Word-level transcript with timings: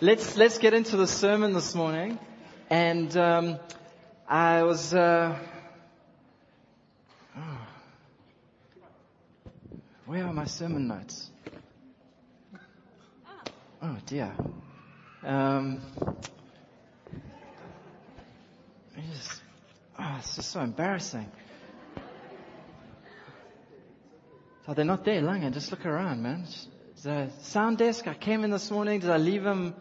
let's 0.00 0.36
let's 0.36 0.58
get 0.58 0.74
into 0.74 0.96
the 0.96 1.06
sermon 1.06 1.52
this 1.52 1.74
morning. 1.74 2.18
And 2.70 3.16
um, 3.16 3.58
I 4.28 4.62
was. 4.62 4.94
Uh, 4.94 5.36
oh, 7.36 7.66
where 10.06 10.24
are 10.24 10.32
my 10.32 10.44
sermon 10.44 10.88
notes? 10.88 11.30
Oh 13.82 13.96
dear. 14.06 14.32
Um, 15.24 15.80
just, 19.12 19.42
oh, 19.98 20.16
it's 20.18 20.36
just 20.36 20.50
so 20.50 20.60
embarrassing. 20.60 21.30
Oh, 24.66 24.74
they're 24.74 24.84
not 24.84 25.04
there, 25.04 25.22
Langan. 25.22 25.52
Just 25.52 25.70
look 25.70 25.86
around, 25.86 26.22
man. 26.22 26.46
The 27.02 27.30
sound 27.40 27.78
desk, 27.78 28.06
I 28.06 28.14
came 28.14 28.44
in 28.44 28.50
this 28.50 28.70
morning. 28.70 29.00
Did 29.00 29.10
I 29.10 29.16
leave 29.16 29.42
them 29.42 29.74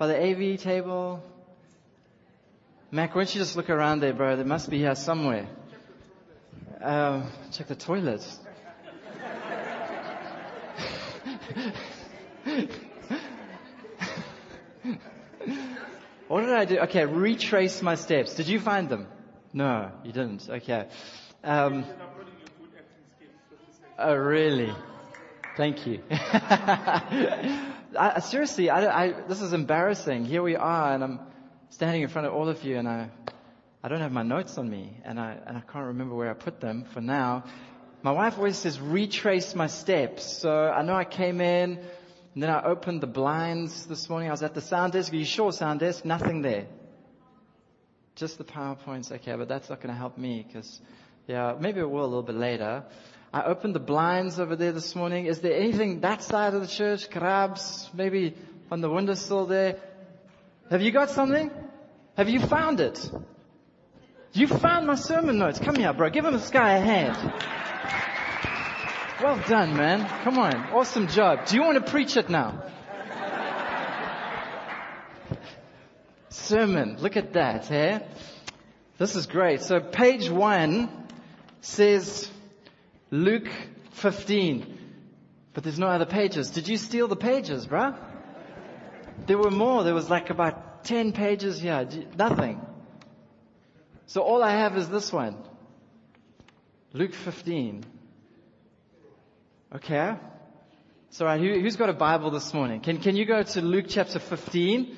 by 0.00 0.06
the 0.06 0.18
AV 0.18 0.58
table? 0.58 1.22
Mac, 2.90 3.14
why 3.14 3.20
don't 3.20 3.34
you 3.34 3.38
just 3.38 3.54
look 3.54 3.68
around 3.68 4.00
there, 4.00 4.14
bro? 4.14 4.34
They 4.34 4.44
must 4.44 4.70
be 4.70 4.78
here 4.78 4.94
somewhere. 4.94 5.46
Um, 6.80 7.30
check 7.52 7.66
the 7.66 7.74
toilet. 7.74 8.24
what 16.28 16.40
did 16.40 16.54
I 16.54 16.64
do? 16.64 16.78
Okay, 16.78 17.04
retrace 17.04 17.82
my 17.82 17.94
steps. 17.96 18.32
Did 18.36 18.48
you 18.48 18.58
find 18.58 18.88
them? 18.88 19.06
No, 19.52 19.92
you 20.02 20.12
didn't. 20.12 20.48
Okay. 20.48 20.88
Um, 21.44 21.84
Oh, 23.98 24.14
really? 24.14 24.72
Thank 25.58 25.86
you. 25.86 26.00
I, 27.98 28.20
seriously, 28.20 28.70
I, 28.70 29.04
I, 29.04 29.12
this 29.26 29.42
is 29.42 29.52
embarrassing. 29.52 30.24
Here 30.24 30.42
we 30.42 30.54
are, 30.56 30.94
and 30.94 31.02
I'm 31.02 31.20
standing 31.70 32.02
in 32.02 32.08
front 32.08 32.26
of 32.26 32.34
all 32.34 32.48
of 32.48 32.62
you, 32.62 32.76
and 32.76 32.88
I, 32.88 33.10
I 33.82 33.88
don't 33.88 34.00
have 34.00 34.12
my 34.12 34.22
notes 34.22 34.58
on 34.58 34.70
me, 34.70 34.96
and 35.04 35.18
I, 35.18 35.36
and 35.46 35.56
I 35.56 35.60
can't 35.60 35.86
remember 35.86 36.14
where 36.14 36.30
I 36.30 36.34
put 36.34 36.60
them 36.60 36.84
for 36.92 37.00
now. 37.00 37.44
My 38.02 38.12
wife 38.12 38.38
always 38.38 38.56
says, 38.56 38.80
retrace 38.80 39.54
my 39.54 39.66
steps. 39.66 40.24
So 40.38 40.50
I 40.50 40.82
know 40.82 40.94
I 40.94 41.04
came 41.04 41.40
in, 41.40 41.78
and 42.34 42.42
then 42.42 42.50
I 42.50 42.62
opened 42.62 43.00
the 43.00 43.08
blinds 43.08 43.86
this 43.86 44.08
morning. 44.08 44.28
I 44.28 44.32
was 44.32 44.42
at 44.42 44.54
the 44.54 44.60
sound 44.60 44.92
desk. 44.92 45.12
Are 45.12 45.16
you 45.16 45.24
sure 45.24 45.50
sound 45.50 45.80
desk? 45.80 46.04
Nothing 46.04 46.42
there. 46.42 46.66
Just 48.14 48.38
the 48.38 48.44
PowerPoints. 48.44 49.10
Okay, 49.10 49.34
but 49.34 49.48
that's 49.48 49.68
not 49.68 49.80
going 49.80 49.92
to 49.92 49.98
help 49.98 50.16
me 50.16 50.44
because, 50.46 50.80
yeah, 51.26 51.56
maybe 51.58 51.80
it 51.80 51.90
will 51.90 52.04
a 52.04 52.06
little 52.06 52.22
bit 52.22 52.36
later. 52.36 52.84
I 53.32 53.44
opened 53.44 53.76
the 53.76 53.80
blinds 53.80 54.40
over 54.40 54.56
there 54.56 54.72
this 54.72 54.96
morning. 54.96 55.26
Is 55.26 55.40
there 55.40 55.54
anything 55.54 56.00
that 56.00 56.22
side 56.22 56.54
of 56.54 56.62
the 56.62 56.66
church? 56.66 57.10
Crabs, 57.10 57.88
maybe 57.94 58.34
on 58.72 58.80
the 58.80 58.90
windowsill 58.90 59.46
there. 59.46 59.76
Have 60.68 60.82
you 60.82 60.90
got 60.90 61.10
something? 61.10 61.50
Have 62.16 62.28
you 62.28 62.40
found 62.40 62.80
it? 62.80 63.10
You 64.32 64.48
found 64.48 64.86
my 64.86 64.96
sermon 64.96 65.38
notes. 65.38 65.60
Come 65.60 65.76
here, 65.76 65.92
bro. 65.92 66.10
Give 66.10 66.24
him 66.24 66.32
this 66.32 66.50
guy 66.50 66.74
a 66.74 66.80
hand. 66.80 67.16
Well 69.22 69.40
done, 69.48 69.76
man. 69.76 70.08
Come 70.24 70.38
on. 70.38 70.54
Awesome 70.72 71.06
job. 71.06 71.46
Do 71.46 71.54
you 71.54 71.62
want 71.62 71.84
to 71.84 71.90
preach 71.90 72.16
it 72.16 72.30
now? 72.30 72.64
Sermon. 76.30 76.96
Look 76.98 77.16
at 77.16 77.34
that, 77.34 77.70
eh? 77.70 78.00
This 78.98 79.14
is 79.14 79.26
great. 79.26 79.62
So 79.62 79.78
page 79.80 80.28
one 80.30 80.88
says, 81.60 82.28
Luke 83.10 83.48
15. 83.92 84.78
But 85.52 85.64
there's 85.64 85.78
no 85.78 85.88
other 85.88 86.06
pages. 86.06 86.50
Did 86.50 86.68
you 86.68 86.76
steal 86.76 87.08
the 87.08 87.16
pages, 87.16 87.66
bruh? 87.66 87.96
There 89.26 89.38
were 89.38 89.50
more. 89.50 89.82
There 89.84 89.94
was 89.94 90.08
like 90.08 90.30
about 90.30 90.84
10 90.84 91.12
pages 91.12 91.60
here. 91.60 91.88
Nothing. 92.16 92.60
So 94.06 94.22
all 94.22 94.42
I 94.42 94.52
have 94.52 94.76
is 94.76 94.88
this 94.88 95.12
one. 95.12 95.36
Luke 96.92 97.14
15. 97.14 97.84
Okay. 99.76 100.16
So 101.10 101.24
right, 101.24 101.40
who, 101.40 101.62
has 101.62 101.76
got 101.76 101.88
a 101.88 101.94
Bible 101.94 102.30
this 102.30 102.54
morning? 102.54 102.80
Can, 102.80 102.98
can 102.98 103.16
you 103.16 103.24
go 103.24 103.42
to 103.42 103.60
Luke 103.60 103.86
chapter 103.88 104.18
15? 104.18 104.96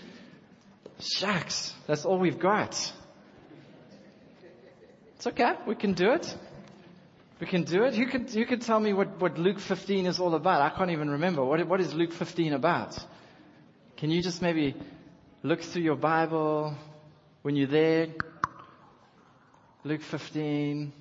Shucks. 1.00 1.74
That's 1.86 2.04
all 2.04 2.18
we've 2.18 2.38
got. 2.38 2.92
It's 5.16 5.26
okay. 5.26 5.54
We 5.66 5.74
can 5.74 5.94
do 5.94 6.12
it. 6.12 6.36
We 7.42 7.48
can 7.48 7.64
do 7.64 7.82
it. 7.82 7.96
Who 7.96 8.06
could, 8.06 8.30
who 8.30 8.46
could 8.46 8.62
tell 8.62 8.78
me 8.78 8.92
what, 8.92 9.20
what 9.20 9.36
Luke 9.36 9.58
15 9.58 10.06
is 10.06 10.20
all 10.20 10.36
about? 10.36 10.62
I 10.62 10.70
can't 10.78 10.92
even 10.92 11.10
remember. 11.10 11.44
What, 11.44 11.66
what 11.66 11.80
is 11.80 11.92
Luke 11.92 12.12
15 12.12 12.52
about? 12.52 12.96
Can 13.96 14.12
you 14.12 14.22
just 14.22 14.42
maybe 14.42 14.76
look 15.42 15.60
through 15.60 15.82
your 15.82 15.96
Bible 15.96 16.76
when 17.42 17.56
you're 17.56 17.66
there? 17.66 18.06
Luke 19.82 20.02
15. 20.02 20.92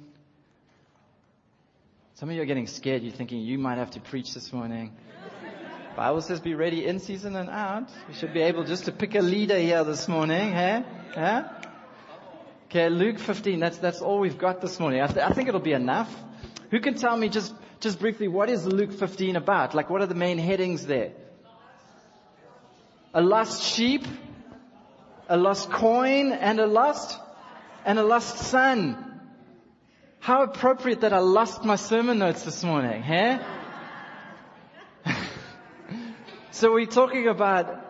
Some 2.15 2.29
of 2.29 2.35
you 2.35 2.41
are 2.41 2.45
getting 2.45 2.65
scared. 2.65 3.03
You're 3.03 3.13
thinking 3.13 3.41
you 3.41 3.59
might 3.59 3.77
have 3.77 3.91
to 3.91 3.99
preach 3.99 4.33
this 4.33 4.51
morning. 4.51 4.97
Bible 5.95 6.21
says 6.21 6.39
be 6.39 6.55
ready 6.55 6.87
in 6.87 6.97
season 6.97 7.35
and 7.35 7.51
out. 7.51 7.87
We 8.07 8.15
should 8.15 8.33
be 8.33 8.41
able 8.41 8.63
just 8.63 8.85
to 8.85 8.91
pick 8.91 9.13
a 9.13 9.21
leader 9.21 9.59
here 9.59 9.83
this 9.83 10.07
morning, 10.07 10.53
huh? 10.53 10.81
Huh? 11.13 11.43
Okay, 12.65 12.89
Luke 12.89 13.19
15. 13.19 13.59
That's, 13.59 13.77
that's 13.77 14.01
all 14.01 14.19
we've 14.19 14.39
got 14.39 14.59
this 14.59 14.79
morning. 14.79 15.01
I, 15.01 15.05
th- 15.05 15.19
I 15.19 15.33
think 15.33 15.47
it'll 15.47 15.59
be 15.59 15.73
enough. 15.73 16.11
Who 16.71 16.79
can 16.79 16.95
tell 16.95 17.15
me 17.17 17.27
just, 17.27 17.53
just 17.81 17.99
briefly 17.99 18.29
what 18.29 18.49
is 18.49 18.65
Luke 18.65 18.93
15 18.93 19.35
about? 19.35 19.75
Like 19.75 19.89
what 19.89 20.01
are 20.01 20.07
the 20.07 20.15
main 20.15 20.37
headings 20.37 20.85
there? 20.85 21.11
A 23.13 23.21
lost 23.21 23.61
sheep, 23.61 24.07
a 25.27 25.35
lost 25.35 25.69
coin, 25.69 26.31
and 26.31 26.61
a 26.61 26.65
lost, 26.65 27.19
and 27.83 27.99
a 27.99 28.03
lost 28.03 28.37
son. 28.37 29.19
How 30.19 30.43
appropriate 30.43 31.01
that 31.01 31.11
I 31.11 31.19
lost 31.19 31.65
my 31.65 31.75
sermon 31.75 32.19
notes 32.19 32.43
this 32.43 32.63
morning, 32.63 33.03
huh? 33.03 33.39
so 36.51 36.71
we're 36.71 36.85
talking 36.85 37.27
about 37.27 37.83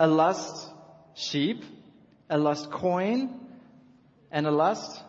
a 0.00 0.06
lost 0.06 0.70
sheep, 1.14 1.64
a 2.30 2.38
lost 2.38 2.70
coin, 2.70 3.40
and 4.30 4.46
a 4.46 4.50
lost 4.50 5.02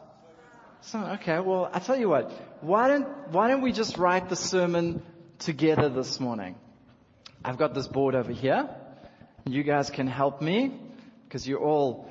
so, 0.82 1.00
okay, 1.20 1.40
well, 1.40 1.70
I 1.74 1.80
tell 1.80 1.98
you 1.98 2.10
what, 2.10 2.32
why 2.62 2.88
don't, 2.88 3.08
why 3.30 3.50
don't 3.50 3.62
we 3.62 3.72
just 3.72 3.98
write 3.98 4.30
the 4.30 4.36
sermon 4.36 5.02
together 5.40 5.90
this 5.90 6.20
morning? 6.20 6.56
I've 7.44 7.58
got 7.58 7.74
this 7.74 7.88
board 7.88 8.16
over 8.16 8.32
here. 8.32 8.70
You 9.46 9.64
guys 9.64 9.90
can 9.90 10.08
help 10.08 10.42
me 10.42 10.74
because 11.26 11.48
you 11.48 11.58
all 11.58 12.10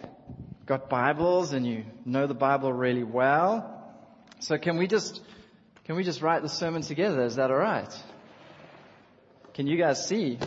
got 0.67 0.89
Bibles 0.89 1.53
and 1.53 1.67
you 1.67 1.85
know 2.05 2.27
the 2.27 2.35
Bible 2.35 2.73
really 2.73 3.05
well. 3.05 3.73
So 4.41 4.59
can 4.59 4.77
we 4.79 4.87
just, 4.87 5.21
can 5.85 5.97
we 5.97 6.05
just 6.05 6.23
write 6.23 6.43
the 6.43 6.49
sermon 6.49 6.83
together? 6.83 7.23
Is 7.25 7.37
that 7.37 7.51
alright? 7.51 7.93
Can 9.55 9.67
you 9.67 9.79
guys 9.79 10.07
see? 10.07 10.39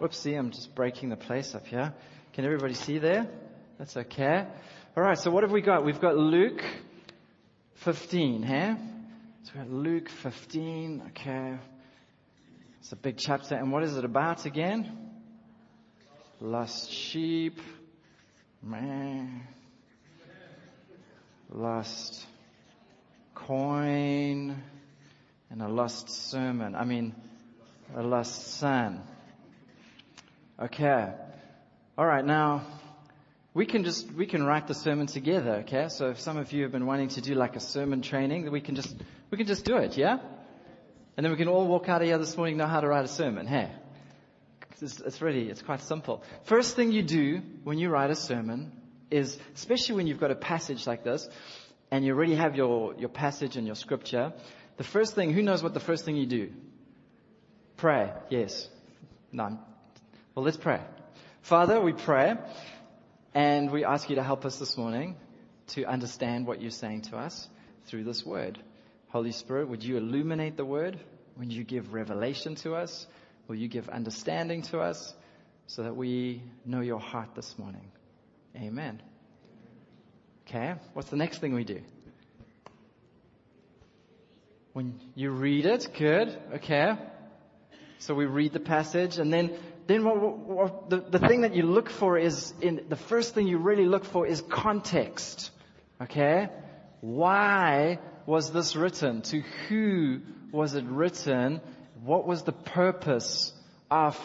Whoopsie, 0.00 0.38
I'm 0.38 0.50
just 0.50 0.74
breaking 0.74 1.08
the 1.08 1.16
place 1.16 1.54
up 1.54 1.66
here. 1.66 1.94
Can 2.34 2.44
everybody 2.44 2.74
see 2.74 2.98
there? 2.98 3.26
That's 3.78 3.96
okay. 3.96 4.46
Alright, 4.96 5.18
so 5.18 5.30
what 5.30 5.44
have 5.44 5.52
we 5.52 5.62
got? 5.62 5.84
We've 5.84 6.00
got 6.00 6.16
Luke 6.16 6.62
15, 7.76 8.42
hey? 8.42 8.76
So 9.42 9.52
we 9.54 9.60
got 9.60 9.70
Luke 9.70 10.08
15, 10.08 11.02
okay. 11.10 11.58
It's 12.80 12.92
a 12.92 12.96
big 12.96 13.16
chapter. 13.18 13.54
And 13.54 13.72
what 13.72 13.82
is 13.82 13.96
it 13.96 14.04
about 14.04 14.46
again? 14.46 15.10
Lost 16.40 16.90
sheep. 16.90 17.60
Man. 18.62 19.42
Lost 21.50 22.26
coin. 23.34 24.62
And 25.50 25.62
a 25.62 25.68
lost 25.68 26.10
sermon. 26.30 26.74
I 26.74 26.84
mean, 26.84 27.14
a 27.94 28.02
lost 28.02 28.58
son. 28.58 29.02
Okay. 30.60 31.12
Alright, 31.98 32.24
now, 32.24 32.66
we 33.54 33.66
can 33.66 33.84
just, 33.84 34.10
we 34.12 34.26
can 34.26 34.42
write 34.44 34.66
the 34.66 34.74
sermon 34.74 35.06
together, 35.06 35.62
okay? 35.64 35.88
So 35.88 36.10
if 36.10 36.20
some 36.20 36.36
of 36.36 36.52
you 36.52 36.64
have 36.64 36.72
been 36.72 36.86
wanting 36.86 37.08
to 37.10 37.20
do 37.20 37.34
like 37.34 37.54
a 37.54 37.60
sermon 37.60 38.02
training, 38.02 38.50
we 38.50 38.60
can 38.60 38.74
just, 38.74 38.94
we 39.30 39.38
can 39.38 39.46
just 39.46 39.64
do 39.64 39.76
it, 39.76 39.96
yeah? 39.96 40.18
And 41.16 41.24
then 41.24 41.30
we 41.30 41.38
can 41.38 41.46
all 41.46 41.68
walk 41.68 41.88
out 41.88 42.02
of 42.02 42.08
here 42.08 42.18
this 42.18 42.36
morning 42.36 42.56
know 42.56 42.66
how 42.66 42.80
to 42.80 42.88
write 42.88 43.04
a 43.04 43.08
sermon, 43.08 43.46
hey? 43.46 43.70
It's, 44.80 45.00
it's 45.00 45.22
really, 45.22 45.48
it's 45.48 45.62
quite 45.62 45.80
simple. 45.82 46.24
First 46.46 46.74
thing 46.74 46.90
you 46.90 47.04
do 47.04 47.42
when 47.62 47.78
you 47.78 47.90
write 47.90 48.10
a 48.10 48.16
sermon 48.16 48.72
is, 49.12 49.38
especially 49.54 49.94
when 49.94 50.08
you've 50.08 50.18
got 50.18 50.32
a 50.32 50.34
passage 50.34 50.84
like 50.88 51.04
this, 51.04 51.28
and 51.92 52.04
you 52.04 52.12
already 52.12 52.34
have 52.34 52.56
your, 52.56 52.94
your 52.96 53.08
passage 53.08 53.56
and 53.56 53.66
your 53.66 53.76
scripture, 53.76 54.32
the 54.78 54.84
first 54.84 55.14
thing, 55.14 55.32
who 55.32 55.42
knows 55.42 55.62
what 55.62 55.74
the 55.74 55.80
first 55.80 56.04
thing 56.04 56.16
you 56.16 56.26
do? 56.26 56.50
Pray, 57.76 58.10
yes. 58.30 58.68
None. 59.30 59.60
Well, 60.34 60.44
let's 60.44 60.56
pray. 60.56 60.80
Father, 61.42 61.80
we 61.80 61.92
pray 61.92 62.34
and 63.34 63.70
we 63.70 63.84
ask 63.84 64.08
you 64.08 64.16
to 64.16 64.22
help 64.22 64.44
us 64.44 64.58
this 64.58 64.76
morning 64.76 65.16
to 65.68 65.84
understand 65.84 66.46
what 66.46 66.62
you're 66.62 66.70
saying 66.70 67.02
to 67.02 67.16
us 67.16 67.48
through 67.86 68.04
this 68.04 68.24
word. 68.24 68.58
Holy 69.08 69.32
Spirit, 69.32 69.68
would 69.68 69.82
you 69.82 69.96
illuminate 69.96 70.56
the 70.56 70.64
word? 70.64 70.98
Would 71.38 71.52
you 71.52 71.64
give 71.64 71.92
revelation 71.92 72.54
to 72.56 72.74
us? 72.74 73.06
Will 73.48 73.56
you 73.56 73.68
give 73.68 73.88
understanding 73.88 74.62
to 74.62 74.80
us? 74.80 75.14
so 75.66 75.82
that 75.82 75.96
we 75.96 76.42
know 76.64 76.80
your 76.80 77.00
heart 77.00 77.30
this 77.34 77.58
morning. 77.58 77.90
Amen. 78.56 79.02
Okay, 80.46 80.74
what's 80.92 81.08
the 81.08 81.16
next 81.16 81.38
thing 81.38 81.54
we 81.54 81.64
do? 81.64 81.80
When 84.72 85.00
you 85.14 85.30
read 85.30 85.66
it, 85.66 85.88
good, 85.96 86.36
okay. 86.54 86.96
So 87.98 88.14
we 88.14 88.26
read 88.26 88.52
the 88.52 88.60
passage 88.60 89.18
and 89.18 89.32
then, 89.32 89.56
then 89.86 90.04
what, 90.04 90.38
what, 90.38 90.90
the, 90.90 91.00
the 91.00 91.18
thing 91.18 91.42
that 91.42 91.54
you 91.54 91.64
look 91.64 91.90
for 91.90 92.18
is 92.18 92.52
in, 92.60 92.86
the 92.88 92.96
first 92.96 93.34
thing 93.34 93.46
you 93.46 93.58
really 93.58 93.86
look 93.86 94.04
for 94.04 94.26
is 94.26 94.40
context. 94.40 95.50
Okay? 96.00 96.48
Why 97.00 97.98
was 98.26 98.50
this 98.52 98.76
written? 98.76 99.22
To 99.22 99.42
who 99.68 100.20
was 100.52 100.74
it 100.74 100.84
written? 100.84 101.60
What 102.02 102.26
was 102.26 102.42
the 102.42 102.52
purpose 102.52 103.52
of 103.90 104.18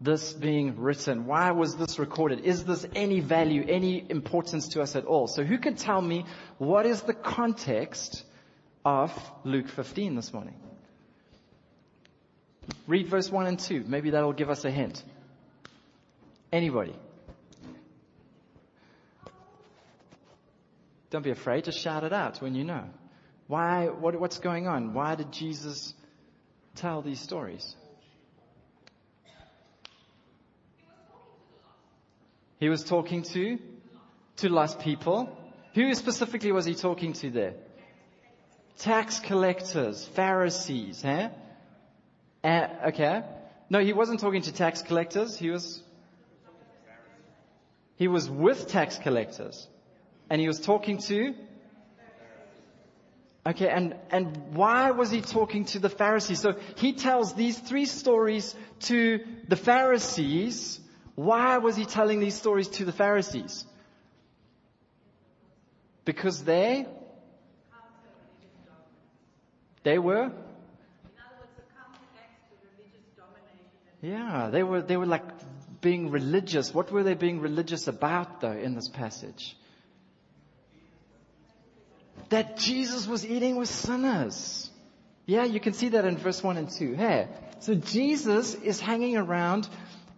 this 0.00 0.32
being 0.32 0.80
written? 0.80 1.26
Why 1.26 1.52
was 1.52 1.76
this 1.76 1.98
recorded? 1.98 2.40
Is 2.40 2.64
this 2.64 2.86
any 2.94 3.20
value, 3.20 3.64
any 3.68 4.04
importance 4.08 4.68
to 4.68 4.82
us 4.82 4.96
at 4.96 5.04
all? 5.04 5.26
So 5.26 5.44
who 5.44 5.58
can 5.58 5.76
tell 5.76 6.02
me 6.02 6.24
what 6.58 6.86
is 6.86 7.02
the 7.02 7.14
context 7.14 8.24
of 8.84 9.12
Luke 9.44 9.68
15 9.68 10.16
this 10.16 10.32
morning? 10.32 10.54
Read 12.86 13.08
verse 13.08 13.30
1 13.30 13.46
and 13.46 13.58
2. 13.58 13.84
Maybe 13.86 14.10
that'll 14.10 14.32
give 14.32 14.50
us 14.50 14.64
a 14.64 14.70
hint. 14.70 15.02
Anybody? 16.52 16.94
Don't 21.10 21.22
be 21.22 21.30
afraid. 21.30 21.64
Just 21.64 21.80
shout 21.80 22.04
it 22.04 22.12
out 22.12 22.40
when 22.40 22.54
you 22.54 22.64
know. 22.64 22.84
Why, 23.46 23.86
what, 23.86 24.18
what's 24.18 24.38
going 24.38 24.66
on? 24.66 24.92
Why 24.92 25.14
did 25.14 25.32
Jesus 25.32 25.94
tell 26.74 27.02
these 27.02 27.20
stories? 27.20 27.76
He 32.58 32.68
was 32.68 32.82
talking 32.82 33.22
to, 33.22 33.58
to 34.38 34.48
lost 34.48 34.80
people. 34.80 35.36
Who 35.74 35.94
specifically 35.94 36.52
was 36.52 36.64
he 36.64 36.74
talking 36.74 37.12
to 37.14 37.30
there? 37.30 37.54
Tax 38.78 39.20
collectors, 39.20 40.06
Pharisees, 40.14 41.04
eh? 41.04 41.28
Uh, 42.46 42.68
okay. 42.86 43.24
No, 43.68 43.80
he 43.80 43.92
wasn't 43.92 44.20
talking 44.20 44.42
to 44.42 44.52
tax 44.52 44.80
collectors. 44.80 45.36
He 45.36 45.50
was, 45.50 45.82
he 47.96 48.06
was 48.06 48.30
with 48.30 48.68
tax 48.68 48.98
collectors. 48.98 49.66
And 50.30 50.40
he 50.40 50.46
was 50.46 50.60
talking 50.60 50.98
to, 51.08 51.34
okay, 53.48 53.68
and, 53.68 53.96
and 54.10 54.54
why 54.54 54.92
was 54.92 55.10
he 55.10 55.22
talking 55.22 55.64
to 55.66 55.80
the 55.80 55.88
Pharisees? 55.88 56.40
So 56.40 56.54
he 56.76 56.92
tells 56.92 57.34
these 57.34 57.58
three 57.58 57.86
stories 57.86 58.54
to 58.82 59.24
the 59.48 59.56
Pharisees. 59.56 60.78
Why 61.16 61.58
was 61.58 61.74
he 61.74 61.84
telling 61.84 62.20
these 62.20 62.36
stories 62.36 62.68
to 62.78 62.84
the 62.84 62.92
Pharisees? 62.92 63.64
Because 66.04 66.44
they, 66.44 66.86
they 69.82 69.98
were 69.98 70.30
Yeah, 74.06 74.50
they 74.52 74.62
were, 74.62 74.82
they 74.82 74.96
were 74.96 75.06
like 75.06 75.24
being 75.80 76.12
religious. 76.12 76.72
What 76.72 76.92
were 76.92 77.02
they 77.02 77.14
being 77.14 77.40
religious 77.40 77.88
about 77.88 78.40
though 78.40 78.52
in 78.52 78.76
this 78.76 78.86
passage? 78.88 79.56
That 82.28 82.56
Jesus 82.56 83.08
was 83.08 83.26
eating 83.26 83.56
with 83.56 83.68
sinners. 83.68 84.70
Yeah, 85.26 85.44
you 85.44 85.58
can 85.58 85.72
see 85.72 85.88
that 85.88 86.04
in 86.04 86.18
verse 86.18 86.40
1 86.40 86.56
and 86.56 86.70
2. 86.70 86.94
Hey, 86.94 87.26
so 87.58 87.74
Jesus 87.74 88.54
is 88.54 88.78
hanging 88.78 89.16
around 89.16 89.68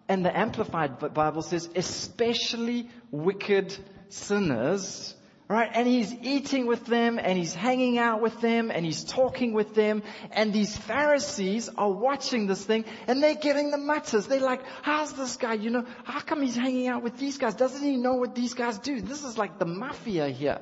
and 0.06 0.23
the 0.23 0.38
Amplified 0.38 1.14
Bible 1.14 1.41
says 1.41 1.67
especially 1.75 2.91
wicked 3.11 3.75
sinners 4.11 5.14
Right? 5.48 5.70
And 5.72 5.88
he's 5.88 6.12
eating 6.12 6.66
with 6.66 6.84
them 6.84 7.18
and 7.18 7.38
he's 7.38 7.54
hanging 7.54 7.96
out 7.96 8.20
with 8.20 8.38
them 8.42 8.70
and 8.70 8.84
he's 8.84 9.02
talking 9.02 9.54
with 9.54 9.74
them. 9.74 10.02
And 10.30 10.52
these 10.52 10.76
Pharisees 10.76 11.70
are 11.70 11.90
watching 11.90 12.46
this 12.46 12.62
thing 12.62 12.84
and 13.06 13.22
they're 13.22 13.34
getting 13.34 13.70
the 13.70 13.78
matters. 13.78 14.26
They're 14.26 14.40
like, 14.40 14.60
how's 14.82 15.14
this 15.14 15.38
guy? 15.38 15.54
You 15.54 15.70
know, 15.70 15.86
how 16.04 16.20
come 16.20 16.42
he's 16.42 16.54
hanging 16.56 16.88
out 16.88 17.02
with 17.02 17.16
these 17.16 17.38
guys? 17.38 17.54
Doesn't 17.54 17.82
he 17.82 17.96
know 17.96 18.16
what 18.16 18.34
these 18.34 18.52
guys 18.52 18.78
do? 18.78 19.00
This 19.00 19.24
is 19.24 19.38
like 19.38 19.58
the 19.58 19.64
mafia 19.64 20.28
here. 20.28 20.60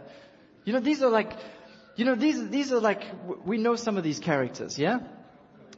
You 0.65 0.73
know, 0.73 0.81
these 0.81 1.03
are 1.03 1.11
like, 1.11 1.33
you 1.97 2.05
know, 2.05 2.15
these, 2.15 2.49
these 2.51 2.73
are 2.73 2.81
like, 2.81 3.03
we 3.45 3.59
know 3.59 3.75
some 3.75 3.97
of 3.97 4.05
these 4.05 4.21
characters, 4.21 4.79
yeah? 4.79 5.01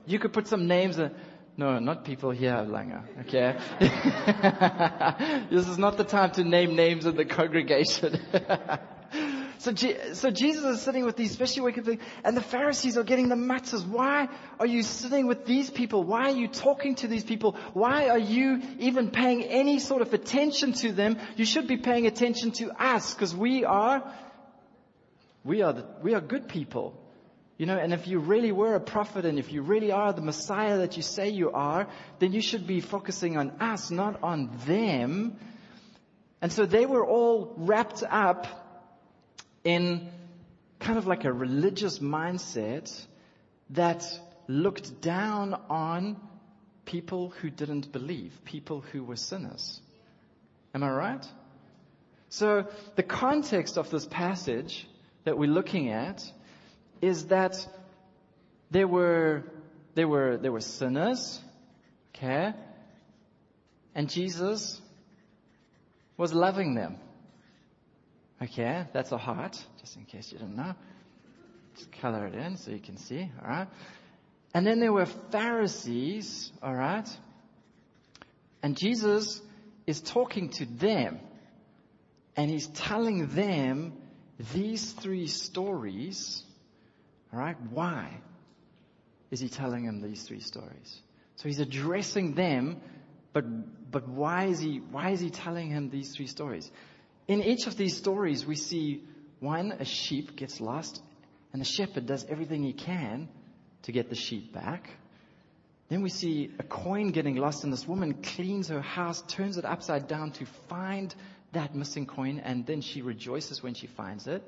You 0.05 0.19
could 0.19 0.35
put 0.35 0.49
some 0.49 0.67
names, 0.67 0.99
uh, 0.99 1.11
no, 1.57 1.79
not 1.79 2.05
people 2.05 2.31
here, 2.31 2.53
Langer. 2.53 3.05
Okay? 3.21 3.57
this 5.51 5.67
is 5.67 5.79
not 5.79 5.97
the 5.97 6.05
time 6.05 6.31
to 6.33 6.45
name 6.45 6.77
names 6.77 7.07
in 7.07 7.17
the 7.17 7.25
congregation. 7.25 8.21
So, 9.59 9.75
so 9.75 10.31
Jesus 10.31 10.65
is 10.65 10.83
sitting 10.83 11.05
with 11.05 11.17
these 11.17 11.35
fishy 11.35 11.61
wicked 11.61 11.85
things, 11.85 12.03
and 12.23 12.37
the 12.37 12.43
Pharisees 12.43 12.97
are 12.97 13.03
getting 13.03 13.29
the 13.29 13.37
matters. 13.37 13.85
Why 13.85 14.29
are 14.61 14.67
you 14.67 14.85
sitting 14.85 15.27
with 15.27 15.47
these 15.47 15.69
people? 15.69 16.05
Why 16.05 16.31
are 16.31 16.37
you 16.37 16.47
talking 16.47 16.95
to 16.97 17.09
these 17.09 17.25
people? 17.25 17.57
Why 17.73 18.09
are 18.09 18.19
you 18.19 18.63
even 18.79 19.11
paying 19.11 19.43
any 19.43 19.81
sort 19.81 20.03
of 20.03 20.15
attention 20.15 20.75
to 20.75 20.93
them? 20.93 21.19
You 21.37 21.45
should 21.45 21.67
be 21.67 21.77
paying 21.77 22.07
attention 22.07 22.53
to 22.53 22.71
us, 22.71 23.15
because 23.15 23.35
we 23.35 23.65
are, 23.65 24.09
we 25.43 25.63
are, 25.63 25.73
the, 25.73 25.87
we 26.03 26.15
are 26.15 26.21
good 26.21 26.49
people. 26.49 26.95
You 27.57 27.67
know, 27.67 27.77
and 27.77 27.93
if 27.93 28.07
you 28.07 28.21
really 28.21 28.53
were 28.53 28.77
a 28.77 28.81
prophet 28.81 29.27
and 29.27 29.37
if 29.37 29.53
you 29.53 29.63
really 29.63 29.91
are 29.91 30.13
the 30.13 30.23
Messiah 30.23 30.79
that 30.79 30.97
you 30.97 31.03
say 31.03 31.31
you 31.31 31.51
are, 31.51 31.89
then 32.21 32.33
you 32.33 32.41
should 32.41 32.69
be 32.69 32.81
focusing 32.81 33.37
on 33.37 33.51
us, 33.61 33.91
not 33.91 34.23
on 34.23 34.57
them. 34.65 35.37
And 36.41 36.53
so 36.53 36.67
they 36.67 36.87
were 36.87 37.05
all 37.05 37.55
wrapped 37.57 38.05
up 38.09 38.47
in 39.69 40.09
kind 40.81 40.97
of 40.97 41.07
like 41.07 41.27
a 41.27 41.33
religious 41.33 41.99
mindset 41.99 42.89
that 43.69 44.03
looked 44.47 45.03
down 45.03 45.53
on 45.69 46.17
people 46.87 47.29
who 47.29 47.51
didn't 47.51 47.93
believe, 47.93 48.33
people 48.47 48.81
who 48.81 49.05
were 49.05 49.17
sinners. 49.17 49.83
Am 50.73 50.83
I 50.83 50.91
right? 50.91 51.27
So 52.31 52.67
the 52.97 53.03
context 53.03 53.77
of 53.77 53.91
this 53.91 54.07
passage 54.07 54.89
that 55.25 55.37
we're 55.37 55.51
looking 55.51 55.91
at 55.91 56.25
is 57.03 57.27
that 57.27 57.55
there 58.71 58.89
were, 58.89 59.45
there 59.95 60.09
were, 60.09 60.39
there 60.39 60.53
were 60.53 60.63
sinners, 60.63 61.43
okay? 62.15 62.55
And 63.95 64.09
Jesus 64.09 64.81
was 66.17 66.33
loving 66.33 66.75
them. 66.75 66.97
Okay, 68.41 68.85
that's 68.93 69.11
a 69.11 69.19
heart, 69.19 69.63
just 69.81 69.97
in 69.97 70.05
case 70.05 70.31
you 70.31 70.39
didn't 70.39 70.57
know. 70.57 70.75
Just 71.77 71.91
color 72.01 72.27
it 72.27 72.35
in 72.35 72.57
so 72.57 72.71
you 72.71 72.79
can 72.79 72.97
see, 72.97 73.31
alright? 73.43 73.69
And 74.55 74.67
then 74.67 74.79
there 74.79 74.93
were 74.93 75.07
Pharisees, 75.07 76.53
alright? 76.63 77.09
And 78.63 78.77
Jesus 78.77 79.41
is 79.87 80.01
talking 80.01 80.51
to 80.51 80.67
them. 80.67 81.19
And 82.37 82.49
he's 82.49 82.69
telling 82.69 83.27
them 83.35 83.95
these 84.55 84.93
three 84.93 85.27
stories, 85.27 86.45
alright? 87.33 87.57
Why 87.71 88.21
is 89.33 89.41
he 89.41 89.49
telling 89.49 89.85
them 89.85 90.01
these 90.01 90.23
three 90.23 90.41
stories? 90.41 91.01
So 91.37 91.49
he's 91.49 91.59
addressing 91.59 92.35
them, 92.35 92.81
but, 93.33 93.45
but 93.91 94.09
why 94.09 94.47
is 94.47 94.61
he, 94.61 94.79
why 94.79 95.11
is 95.11 95.21
he 95.21 95.31
telling 95.31 95.71
him 95.71 95.91
these 95.91 96.15
three 96.15 96.29
stories? 96.29 96.71
In 97.29 97.43
each 97.43 97.67
of 97.67 97.77
these 97.77 97.95
stories, 97.95 98.47
we 98.47 98.57
see 98.57 99.05
one, 99.39 99.73
a 99.73 99.85
sheep 99.85 100.35
gets 100.35 100.61
lost, 100.61 101.03
and 101.53 101.61
the 101.61 101.67
shepherd 101.67 102.07
does 102.07 102.25
everything 102.25 102.63
he 102.63 102.73
can 102.73 103.29
to 103.83 103.93
get 103.93 104.09
the 104.09 104.17
sheep 104.17 104.53
back. 104.53 104.91
Then 105.91 106.03
we 106.03 106.09
see 106.09 106.51
a 106.59 106.63
coin 106.63 107.11
getting 107.11 107.37
lost, 107.37 107.65
and 107.65 107.73
this 107.73 107.87
woman 107.87 108.15
cleans 108.23 108.69
her 108.69 108.81
house, 108.81 109.23
turns 109.29 109.59
it 109.59 109.67
upside 109.67 110.09
down 110.09 110.33
to 110.33 110.47
find 110.69 111.15
that 111.53 111.75
missing 111.75 112.07
coin, 112.07 112.41
and 112.41 112.67
then 112.67 112.81
she 112.81 113.03
rejoices 113.03 113.63
when 113.63 113.75
she 113.75 113.87
finds 113.87 114.27
it. 114.27 114.43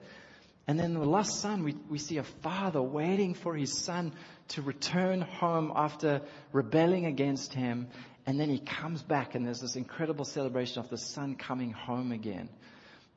And 0.67 0.79
then 0.79 0.95
the 0.95 1.01
lost 1.01 1.41
son, 1.41 1.65
we, 1.65 1.75
we 1.89 1.99
see 1.99 2.19
a 2.19 2.23
father 2.23 2.81
waiting 2.81 3.35
for 3.35 3.55
his 3.55 3.77
son 3.77 4.13
to 4.49 4.63
return 4.63 5.21
home 5.21 5.73
after 5.75 6.23
rebelling 6.53 7.07
against 7.07 7.53
him. 7.53 7.89
And 8.27 8.39
then 8.39 8.51
he 8.51 8.59
comes 8.59 9.03
back, 9.03 9.35
and 9.35 9.47
there's 9.47 9.61
this 9.61 9.77
incredible 9.77 10.25
celebration 10.25 10.81
of 10.81 10.91
the 10.91 10.99
son 10.99 11.37
coming 11.37 11.73
home 11.73 12.13
again. 12.13 12.49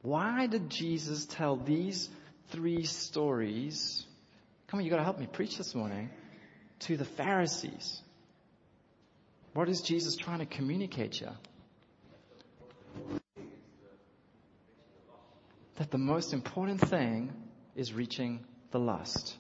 Why 0.02 0.48
did 0.48 0.70
Jesus 0.70 1.26
tell 1.26 1.56
these 1.56 2.10
three 2.50 2.84
stories? 2.84 4.06
Come 4.68 4.80
on, 4.80 4.86
you 4.86 4.90
gotta 4.90 5.04
help 5.04 5.20
me 5.20 5.28
preach 5.28 5.58
this 5.58 5.76
morning 5.76 6.10
to 6.80 6.98
the 6.98 7.06
Pharisees. 7.06 8.02
What 9.54 9.70
is 9.70 9.82
Jesus 9.82 10.16
trying 10.16 10.40
to 10.40 10.46
communicate 10.46 11.16
here? 11.16 11.36
That 15.76 15.92
the 15.92 15.98
most 15.98 16.34
important 16.34 16.82
thing 16.82 17.32
is 17.76 17.94
reaching 17.94 18.46
the 18.72 18.80
lost. 18.80 19.38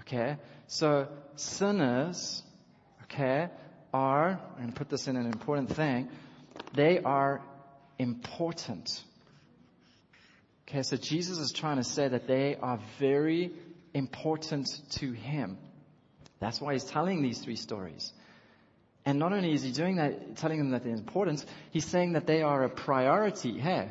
Okay? 0.00 0.36
So 0.66 1.08
sinners, 1.36 2.42
okay, 3.04 3.48
are, 3.96 4.38
and 4.60 4.74
put 4.74 4.88
this 4.90 5.08
in 5.08 5.16
an 5.16 5.26
important 5.26 5.74
thing, 5.74 6.08
They 6.74 7.00
are 7.00 7.40
important. 7.98 9.02
Okay, 10.68 10.82
so 10.82 10.96
Jesus 10.96 11.38
is 11.38 11.52
trying 11.52 11.76
to 11.76 11.84
say 11.84 12.08
that 12.08 12.26
they 12.26 12.56
are 12.60 12.80
very 12.98 13.52
important 13.94 14.68
to 14.98 15.12
him. 15.12 15.58
That's 16.40 16.60
why 16.60 16.74
he's 16.74 16.84
telling 16.84 17.22
these 17.22 17.38
three 17.38 17.56
stories. 17.56 18.12
And 19.04 19.18
not 19.18 19.32
only 19.32 19.52
is 19.52 19.62
he 19.62 19.72
doing 19.72 19.96
that, 19.96 20.36
telling 20.36 20.58
them 20.58 20.70
that 20.70 20.82
they're 20.82 20.92
important, 20.92 21.44
he's 21.70 21.86
saying 21.86 22.14
that 22.14 22.26
they 22.26 22.42
are 22.42 22.64
a 22.64 22.68
priority. 22.68 23.58
Hey, 23.58 23.90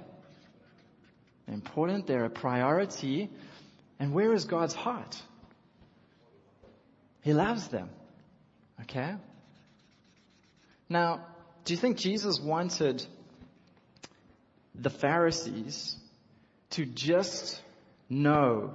they're 1.45 1.55
important, 1.55 2.05
they're 2.05 2.25
a 2.25 2.29
priority. 2.29 3.29
And 3.99 4.13
where 4.13 4.33
is 4.33 4.45
God's 4.45 4.73
heart? 4.73 5.15
He 7.21 7.33
loves 7.33 7.69
them. 7.69 7.89
Okay? 8.81 9.15
Now, 10.89 11.25
do 11.63 11.73
you 11.73 11.79
think 11.79 11.97
Jesus 11.97 12.39
wanted 12.39 13.05
the 14.75 14.89
Pharisees 14.89 15.95
to 16.71 16.85
just 16.85 17.61
know 18.09 18.73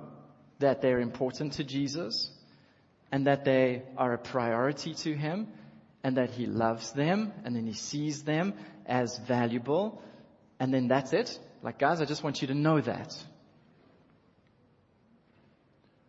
that 0.59 0.83
they're 0.83 1.00
important 1.00 1.55
to 1.55 1.64
Jesus 1.64 2.31
and 3.12 3.26
that 3.26 3.45
they 3.45 3.83
are 3.97 4.12
a 4.12 4.19
priority 4.19 4.95
to 4.95 5.14
Him 5.14 5.49
and 6.02 6.17
that 6.17 6.31
He 6.31 6.47
loves 6.47 6.93
them 6.93 7.33
and 7.45 7.55
then 7.55 7.67
He 7.67 7.75
sees 7.75 8.23
them 8.23 8.55
as 8.87 9.19
valuable 9.19 10.02
and 10.59 10.75
then 10.75 10.88
that's 10.88 11.12
it? 11.12 11.38
Like 11.62 11.79
guys, 11.79 12.00
I 12.00 12.05
just 12.05 12.25
want 12.25 12.43
you 12.43 12.49
to 12.49 12.55
know 12.55 12.81
that. 12.81 13.17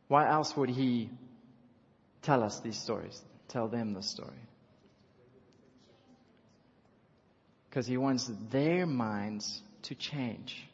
Why 0.07 0.29
else 0.29 0.55
would 0.57 0.69
He 0.69 1.09
tell 2.21 2.43
us 2.43 2.59
these 2.59 2.77
stories? 2.77 3.21
Tell 3.47 3.67
them 3.67 3.93
the 3.93 4.01
story. 4.01 4.50
Because 7.71 7.87
He 7.87 7.95
wants 7.95 8.29
their 8.51 8.85
minds 8.85 9.63
to 9.83 9.95
change. 9.95 10.67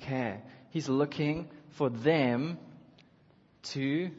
Okay. 0.00 0.40
He's 0.70 0.88
looking 0.88 1.50
for 1.70 1.90
them 1.90 2.56
to 3.64 4.12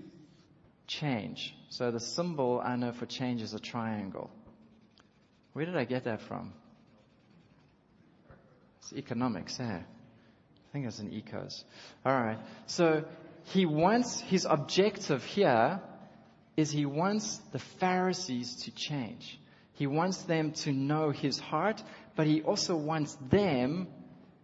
change. 0.87 1.55
So 1.69 1.91
the 1.91 2.01
symbol 2.01 2.61
I 2.63 2.75
know 2.75 2.91
for 2.91 3.05
change 3.05 3.41
is 3.41 3.53
a 3.53 3.59
triangle. 3.59 4.29
Where 5.53 5.65
did 5.65 5.77
I 5.77 5.85
get 5.85 6.03
that 6.03 6.21
from? 6.21 6.51
It's 8.79 8.91
economics, 8.91 9.57
eh? 9.61 9.63
I 9.63 10.71
think 10.73 10.85
it's 10.85 10.99
in 10.99 11.11
ecos. 11.11 11.63
Alright. 12.05 12.39
So 12.67 13.05
he 13.45 13.65
wants, 13.65 14.19
his 14.19 14.45
objective 14.49 15.23
here 15.23 15.79
is 16.57 16.71
he 16.71 16.85
wants 16.85 17.37
the 17.53 17.59
Pharisees 17.59 18.63
to 18.63 18.71
change. 18.71 19.39
He 19.75 19.87
wants 19.87 20.23
them 20.23 20.51
to 20.63 20.71
know 20.71 21.11
his 21.11 21.39
heart, 21.39 21.81
but 22.15 22.27
he 22.27 22.41
also 22.41 22.75
wants 22.75 23.15
them 23.29 23.87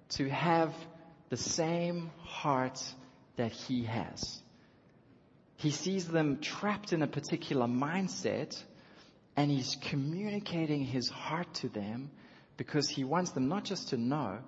to 0.10 0.30
have 0.30 0.74
the 1.30 1.38
same 1.38 2.12
heart 2.20 2.82
that 3.38 3.52
he 3.52 3.84
has. 3.84 4.42
He 5.56 5.72
sees 5.72 6.08
them 6.08 6.40
trapped 6.42 6.92
in 6.92 7.02
a 7.02 7.08
particular 7.08 7.68
mindset 7.68 8.62
and 9.38 9.50
he's 9.50 9.78
communicating 9.80 10.84
his 10.84 11.08
heart 11.10 11.54
to 11.56 11.70
them 11.70 12.12
because 12.58 12.90
he 12.90 13.04
wants 13.04 13.32
them 13.32 13.48
not 13.48 13.64
just 13.64 13.90
to 13.90 13.98
know, 13.98 14.40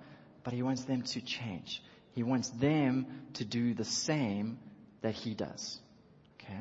but 0.44 0.54
he 0.54 0.62
wants 0.62 0.84
them 0.84 1.04
to 1.04 1.22
change. 1.22 1.82
He 2.12 2.24
wants 2.24 2.50
them 2.50 3.08
to 3.36 3.46
do 3.46 3.74
the 3.74 3.86
same 3.86 4.60
that 5.02 5.16
he 5.16 5.34
does. 5.34 5.80
Okay? 6.40 6.60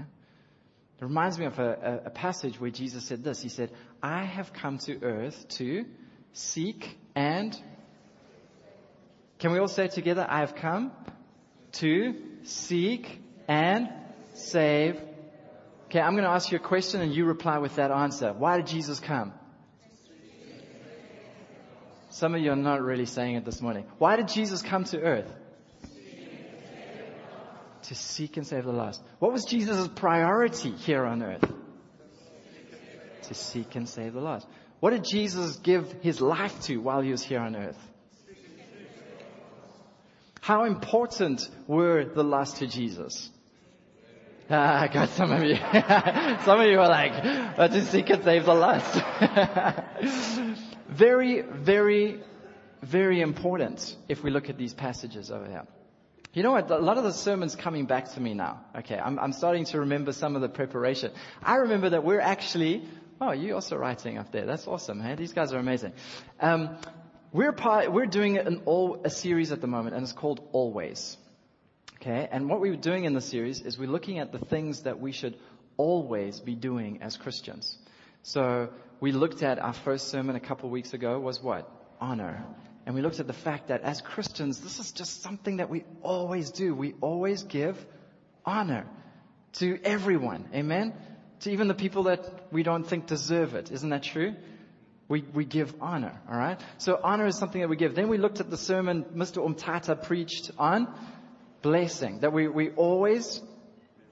It 1.01 1.05
reminds 1.05 1.39
me 1.39 1.47
of 1.47 1.59
a, 1.59 2.03
a, 2.07 2.11
passage 2.11 2.61
where 2.61 2.71
Jesus 2.71 3.05
said 3.05 3.25
this. 3.25 3.43
He 3.43 3.49
said, 3.49 3.73
I 4.03 4.25
have 4.25 4.53
come 4.53 4.79
to 4.79 5.03
earth 5.03 5.47
to 5.59 5.85
seek 6.33 6.99
and 7.15 7.57
can 9.43 9.51
we 9.51 9.59
all 9.59 9.67
say 9.67 9.89
together, 9.89 10.25
I 10.29 10.39
have 10.39 10.55
come 10.55 10.93
to 11.73 12.15
seek 12.45 13.21
and 13.49 13.89
save. 14.35 15.01
Okay, 15.87 16.01
I'm 16.01 16.13
going 16.13 16.23
to 16.23 16.31
ask 16.31 16.53
you 16.53 16.59
a 16.59 16.61
question 16.61 17.01
and 17.01 17.13
you 17.13 17.25
reply 17.25 17.59
with 17.59 17.75
that 17.75 17.91
answer. 17.91 18.33
Why 18.33 18.57
did 18.59 18.69
Jesus 18.69 19.01
come? 19.01 19.33
Some 22.11 22.37
of 22.37 22.41
you 22.41 22.53
are 22.53 22.57
not 22.57 22.83
really 22.83 23.07
saying 23.07 23.35
it 23.35 23.45
this 23.45 23.61
morning. 23.61 23.85
Why 23.99 24.15
did 24.15 24.29
Jesus 24.29 24.63
come 24.63 24.85
to 24.85 25.01
earth? 25.01 25.35
To 27.85 27.95
seek 27.97 28.37
and 28.37 28.47
save 28.47 28.65
the 28.65 28.73
lost. 28.73 29.03
What 29.19 29.33
was 29.33 29.45
Jesus' 29.45 29.89
priority 29.89 30.71
here 30.71 31.05
on 31.05 31.21
earth? 31.21 31.45
To 33.29 33.35
seek 33.35 33.77
and 33.77 33.89
save 33.89 34.15
the 34.15 34.21
lost. 34.21 34.47
What 34.81 34.91
did 34.91 35.05
Jesus 35.05 35.57
give 35.57 35.91
his 36.03 36.21
life 36.21 36.61
to 36.63 36.79
while 36.79 37.01
he 37.01 37.11
was 37.11 37.23
here 37.23 37.41
on 37.41 37.55
earth? 37.55 37.79
How 40.41 40.65
important 40.65 41.49
were 41.69 42.05
the 42.05 42.25
lost 42.25 42.57
to 42.57 42.67
Jesus? 42.67 43.31
Ah, 44.51 44.83
I 44.83 44.89
got 44.89 45.11
some 45.11 45.31
of 45.31 45.45
you. 45.45 45.55
some 46.45 46.61
of 46.61 46.67
you 46.67 46.81
are 46.81 46.89
like, 46.89 47.13
let's 47.57 47.75
just 47.75 47.93
seek 47.93 48.11
and 48.11 48.25
save 48.25 48.45
the 48.45 48.55
lost. 48.55 48.93
very, 50.89 51.43
very, 51.43 52.21
very 52.83 53.21
important 53.21 53.97
if 54.09 54.25
we 54.25 54.31
look 54.31 54.51
at 54.51 54.59
these 54.59 54.75
passages 54.75 55.31
over 55.31 55.47
here. 55.47 55.67
You 56.35 56.43
know 56.43 56.53
what? 56.53 56.71
A 56.71 56.79
lot 56.79 56.99
of 56.99 57.05
the 57.05 57.13
sermons 57.13 57.55
coming 57.55 57.87
back 57.87 58.13
to 58.15 58.21
me 58.21 58.35
now. 58.35 58.65
Okay, 58.79 58.99
I'm, 58.99 59.19
I'm 59.19 59.33
starting 59.33 59.67
to 59.67 59.81
remember 59.81 60.13
some 60.13 60.35
of 60.35 60.43
the 60.43 60.49
preparation. 60.49 61.13
I 61.43 61.57
remember 61.57 61.91
that 61.91 62.05
we're 62.05 62.21
actually, 62.21 62.89
oh, 63.23 63.33
you're 63.33 63.55
also 63.55 63.77
writing 63.77 64.19
up 64.19 64.33
there. 64.33 64.47
That's 64.47 64.67
awesome, 64.67 65.01
hey? 65.01 65.15
These 65.15 65.33
guys 65.33 65.53
are 65.53 65.59
amazing. 65.59 65.93
Um, 66.41 66.77
we're 67.33 67.53
part, 67.53 67.93
we're 67.93 68.07
doing 68.07 68.37
an 68.37 68.63
all, 68.65 69.01
a 69.05 69.11
series 69.11 69.53
at 69.53 69.61
the 69.61 69.67
moment 69.67 69.95
and 69.95 70.03
it's 70.03 70.13
called 70.13 70.41
Always. 70.53 71.17
Okay. 71.97 72.29
And 72.31 72.49
what 72.49 72.61
we're 72.61 72.75
doing 72.75 73.05
in 73.05 73.15
the 73.15 73.21
series 73.21 73.61
is 73.61 73.79
we're 73.79 73.89
looking 73.89 74.19
at 74.19 74.33
the 74.33 74.41
things 74.41 74.83
that 74.83 74.99
we 74.99 75.13
should 75.13 75.39
always 75.77 76.41
be 76.41 76.57
doing 76.57 77.01
as 77.01 77.17
Christians. 77.17 77.79
So 78.23 78.71
we 79.01 79.13
looked 79.13 79.43
at 79.45 79.61
our 79.61 79.73
first 79.73 80.09
sermon 80.09 80.35
a 80.35 80.41
couple 80.41 80.67
of 80.67 80.73
weeks 80.73 80.95
ago 80.95 81.21
was 81.21 81.41
what? 81.41 81.71
Honor. 82.01 82.45
And 82.85 82.97
we 82.97 83.03
looked 83.03 83.21
at 83.21 83.29
the 83.29 83.33
fact 83.33 83.69
that 83.69 83.83
as 83.83 84.01
Christians, 84.01 84.61
this 84.61 84.81
is 84.81 84.91
just 84.91 85.23
something 85.23 85.59
that 85.59 85.71
we 85.71 85.85
always 86.03 86.51
do. 86.51 86.75
We 86.75 86.95
always 87.01 87.45
give 87.45 87.77
honor 88.45 88.85
to 89.55 89.79
everyone. 89.85 90.49
Amen? 90.53 90.95
To 91.43 91.51
even 91.51 91.67
the 91.67 91.75
people 91.75 92.05
that 92.05 92.53
we 92.53 92.63
don't 92.63 92.85
think 92.85 93.07
deserve 93.07 93.55
it. 93.55 93.73
Isn't 93.73 93.91
that 93.91 94.05
true? 94.05 94.35
We, 95.09 95.23
we 95.35 95.45
give 95.45 95.75
honor, 95.81 96.21
alright? 96.31 96.61
So 96.79 96.99
honor 97.03 97.27
is 97.27 97.37
something 97.37 97.61
that 97.61 97.69
we 97.69 97.77
give. 97.77 97.95
Then 97.95 98.09
we 98.09 98.17
looked 98.17 98.41
at 98.41 98.49
the 98.49 98.57
sermon 98.57 99.05
Mr. 99.15 99.45
Umtata 99.45 100.01
preached 100.01 100.53
on 100.57 100.89
blessing, 101.61 102.21
that 102.21 102.33
we, 102.33 102.49
we 102.49 102.71
always 102.71 103.43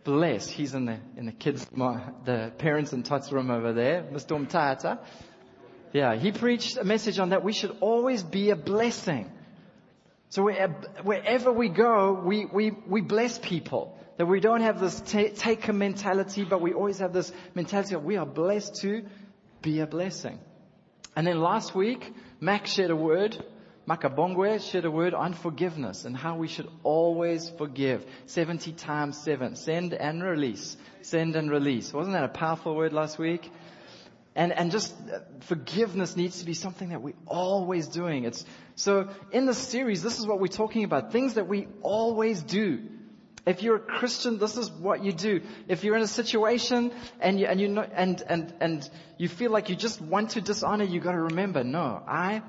bless. 0.03 0.49
He's 0.49 0.75
in 0.75 0.87
the, 0.87 0.99
in 1.17 1.27
the 1.27 1.33
kids, 1.33 1.65
the 1.67 2.53
parents 2.59 2.93
and 2.93 3.05
tots 3.05 3.31
room 3.31 3.51
over 3.51 3.73
there, 3.73 4.03
Mr. 4.03 4.37
Umtata. 4.37 4.99
Yeah, 5.93 6.17
he 6.17 6.33
preached 6.33 6.77
a 6.79 6.85
message 6.85 7.19
on 7.19 7.31
that 7.31 7.45
we 7.45 7.53
should 7.53 7.77
always 7.81 8.23
be 8.23 8.51
a 8.51 8.57
blessing. 8.57 9.31
So 10.31 10.45
wherever 10.45 11.53
we 11.53 11.69
go, 11.69 12.13
we, 12.25 12.45
we, 12.45 12.71
we 12.71 13.01
bless 13.01 13.39
people. 13.39 13.99
That 14.21 14.27
we 14.27 14.41
don't 14.41 14.61
have 14.61 14.79
this 14.79 15.01
taker 15.01 15.73
mentality, 15.73 16.45
but 16.45 16.61
we 16.61 16.75
always 16.75 16.99
have 16.99 17.15
this 17.15 17.33
mentality 17.55 17.95
of 17.95 18.05
we 18.05 18.19
are 18.19 18.27
blessed 18.27 18.75
to 18.83 19.07
be 19.63 19.81
a 19.81 19.87
blessing. 19.87 20.39
And 21.17 21.27
then 21.27 21.41
last 21.41 21.75
week, 21.75 22.13
Max 22.39 22.71
shared 22.71 22.91
a 22.91 22.97
word, 22.97 23.43
Makabongwe 23.89 24.61
shared 24.71 24.85
a 24.85 24.91
word 24.91 25.15
on 25.15 25.33
forgiveness 25.33 26.05
and 26.05 26.15
how 26.15 26.37
we 26.37 26.49
should 26.49 26.69
always 26.83 27.49
forgive. 27.57 28.05
70 28.27 28.73
times 28.73 29.17
7. 29.23 29.57
Send 29.57 29.95
and 29.95 30.23
release. 30.23 30.77
Send 31.01 31.35
and 31.35 31.51
release. 31.51 31.91
Wasn't 31.91 32.13
that 32.13 32.25
a 32.25 32.29
powerful 32.29 32.77
word 32.77 32.93
last 32.93 33.19
week? 33.19 33.51
And, 34.37 34.53
and 34.53 34.71
just 34.71 34.93
uh, 34.93 35.21
forgiveness 35.47 36.15
needs 36.15 36.41
to 36.41 36.45
be 36.45 36.53
something 36.53 36.91
that 36.91 37.01
we're 37.01 37.15
always 37.27 37.89
doing. 37.89 38.25
It's, 38.25 38.45
so 38.75 39.09
in 39.33 39.47
this 39.47 39.57
series, 39.57 40.03
this 40.03 40.19
is 40.19 40.27
what 40.27 40.41
we're 40.41 40.49
talking 40.49 40.85
about. 40.85 41.11
Things 41.11 41.35
that 41.35 41.49
we 41.49 41.69
always 41.81 42.43
do. 42.43 42.83
If 43.47 43.63
you're 43.63 43.77
a 43.77 43.81
Christian, 43.81 44.39
this 44.39 44.57
is 44.57 44.71
what 44.71 45.05
you 45.05 45.13
do. 45.13 45.41
If 45.69 45.83
you're 45.83 45.97
in 45.97 46.03
a 46.03 46.09
situation 46.09 46.93
and 47.21 47.41
you, 47.41 47.47
and 47.47 47.61
you 47.61 47.69
know, 47.69 47.83
and, 47.83 48.23
and, 48.29 48.55
and 48.61 48.91
you 49.19 49.29
feel 49.29 49.51
like 49.51 49.69
you 49.69 49.77
just 49.77 50.01
want 50.01 50.31
to 50.31 50.41
dishonor, 50.41 50.85
you 50.85 51.01
gotta 51.01 51.21
remember, 51.21 51.65
no, 51.65 52.03
I 52.07 52.43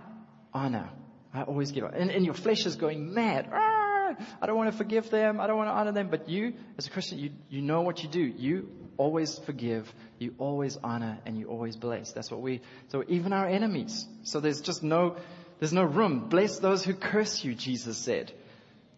honor. 0.53 0.89
I 1.33 1.43
always 1.43 1.71
give. 1.71 1.86
And, 1.86 2.12
and 2.12 2.25
your 2.25 2.33
flesh 2.33 2.65
is 2.65 2.75
going 2.75 3.13
mad. 3.13 3.50
Ah, 3.51 4.15
I 4.41 4.45
don't 4.45 4.57
want 4.57 4.71
to 4.71 4.77
forgive 4.77 5.10
them. 5.10 5.39
I 5.39 5.48
don't 5.48 5.57
want 5.57 5.69
to 5.69 5.74
honor 5.74 5.93
them. 5.93 6.10
But 6.10 6.27
you, 6.27 6.53
as 6.77 6.88
a 6.88 6.89
Christian, 6.89 7.19
you, 7.19 7.31
you 7.50 7.62
know 7.62 7.81
what 7.81 8.03
you 8.03 8.10
do. 8.10 8.19
You 8.21 8.69
always 8.98 9.39
forgive. 9.39 9.91
You 10.19 10.36
always 10.38 10.77
honor 10.83 11.19
and 11.25 11.38
you 11.38 11.48
always 11.48 11.77
bless. 11.77 12.12
That's 12.12 12.29
what 12.29 12.41
we, 12.41 12.62
so 12.89 13.03
even 13.07 13.31
our 13.31 13.48
enemies. 13.48 14.05
So 14.24 14.41
there's 14.41 14.60
just 14.62 14.83
no, 14.83 15.15
there's 15.60 15.74
no 15.74 15.83
room. 15.83 16.27
Bless 16.27 16.60
those 16.60 16.83
who 16.83 16.93
curse 16.93 17.43
you, 17.43 17.55
Jesus 17.55 17.98
said. 17.98 18.33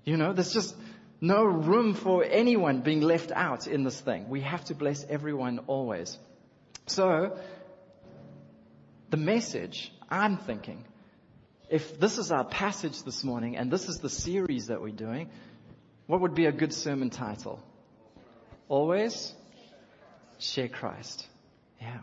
You 0.04 0.18
know, 0.18 0.34
there's 0.34 0.54
just, 0.54 0.76
no 1.24 1.46
room 1.46 1.94
for 1.94 2.22
anyone 2.22 2.82
being 2.82 3.00
left 3.00 3.32
out 3.32 3.66
in 3.66 3.86
this 3.86 3.98
thing. 4.02 4.28
We 4.28 4.42
have 4.42 4.66
to 4.66 4.76
bless 4.76 5.06
everyone 5.06 5.60
always. 5.68 6.20
So, 6.86 7.40
the 9.10 9.16
message 9.16 9.94
I'm 10.10 10.36
thinking, 10.36 10.84
if 11.70 11.98
this 11.98 12.18
is 12.18 12.34
our 12.34 12.44
passage 12.44 13.04
this 13.04 13.24
morning 13.24 13.56
and 13.56 13.72
this 13.72 13.88
is 13.88 14.00
the 14.00 14.10
series 14.10 14.68
that 14.68 14.82
we're 14.82 14.90
doing, 14.90 15.30
what 16.08 16.20
would 16.20 16.36
be 16.36 16.46
a 16.46 16.52
good 16.52 16.74
sermon 16.74 17.10
title? 17.10 17.64
Always 18.68 19.34
share 20.40 20.68
Christ. 20.68 21.26
Yeah. 21.80 22.02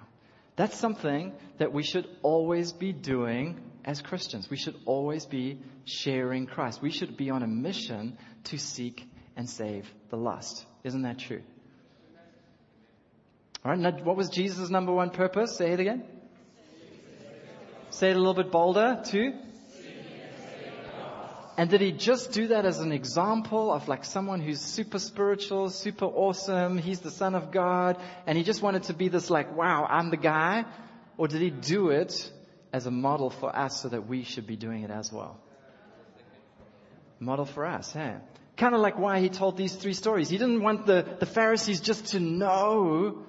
That's 0.56 0.78
something 0.78 1.34
that 1.58 1.74
we 1.74 1.82
should 1.82 2.08
always 2.22 2.72
be 2.72 2.92
doing 2.92 3.60
as 3.84 4.00
Christians. 4.00 4.48
We 4.48 4.56
should 4.56 4.76
always 4.86 5.26
be 5.26 5.58
sharing 5.84 6.46
Christ. 6.46 6.80
We 6.80 6.90
should 6.90 7.18
be 7.18 7.28
on 7.28 7.42
a 7.42 7.46
mission 7.46 8.16
to 8.44 8.58
seek 8.58 9.09
and 9.36 9.48
save 9.48 9.90
the 10.10 10.16
lost. 10.16 10.64
Isn't 10.84 11.02
that 11.02 11.18
true? 11.18 11.42
All 13.64 13.76
right. 13.76 14.04
What 14.04 14.16
was 14.16 14.30
Jesus' 14.30 14.70
number 14.70 14.92
one 14.92 15.10
purpose? 15.10 15.56
Say 15.56 15.72
it 15.72 15.80
again. 15.80 16.04
Say 17.90 18.10
it 18.10 18.16
a 18.16 18.18
little 18.18 18.34
bit 18.34 18.50
bolder. 18.50 19.02
too. 19.04 19.34
and 21.58 21.68
did 21.68 21.82
he 21.82 21.92
just 21.92 22.32
do 22.32 22.48
that 22.48 22.64
as 22.64 22.78
an 22.78 22.92
example 22.92 23.72
of 23.72 23.88
like 23.88 24.04
someone 24.04 24.40
who's 24.40 24.60
super 24.60 24.98
spiritual, 24.98 25.68
super 25.68 26.06
awesome, 26.06 26.78
he's 26.78 27.00
the 27.00 27.10
son 27.10 27.34
of 27.34 27.50
God, 27.50 28.00
and 28.26 28.38
he 28.38 28.44
just 28.44 28.62
wanted 28.62 28.84
to 28.84 28.94
be 28.94 29.08
this 29.08 29.28
like, 29.28 29.54
wow, 29.54 29.84
I'm 29.84 30.10
the 30.10 30.16
guy? 30.16 30.64
Or 31.18 31.28
did 31.28 31.42
he 31.42 31.50
do 31.50 31.90
it 31.90 32.32
as 32.72 32.86
a 32.86 32.90
model 32.90 33.28
for 33.28 33.54
us 33.54 33.82
so 33.82 33.88
that 33.88 34.06
we 34.06 34.22
should 34.22 34.46
be 34.46 34.56
doing 34.56 34.84
it 34.84 34.90
as 34.90 35.12
well? 35.12 35.38
Model 37.18 37.44
for 37.44 37.66
us, 37.66 37.92
hey? 37.92 38.16
Kind 38.60 38.74
of 38.74 38.82
like 38.82 38.98
why 38.98 39.20
he 39.20 39.30
told 39.30 39.56
these 39.56 39.74
three 39.74 39.94
stories. 39.94 40.28
He 40.28 40.36
didn't 40.36 40.60
want 40.60 40.84
the, 40.84 41.16
the 41.18 41.24
Pharisees 41.24 41.80
just 41.80 42.08
to 42.08 42.20
know 42.20 43.24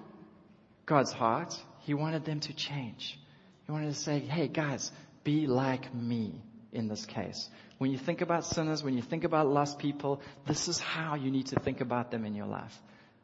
God's 0.85 1.13
heart. 1.13 1.57
He 1.79 1.93
wanted 1.93 2.25
them 2.25 2.41
to 2.41 2.53
change. 2.53 3.17
He 3.65 3.71
wanted 3.71 3.93
to 3.93 3.97
say, 3.97 4.19
hey 4.19 4.49
guys, 4.49 4.91
be 5.23 5.47
like 5.47 5.95
me 5.95 6.35
in 6.73 6.89
this 6.89 7.05
case. 7.05 7.49
When 7.77 7.91
you 7.91 7.97
think 7.97 8.19
about 8.19 8.43
sinners, 8.43 8.83
when 8.83 8.93
you 8.93 9.01
think 9.01 9.23
about 9.23 9.47
lost 9.47 9.79
people, 9.79 10.19
this 10.47 10.67
is 10.67 10.79
how 10.81 11.15
you 11.15 11.31
need 11.31 11.47
to 11.47 11.59
think 11.61 11.79
about 11.79 12.11
them 12.11 12.25
in 12.25 12.35
your 12.35 12.47
life. 12.47 12.77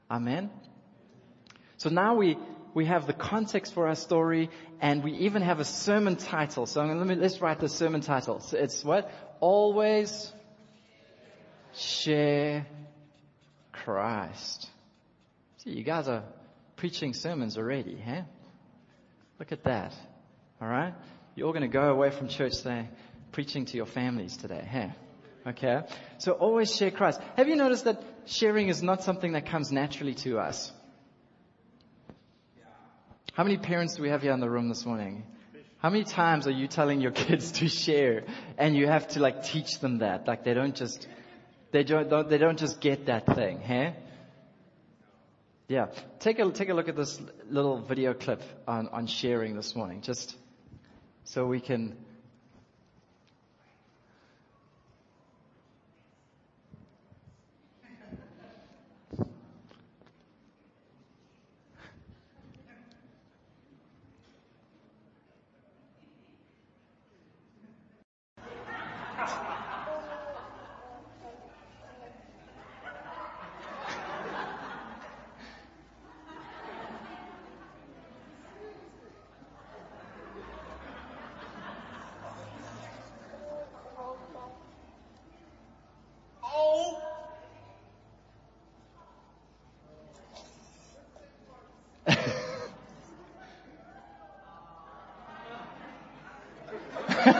Amen? 0.09 0.49
So 1.75 1.89
now 1.89 2.15
we, 2.15 2.37
we 2.73 2.85
have 2.85 3.05
the 3.05 3.11
context 3.11 3.73
for 3.73 3.85
our 3.85 3.95
story 3.95 4.49
and 4.79 5.03
we 5.03 5.11
even 5.11 5.41
have 5.41 5.59
a 5.59 5.65
sermon 5.65 6.15
title. 6.15 6.67
So 6.67 6.85
let 6.85 7.05
me, 7.05 7.15
let's 7.15 7.41
write 7.41 7.59
the 7.59 7.67
sermon 7.67 7.99
title. 7.99 8.39
So 8.39 8.57
it's 8.57 8.81
what? 8.81 9.11
Always 9.41 10.31
share 11.77 12.65
Christ. 13.71 14.69
See, 15.57 15.71
you 15.71 15.83
guys 15.83 16.07
are 16.07 16.23
preaching 16.75 17.13
sermons 17.13 17.57
already, 17.57 17.97
huh? 18.03 18.21
Look 19.39 19.51
at 19.51 19.63
that. 19.63 19.93
Alright? 20.61 20.93
You're 21.35 21.47
all 21.47 21.53
going 21.53 21.61
to 21.61 21.67
go 21.67 21.91
away 21.91 22.09
from 22.09 22.27
church 22.27 22.53
saying, 22.53 22.89
preaching 23.31 23.65
to 23.65 23.77
your 23.77 23.85
families 23.85 24.37
today, 24.37 24.67
huh? 24.69 25.49
Okay? 25.49 25.81
So 26.17 26.33
always 26.33 26.75
share 26.75 26.91
Christ. 26.91 27.21
Have 27.35 27.47
you 27.47 27.55
noticed 27.55 27.85
that 27.85 28.01
sharing 28.25 28.69
is 28.69 28.81
not 28.81 29.03
something 29.03 29.33
that 29.33 29.45
comes 29.45 29.71
naturally 29.71 30.15
to 30.15 30.39
us? 30.39 30.71
How 33.33 33.43
many 33.43 33.57
parents 33.57 33.95
do 33.95 34.01
we 34.01 34.09
have 34.09 34.23
here 34.23 34.31
in 34.31 34.39
the 34.39 34.49
room 34.49 34.67
this 34.67 34.83
morning? 34.83 35.23
How 35.77 35.91
many 35.91 36.03
times 36.03 36.47
are 36.47 36.51
you 36.51 36.67
telling 36.67 37.01
your 37.01 37.11
kids 37.25 37.51
to 37.53 37.69
share 37.69 38.23
and 38.57 38.75
you 38.75 38.87
have 38.87 39.09
to 39.09 39.19
like 39.19 39.43
teach 39.43 39.79
them 39.79 39.99
that? 39.99 40.27
Like 40.27 40.43
they 40.43 40.55
don't 40.55 40.75
just, 40.75 41.07
they 41.71 41.83
don't, 41.83 42.29
they 42.29 42.37
don't 42.37 42.59
just 42.59 42.79
get 42.79 43.07
that 43.07 43.25
thing, 43.35 43.59
hey? 43.59 43.95
Yeah. 45.67 45.87
Take 46.19 46.39
a, 46.39 46.49
take 46.51 46.69
a 46.69 46.73
look 46.73 46.87
at 46.87 46.95
this 46.95 47.19
little 47.49 47.81
video 47.81 48.13
clip 48.13 48.41
on, 48.67 48.87
on 48.89 49.07
sharing 49.07 49.55
this 49.55 49.75
morning, 49.75 50.01
just 50.01 50.35
so 51.25 51.45
we 51.45 51.59
can 51.59 51.97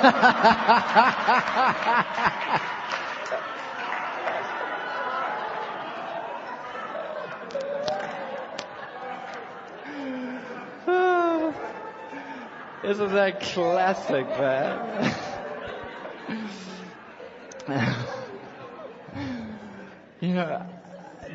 Isn't 12.83 13.11
that 13.11 13.41
classic, 13.41 14.27
man? 14.29 15.13
you 20.21 20.33
know, 20.33 20.65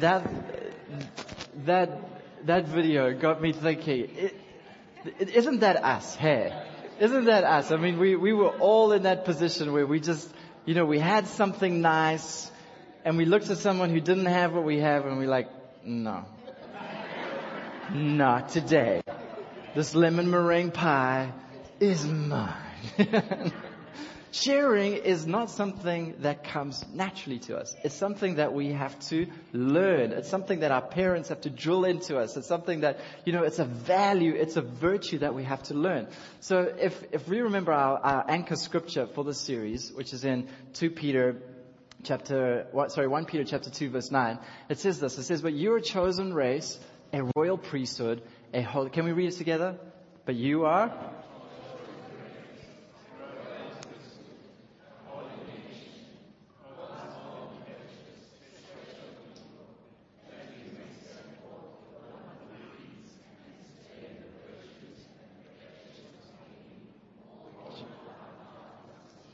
that, 0.01 0.27
that, 1.67 1.91
that 2.47 2.69
video 2.69 3.13
got 3.13 3.43
me 3.43 3.53
thinking, 3.53 4.09
it, 4.17 4.35
isn't 5.35 5.61
that 5.61 5.85
us, 5.85 6.15
hey? 6.15 6.55
Isn't 7.03 7.25
that 7.25 7.43
us? 7.43 7.73
I 7.73 7.79
mean, 7.79 7.99
we, 7.99 8.15
we 8.15 8.33
were 8.33 8.51
all 8.61 8.93
in 8.93 9.03
that 9.03 9.25
position 9.25 9.73
where 9.73 9.85
we 9.85 9.99
just, 9.99 10.33
you 10.65 10.77
know, 10.77 10.85
we 10.85 11.01
had 11.01 11.27
something 11.27 11.81
nice 11.81 12.49
and 13.05 13.17
we 13.17 13.25
looked 13.25 13.51
at 13.51 13.59
someone 13.59 13.91
who 13.91 14.01
didn't 14.01 14.27
have 14.27 14.53
what 14.53 14.63
we 14.63 14.79
have 14.79 15.05
and 15.05 15.19
we're 15.19 15.27
like, 15.27 15.49
no. 15.85 16.25
Not 17.93 18.51
today. 18.51 19.03
This 19.75 19.97
lemon 19.97 20.31
meringue 20.31 20.71
pie 20.71 21.33
is 21.81 22.07
mine. 22.07 22.53
Sharing 24.33 24.95
is 24.95 25.27
not 25.27 25.51
something 25.51 26.15
that 26.21 26.43
comes 26.43 26.83
naturally 26.91 27.39
to 27.41 27.59
us. 27.59 27.77
It's 27.85 27.95
something 27.95 28.37
that 28.37 28.55
we 28.55 28.73
have 28.73 28.99
to 29.11 29.27
learn. 29.53 30.13
It's 30.13 30.31
something 30.31 30.61
that 30.61 30.71
our 30.71 30.81
parents 30.81 31.29
have 31.29 31.43
to 31.43 31.51
drill 31.51 31.85
into 31.85 32.17
us. 32.17 32.35
It's 32.39 32.49
something 32.49 32.81
that, 32.81 33.01
you 33.27 33.35
know, 33.35 33.43
it's 33.43 33.59
a 33.59 33.67
value, 33.67 34.33
it's 34.35 34.57
a 34.57 34.63
virtue 34.63 35.19
that 35.19 35.35
we 35.35 35.45
have 35.45 35.63
to 35.65 35.75
learn. 35.75 36.09
So 36.41 36.61
if, 36.61 37.05
if 37.13 37.29
we 37.29 37.43
remember 37.43 37.73
our, 37.73 37.99
our 37.99 38.25
anchor 38.27 38.57
scripture 38.57 39.07
for 39.07 39.23
this 39.23 39.39
series, 39.39 39.93
which 39.93 40.15
is 40.15 40.25
in 40.25 40.49
2 40.75 40.93
Peter 40.93 41.37
chapter, 42.03 42.67
sorry, 42.89 43.09
1 43.09 43.27
Peter 43.27 43.45
chapter 43.45 43.69
2 43.69 43.91
verse 43.91 44.11
9, 44.11 44.39
it 44.71 44.79
says 44.79 44.99
this. 44.99 45.19
It 45.19 45.25
says, 45.25 45.43
but 45.43 45.53
you're 45.53 45.77
a 45.77 45.83
chosen 45.83 46.33
race, 46.33 46.79
a 47.13 47.29
royal 47.37 47.59
priesthood, 47.59 48.23
a 48.55 48.63
holy, 48.63 48.89
can 48.89 49.05
we 49.05 49.13
read 49.13 49.29
it 49.29 49.37
together? 49.37 49.77
But 50.25 50.37
you 50.37 50.65
are 50.65 50.91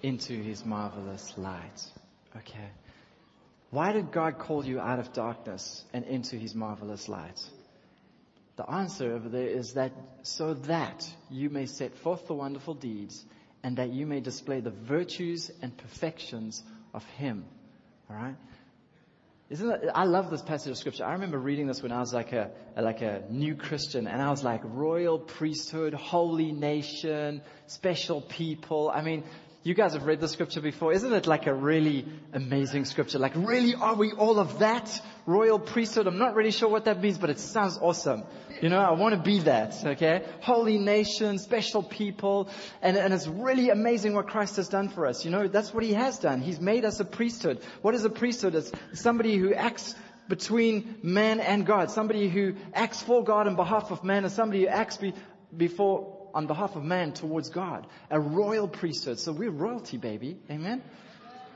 into 0.08 0.42
his 0.42 0.64
marvelous 0.64 1.36
light. 1.36 1.84
Okay. 2.34 2.70
Why 3.70 3.92
did 3.92 4.10
God 4.10 4.38
call 4.38 4.64
you 4.64 4.80
out 4.80 4.98
of 4.98 5.12
darkness 5.12 5.84
and 5.92 6.04
into 6.06 6.36
his 6.36 6.54
marvelous 6.54 7.08
light? 7.08 7.38
The 8.56 8.68
answer 8.68 9.12
over 9.12 9.28
there 9.28 9.46
is 9.46 9.74
that 9.74 9.92
so 10.22 10.54
that 10.54 11.06
you 11.30 11.50
may 11.50 11.66
set 11.66 11.94
forth 11.98 12.26
the 12.26 12.34
wonderful 12.34 12.74
deeds 12.74 13.24
and 13.62 13.76
that 13.76 13.90
you 13.90 14.06
may 14.06 14.20
display 14.20 14.60
the 14.60 14.70
virtues 14.70 15.50
and 15.60 15.76
perfections 15.76 16.62
of 16.94 17.04
him. 17.04 17.44
Alright? 18.10 18.36
Isn't 19.50 19.70
it, 19.70 19.90
I 19.94 20.04
love 20.04 20.30
this 20.30 20.42
passage 20.42 20.70
of 20.70 20.78
scripture. 20.78 21.04
I 21.04 21.12
remember 21.12 21.38
reading 21.38 21.66
this 21.66 21.82
when 21.82 21.92
I 21.92 22.00
was 22.00 22.12
like 22.12 22.32
a, 22.32 22.50
like 22.76 23.02
a 23.02 23.24
new 23.30 23.54
Christian 23.54 24.06
and 24.06 24.20
I 24.22 24.30
was 24.30 24.42
like 24.42 24.60
royal 24.64 25.18
priesthood, 25.18 25.92
holy 25.92 26.52
nation, 26.52 27.42
special 27.66 28.22
people. 28.22 28.90
I 28.94 29.02
mean, 29.02 29.24
You 29.64 29.74
guys 29.74 29.94
have 29.94 30.04
read 30.04 30.20
the 30.20 30.28
scripture 30.28 30.60
before. 30.60 30.92
Isn't 30.92 31.12
it 31.12 31.26
like 31.26 31.46
a 31.46 31.52
really 31.52 32.06
amazing 32.32 32.84
scripture? 32.84 33.18
Like 33.18 33.32
really 33.34 33.74
are 33.74 33.96
we 33.96 34.12
all 34.12 34.38
of 34.38 34.60
that? 34.60 34.88
Royal 35.26 35.58
priesthood. 35.58 36.06
I'm 36.06 36.16
not 36.16 36.36
really 36.36 36.52
sure 36.52 36.68
what 36.68 36.84
that 36.84 37.02
means, 37.02 37.18
but 37.18 37.28
it 37.28 37.40
sounds 37.40 37.76
awesome. 37.76 38.22
You 38.62 38.68
know, 38.68 38.78
I 38.78 38.92
want 38.92 39.14
to 39.14 39.20
be 39.20 39.40
that, 39.40 39.74
okay? 39.84 40.24
Holy 40.40 40.78
nation, 40.78 41.38
special 41.38 41.82
people, 41.82 42.48
and, 42.82 42.96
and 42.96 43.12
it's 43.12 43.26
really 43.26 43.70
amazing 43.70 44.14
what 44.14 44.28
Christ 44.28 44.56
has 44.56 44.68
done 44.68 44.88
for 44.88 45.06
us. 45.06 45.24
You 45.24 45.30
know, 45.30 45.48
that's 45.48 45.74
what 45.74 45.84
He 45.84 45.92
has 45.92 46.18
done. 46.18 46.40
He's 46.40 46.60
made 46.60 46.84
us 46.84 46.98
a 47.00 47.04
priesthood. 47.04 47.60
What 47.82 47.94
is 47.94 48.04
a 48.04 48.10
priesthood? 48.10 48.54
It's 48.54 48.72
somebody 48.94 49.36
who 49.36 49.54
acts 49.54 49.94
between 50.28 50.98
man 51.02 51.40
and 51.40 51.66
God. 51.66 51.90
Somebody 51.90 52.28
who 52.28 52.54
acts 52.74 53.02
for 53.02 53.22
God 53.22 53.46
on 53.46 53.56
behalf 53.56 53.90
of 53.90 54.02
man 54.04 54.24
and 54.24 54.32
somebody 54.32 54.62
who 54.62 54.68
acts 54.68 54.96
be, 54.96 55.14
before, 55.56 56.17
on 56.38 56.46
behalf 56.46 56.76
of 56.76 56.84
man 56.84 57.12
towards 57.12 57.48
God. 57.48 57.84
A 58.12 58.20
royal 58.20 58.68
priesthood. 58.68 59.18
So 59.18 59.32
we're 59.32 59.50
royalty, 59.50 59.96
baby. 59.96 60.36
Amen? 60.48 60.84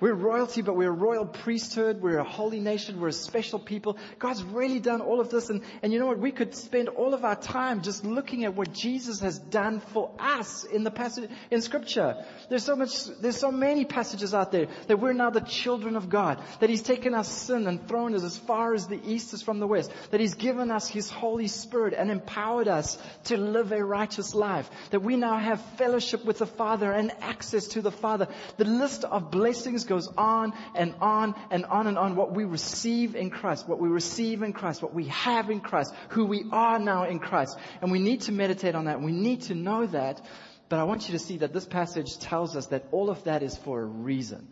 We're 0.02 0.14
royalty, 0.14 0.62
but 0.62 0.74
we're 0.74 0.88
a 0.88 0.90
royal 0.90 1.24
priesthood. 1.24 2.02
We're 2.02 2.18
a 2.18 2.24
holy 2.24 2.58
nation. 2.58 3.00
We're 3.00 3.10
a 3.10 3.12
special 3.12 3.60
people. 3.60 3.98
God's 4.18 4.42
really 4.42 4.80
done 4.80 5.00
all 5.00 5.20
of 5.20 5.30
this. 5.30 5.48
And, 5.48 5.62
and 5.80 5.92
you 5.92 6.00
know 6.00 6.06
what? 6.06 6.18
We 6.18 6.32
could 6.32 6.56
spend 6.56 6.88
all 6.88 7.14
of 7.14 7.24
our 7.24 7.36
time 7.36 7.82
just 7.82 8.04
looking 8.04 8.44
at 8.44 8.56
what 8.56 8.72
Jesus 8.72 9.20
has 9.20 9.38
done 9.38 9.78
for 9.78 10.10
us 10.18 10.64
in 10.64 10.82
the 10.82 10.90
passage, 10.90 11.30
in 11.52 11.62
scripture. 11.62 12.16
There's 12.48 12.64
so 12.64 12.74
much, 12.74 13.06
there's 13.20 13.36
so 13.36 13.52
many 13.52 13.84
passages 13.84 14.34
out 14.34 14.50
there 14.50 14.66
that 14.88 14.98
we're 14.98 15.12
now 15.12 15.30
the 15.30 15.38
children 15.38 15.94
of 15.94 16.08
God. 16.08 16.42
That 16.58 16.68
He's 16.68 16.82
taken 16.82 17.14
our 17.14 17.22
sin 17.22 17.68
and 17.68 17.86
thrown 17.86 18.16
us 18.16 18.24
as 18.24 18.36
far 18.36 18.74
as 18.74 18.88
the 18.88 19.00
east 19.08 19.32
is 19.34 19.42
from 19.42 19.60
the 19.60 19.68
west. 19.68 19.92
That 20.10 20.18
He's 20.18 20.34
given 20.34 20.72
us 20.72 20.88
His 20.88 21.10
Holy 21.10 21.46
Spirit 21.46 21.94
and 21.96 22.10
empowered 22.10 22.66
us 22.66 22.98
to 23.26 23.36
live 23.36 23.70
a 23.70 23.84
righteous 23.84 24.34
life. 24.34 24.68
That 24.90 25.04
we 25.04 25.14
now 25.14 25.38
have 25.38 25.64
fellowship 25.76 26.24
with 26.24 26.38
the 26.38 26.46
Father 26.46 26.90
and 26.90 27.12
access 27.20 27.68
to 27.68 27.82
the 27.82 27.92
Father. 27.92 28.26
The 28.56 28.64
list 28.64 29.04
of 29.04 29.30
blessings 29.30 29.84
goes 29.92 30.08
on 30.16 30.54
and 30.74 30.94
on 31.00 31.34
and 31.50 31.66
on 31.66 31.86
and 31.86 31.98
on. 31.98 32.16
What 32.16 32.34
we 32.34 32.44
receive 32.44 33.14
in 33.14 33.28
Christ, 33.28 33.68
what 33.68 33.78
we 33.78 33.88
receive 33.88 34.42
in 34.42 34.54
Christ, 34.54 34.82
what 34.82 34.94
we 34.94 35.06
have 35.08 35.50
in 35.50 35.60
Christ, 35.60 35.94
who 36.10 36.24
we 36.24 36.44
are 36.50 36.78
now 36.78 37.04
in 37.04 37.18
Christ. 37.18 37.58
And 37.82 37.92
we 37.92 37.98
need 37.98 38.22
to 38.22 38.32
meditate 38.32 38.74
on 38.74 38.86
that. 38.86 39.02
We 39.02 39.12
need 39.12 39.42
to 39.42 39.54
know 39.54 39.86
that. 39.86 40.24
But 40.70 40.78
I 40.78 40.84
want 40.84 41.08
you 41.08 41.12
to 41.12 41.18
see 41.18 41.38
that 41.38 41.52
this 41.52 41.66
passage 41.66 42.18
tells 42.18 42.56
us 42.56 42.68
that 42.68 42.86
all 42.92 43.10
of 43.10 43.22
that 43.24 43.42
is 43.42 43.56
for 43.58 43.82
a 43.82 43.84
reason. 43.84 44.48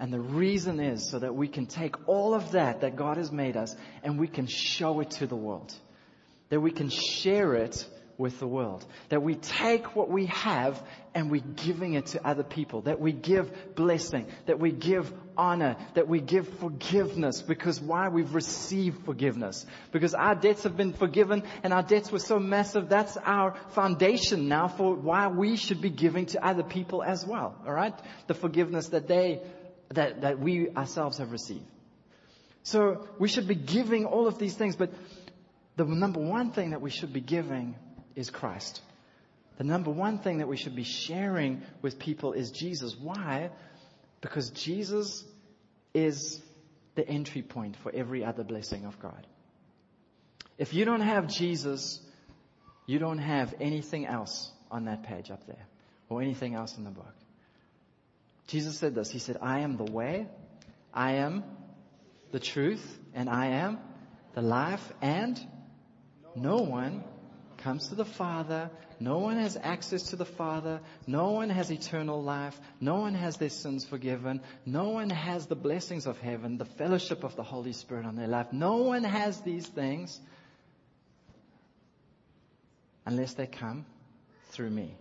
And 0.00 0.12
the 0.12 0.20
reason 0.20 0.80
is 0.80 1.10
so 1.10 1.18
that 1.18 1.34
we 1.34 1.48
can 1.48 1.66
take 1.66 2.08
all 2.08 2.32
of 2.32 2.52
that 2.52 2.80
that 2.80 2.96
God 2.96 3.18
has 3.18 3.30
made 3.30 3.56
us 3.56 3.76
and 4.02 4.18
we 4.18 4.28
can 4.28 4.46
show 4.46 5.00
it 5.00 5.10
to 5.18 5.26
the 5.26 5.36
world. 5.36 5.74
That 6.48 6.60
we 6.60 6.70
can 6.70 6.88
share 6.88 7.54
it 7.54 7.86
with 8.18 8.40
the 8.40 8.46
world. 8.46 8.84
That 9.10 9.22
we 9.22 9.36
take 9.36 9.94
what 9.94 10.10
we 10.10 10.26
have 10.26 10.82
and 11.14 11.30
we're 11.30 11.40
giving 11.40 11.94
it 11.94 12.06
to 12.06 12.26
other 12.26 12.42
people. 12.42 12.82
That 12.82 13.00
we 13.00 13.12
give 13.12 13.74
blessing. 13.76 14.26
That 14.46 14.58
we 14.58 14.72
give 14.72 15.10
honor. 15.36 15.76
That 15.94 16.08
we 16.08 16.20
give 16.20 16.48
forgiveness. 16.58 17.40
Because 17.40 17.80
why? 17.80 18.08
We've 18.08 18.34
received 18.34 19.04
forgiveness. 19.04 19.64
Because 19.92 20.14
our 20.14 20.34
debts 20.34 20.64
have 20.64 20.76
been 20.76 20.92
forgiven 20.92 21.44
and 21.62 21.72
our 21.72 21.82
debts 21.82 22.10
were 22.10 22.18
so 22.18 22.40
massive. 22.40 22.88
That's 22.88 23.16
our 23.16 23.54
foundation 23.70 24.48
now 24.48 24.66
for 24.66 24.96
why 24.96 25.28
we 25.28 25.56
should 25.56 25.80
be 25.80 25.90
giving 25.90 26.26
to 26.26 26.44
other 26.44 26.64
people 26.64 27.04
as 27.04 27.24
well. 27.24 27.54
Alright? 27.64 27.94
The 28.26 28.34
forgiveness 28.34 28.88
that 28.88 29.06
they, 29.06 29.42
that, 29.90 30.22
that 30.22 30.40
we 30.40 30.70
ourselves 30.70 31.18
have 31.18 31.30
received. 31.30 31.64
So 32.64 33.06
we 33.20 33.28
should 33.28 33.46
be 33.46 33.54
giving 33.54 34.06
all 34.06 34.26
of 34.26 34.38
these 34.38 34.54
things, 34.54 34.74
but 34.74 34.90
the 35.76 35.84
number 35.84 36.20
one 36.20 36.50
thing 36.50 36.70
that 36.70 36.82
we 36.82 36.90
should 36.90 37.12
be 37.12 37.20
giving 37.20 37.76
is 38.18 38.30
Christ. 38.30 38.82
The 39.58 39.64
number 39.64 39.92
one 39.92 40.18
thing 40.18 40.38
that 40.38 40.48
we 40.48 40.56
should 40.56 40.74
be 40.74 40.84
sharing 40.84 41.62
with 41.82 41.98
people 42.00 42.32
is 42.32 42.50
Jesus. 42.50 42.96
Why? 42.96 43.50
Because 44.20 44.50
Jesus 44.50 45.24
is 45.94 46.42
the 46.96 47.08
entry 47.08 47.42
point 47.42 47.76
for 47.76 47.92
every 47.94 48.24
other 48.24 48.42
blessing 48.42 48.84
of 48.84 49.00
God. 49.00 49.24
If 50.58 50.74
you 50.74 50.84
don't 50.84 51.00
have 51.00 51.28
Jesus, 51.28 52.00
you 52.86 52.98
don't 52.98 53.18
have 53.18 53.54
anything 53.60 54.04
else 54.04 54.50
on 54.68 54.86
that 54.86 55.04
page 55.04 55.30
up 55.30 55.46
there 55.46 55.66
or 56.08 56.20
anything 56.20 56.54
else 56.54 56.76
in 56.76 56.82
the 56.82 56.90
book. 56.90 57.14
Jesus 58.48 58.78
said 58.78 58.96
this. 58.96 59.10
He 59.10 59.20
said, 59.20 59.36
I 59.40 59.60
am 59.60 59.76
the 59.76 59.92
way, 59.92 60.26
I 60.92 61.12
am 61.16 61.44
the 62.32 62.40
truth, 62.40 62.98
and 63.14 63.28
I 63.28 63.46
am 63.46 63.78
the 64.34 64.42
life, 64.42 64.92
and 65.00 65.38
no 66.34 66.56
one 66.56 67.04
comes 67.58 67.88
to 67.88 67.94
the 67.94 68.04
Father. 68.04 68.70
No 69.00 69.18
one 69.18 69.36
has 69.36 69.56
access 69.56 70.10
to 70.10 70.16
the 70.16 70.24
Father. 70.24 70.80
No 71.06 71.30
one 71.32 71.50
has 71.50 71.70
eternal 71.70 72.22
life. 72.22 72.58
No 72.80 73.00
one 73.00 73.14
has 73.14 73.36
their 73.36 73.50
sins 73.50 73.84
forgiven. 73.84 74.40
No 74.64 74.90
one 74.90 75.10
has 75.10 75.46
the 75.46 75.56
blessings 75.56 76.06
of 76.06 76.18
heaven, 76.18 76.58
the 76.58 76.64
fellowship 76.64 77.24
of 77.24 77.36
the 77.36 77.42
Holy 77.42 77.72
Spirit 77.72 78.06
on 78.06 78.16
their 78.16 78.26
life. 78.26 78.52
No 78.52 78.76
one 78.78 79.04
has 79.04 79.40
these 79.42 79.66
things 79.66 80.18
unless 83.06 83.34
they 83.34 83.46
come 83.46 83.86
through 84.50 84.70
me. 84.70 84.94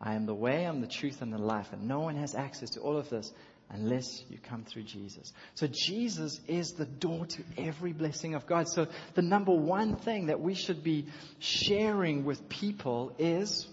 I 0.00 0.14
am 0.14 0.26
the 0.26 0.34
way, 0.34 0.64
I'm 0.64 0.80
the 0.80 0.86
truth, 0.86 1.22
and 1.22 1.32
the 1.32 1.38
life. 1.38 1.72
And 1.72 1.88
no 1.88 2.00
one 2.00 2.16
has 2.16 2.34
access 2.34 2.70
to 2.70 2.80
all 2.80 2.96
of 2.96 3.08
this 3.08 3.32
unless 3.74 4.24
you 4.30 4.38
come 4.38 4.64
through 4.64 4.84
Jesus. 4.84 5.32
So 5.54 5.66
Jesus 5.66 6.40
is 6.46 6.72
the 6.72 6.86
door 6.86 7.26
to 7.26 7.42
every 7.58 7.92
blessing 7.92 8.34
of 8.34 8.46
God. 8.46 8.68
So 8.68 8.86
the 9.14 9.22
number 9.22 9.52
one 9.52 9.96
thing 9.96 10.26
that 10.26 10.40
we 10.40 10.54
should 10.54 10.84
be 10.84 11.06
sharing 11.40 12.24
with 12.24 12.48
people 12.48 13.12
is 13.18 13.66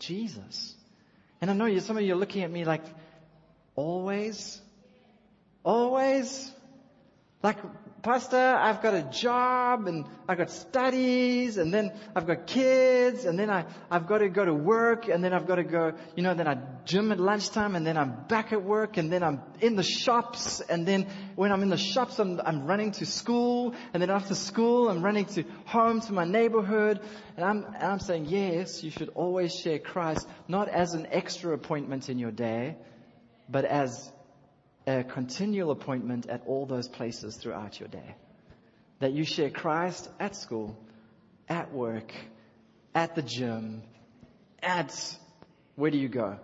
Jesus. 0.00 0.74
And 1.40 1.50
I 1.50 1.54
know 1.54 1.78
some 1.78 1.96
of 1.96 2.02
you 2.02 2.14
are 2.14 2.18
looking 2.18 2.42
at 2.42 2.50
me 2.50 2.64
like, 2.64 2.84
always? 3.76 4.60
Always? 5.64 6.50
Like, 7.42 7.58
Pastor, 8.04 8.36
I've 8.36 8.82
got 8.82 8.92
a 8.92 9.02
job 9.02 9.86
and 9.86 10.04
I've 10.28 10.36
got 10.36 10.50
studies 10.50 11.56
and 11.56 11.72
then 11.72 11.90
I've 12.14 12.26
got 12.26 12.46
kids 12.46 13.24
and 13.24 13.38
then 13.38 13.48
I, 13.48 13.64
I've 13.90 14.06
got 14.06 14.18
to 14.18 14.28
go 14.28 14.44
to 14.44 14.52
work 14.52 15.08
and 15.08 15.24
then 15.24 15.32
I've 15.32 15.46
got 15.46 15.54
to 15.54 15.64
go, 15.64 15.94
you 16.14 16.22
know, 16.22 16.34
then 16.34 16.46
I 16.46 16.58
gym 16.84 17.12
at 17.12 17.18
lunchtime 17.18 17.74
and 17.74 17.86
then 17.86 17.96
I'm 17.96 18.24
back 18.28 18.52
at 18.52 18.62
work 18.62 18.98
and 18.98 19.10
then 19.10 19.22
I'm 19.22 19.40
in 19.62 19.74
the 19.76 19.82
shops 19.82 20.60
and 20.60 20.84
then 20.86 21.06
when 21.34 21.50
I'm 21.50 21.62
in 21.62 21.70
the 21.70 21.78
shops 21.78 22.18
I'm, 22.18 22.42
I'm 22.44 22.66
running 22.66 22.92
to 22.92 23.06
school 23.06 23.74
and 23.94 24.02
then 24.02 24.10
after 24.10 24.34
school 24.34 24.90
I'm 24.90 25.02
running 25.02 25.24
to 25.24 25.44
home 25.64 26.02
to 26.02 26.12
my 26.12 26.26
neighborhood 26.26 27.00
and 27.38 27.46
I'm, 27.46 27.64
and 27.64 27.84
I'm 27.84 28.00
saying 28.00 28.26
yes, 28.26 28.84
you 28.84 28.90
should 28.90 29.12
always 29.14 29.54
share 29.54 29.78
Christ 29.78 30.28
not 30.46 30.68
as 30.68 30.92
an 30.92 31.06
extra 31.10 31.54
appointment 31.54 32.10
in 32.10 32.18
your 32.18 32.32
day, 32.32 32.76
but 33.48 33.64
as 33.64 34.12
a 34.86 35.04
continual 35.04 35.70
appointment 35.70 36.26
at 36.28 36.42
all 36.46 36.66
those 36.66 36.88
places 36.88 37.36
throughout 37.36 37.80
your 37.80 37.88
day. 37.88 38.14
That 39.00 39.12
you 39.12 39.24
share 39.24 39.50
Christ 39.50 40.08
at 40.20 40.36
school, 40.36 40.76
at 41.48 41.72
work, 41.72 42.12
at 42.94 43.14
the 43.14 43.22
gym, 43.22 43.82
at, 44.62 44.94
where 45.76 45.90
do 45.90 45.98
you 45.98 46.08
go? 46.08 46.38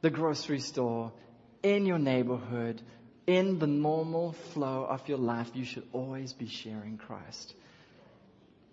The 0.00 0.10
grocery 0.10 0.60
store, 0.60 1.12
in 1.62 1.86
your 1.86 1.98
neighborhood, 1.98 2.82
in 3.26 3.58
the 3.58 3.66
normal 3.66 4.32
flow 4.32 4.84
of 4.84 5.06
your 5.08 5.18
life, 5.18 5.50
you 5.54 5.64
should 5.64 5.86
always 5.92 6.32
be 6.32 6.48
sharing 6.48 6.96
Christ. 6.96 7.54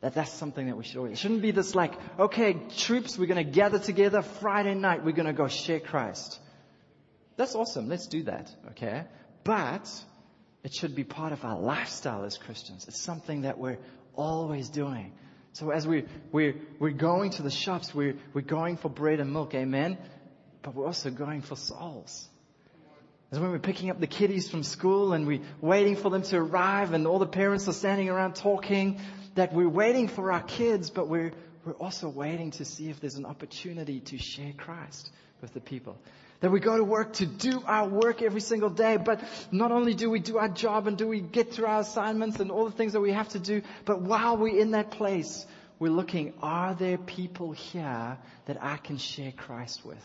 That 0.01 0.13
that's 0.13 0.31
something 0.31 0.67
that 0.67 0.77
we 0.77 0.83
should 0.83 0.97
always, 0.97 1.13
it 1.13 1.17
shouldn't 1.17 1.41
be 1.41 1.51
this 1.51 1.75
like, 1.75 1.93
okay, 2.19 2.55
troops, 2.77 3.17
we're 3.17 3.27
gonna 3.27 3.43
gather 3.43 3.79
together 3.79 4.21
Friday 4.21 4.75
night, 4.75 5.03
we're 5.03 5.11
gonna 5.11 5.33
go 5.33 5.47
share 5.47 5.79
Christ. 5.79 6.39
That's 7.37 7.55
awesome. 7.55 7.87
Let's 7.87 8.07
do 8.07 8.23
that. 8.23 8.53
Okay. 8.71 9.03
But 9.43 9.89
it 10.63 10.73
should 10.73 10.95
be 10.95 11.03
part 11.03 11.31
of 11.31 11.45
our 11.45 11.57
lifestyle 11.57 12.25
as 12.25 12.37
Christians. 12.37 12.85
It's 12.87 13.01
something 13.01 13.43
that 13.43 13.57
we're 13.57 13.77
always 14.15 14.69
doing. 14.69 15.13
So 15.53 15.69
as 15.69 15.87
we, 15.87 16.05
we're, 16.31 16.55
we're 16.79 16.91
going 16.91 17.31
to 17.31 17.43
the 17.43 17.51
shops, 17.51 17.95
we're, 17.95 18.15
we're 18.33 18.41
going 18.41 18.77
for 18.77 18.89
bread 18.89 19.19
and 19.19 19.31
milk. 19.31 19.55
Amen. 19.55 19.97
But 20.61 20.75
we're 20.75 20.85
also 20.85 21.09
going 21.09 21.41
for 21.41 21.55
souls. 21.55 22.27
As 23.31 23.39
when 23.39 23.51
we're 23.51 23.59
picking 23.59 23.89
up 23.89 23.99
the 23.99 24.07
kiddies 24.07 24.49
from 24.49 24.63
school 24.63 25.13
and 25.13 25.27
we're 25.27 25.41
waiting 25.61 25.95
for 25.95 26.09
them 26.09 26.21
to 26.23 26.37
arrive 26.37 26.93
and 26.93 27.05
all 27.05 27.19
the 27.19 27.25
parents 27.25 27.67
are 27.67 27.73
standing 27.73 28.09
around 28.09 28.35
talking, 28.35 28.99
that 29.35 29.53
we're 29.53 29.69
waiting 29.69 30.07
for 30.07 30.31
our 30.31 30.41
kids, 30.41 30.89
but 30.89 31.07
we're, 31.07 31.33
we're 31.65 31.73
also 31.73 32.09
waiting 32.09 32.51
to 32.51 32.65
see 32.65 32.89
if 32.89 32.99
there's 32.99 33.15
an 33.15 33.25
opportunity 33.25 33.99
to 33.99 34.17
share 34.17 34.53
Christ 34.57 35.11
with 35.41 35.53
the 35.53 35.59
people. 35.59 35.97
That 36.39 36.51
we 36.51 36.59
go 36.59 36.77
to 36.77 36.83
work 36.83 37.13
to 37.13 37.25
do 37.25 37.63
our 37.65 37.87
work 37.87 38.21
every 38.21 38.41
single 38.41 38.69
day, 38.69 38.97
but 38.97 39.23
not 39.51 39.71
only 39.71 39.95
do 39.95 40.09
we 40.09 40.19
do 40.19 40.37
our 40.37 40.49
job 40.49 40.87
and 40.87 40.95
do 40.95 41.07
we 41.07 41.19
get 41.19 41.51
through 41.51 41.65
our 41.65 41.79
assignments 41.79 42.39
and 42.39 42.51
all 42.51 42.65
the 42.65 42.75
things 42.75 42.93
that 42.93 43.01
we 43.01 43.11
have 43.11 43.29
to 43.29 43.39
do, 43.39 43.63
but 43.85 44.01
while 44.01 44.37
we're 44.37 44.59
in 44.59 44.71
that 44.71 44.91
place, 44.91 45.47
we're 45.79 45.91
looking, 45.91 46.33
are 46.41 46.75
there 46.75 46.97
people 46.97 47.53
here 47.53 48.17
that 48.45 48.63
I 48.63 48.77
can 48.77 48.97
share 48.97 49.31
Christ 49.31 49.83
with? 49.83 50.03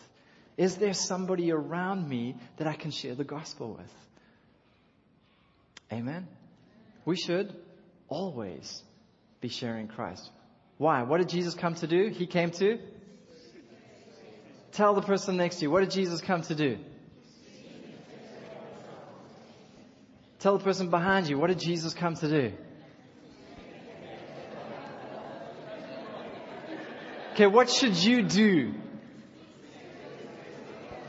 Is 0.57 0.77
there 0.77 0.95
somebody 0.95 1.51
around 1.51 2.09
me 2.09 2.37
that 2.57 2.67
I 2.67 2.75
can 2.75 2.91
share 2.91 3.15
the 3.15 3.25
gospel 3.25 3.75
with? 3.75 3.93
Amen. 5.93 6.27
We 7.05 7.17
should 7.17 7.55
always 8.09 8.83
be 9.41 9.49
sharing 9.49 9.89
Christ. 9.89 10.31
Why? 10.79 11.03
What 11.03 11.19
did 11.19 11.29
Jesus 11.29 11.55
come 11.55 11.75
to 11.77 11.87
do? 11.87 12.09
He 12.09 12.27
came 12.27 12.51
to 12.53 12.79
Tell 14.73 14.95
the 14.95 15.03
person 15.03 15.37
next 15.37 15.57
to 15.57 15.63
you, 15.63 15.71
what 15.71 15.81
did 15.81 15.91
Jesus 15.91 16.21
come 16.21 16.43
to 16.43 16.55
do? 16.55 16.79
Tell 20.39 20.59
the 20.59 20.65
person 20.65 20.89
behind 20.91 21.29
you, 21.29 21.39
what 21.39 21.49
did 21.49 21.61
Jesus 21.61 21.95
come 21.95 22.15
to 22.17 22.29
do? 22.29 22.53
Okay, 27.35 27.47
what 27.47 27.71
should 27.71 27.97
you 27.97 28.23
do? 28.23 28.75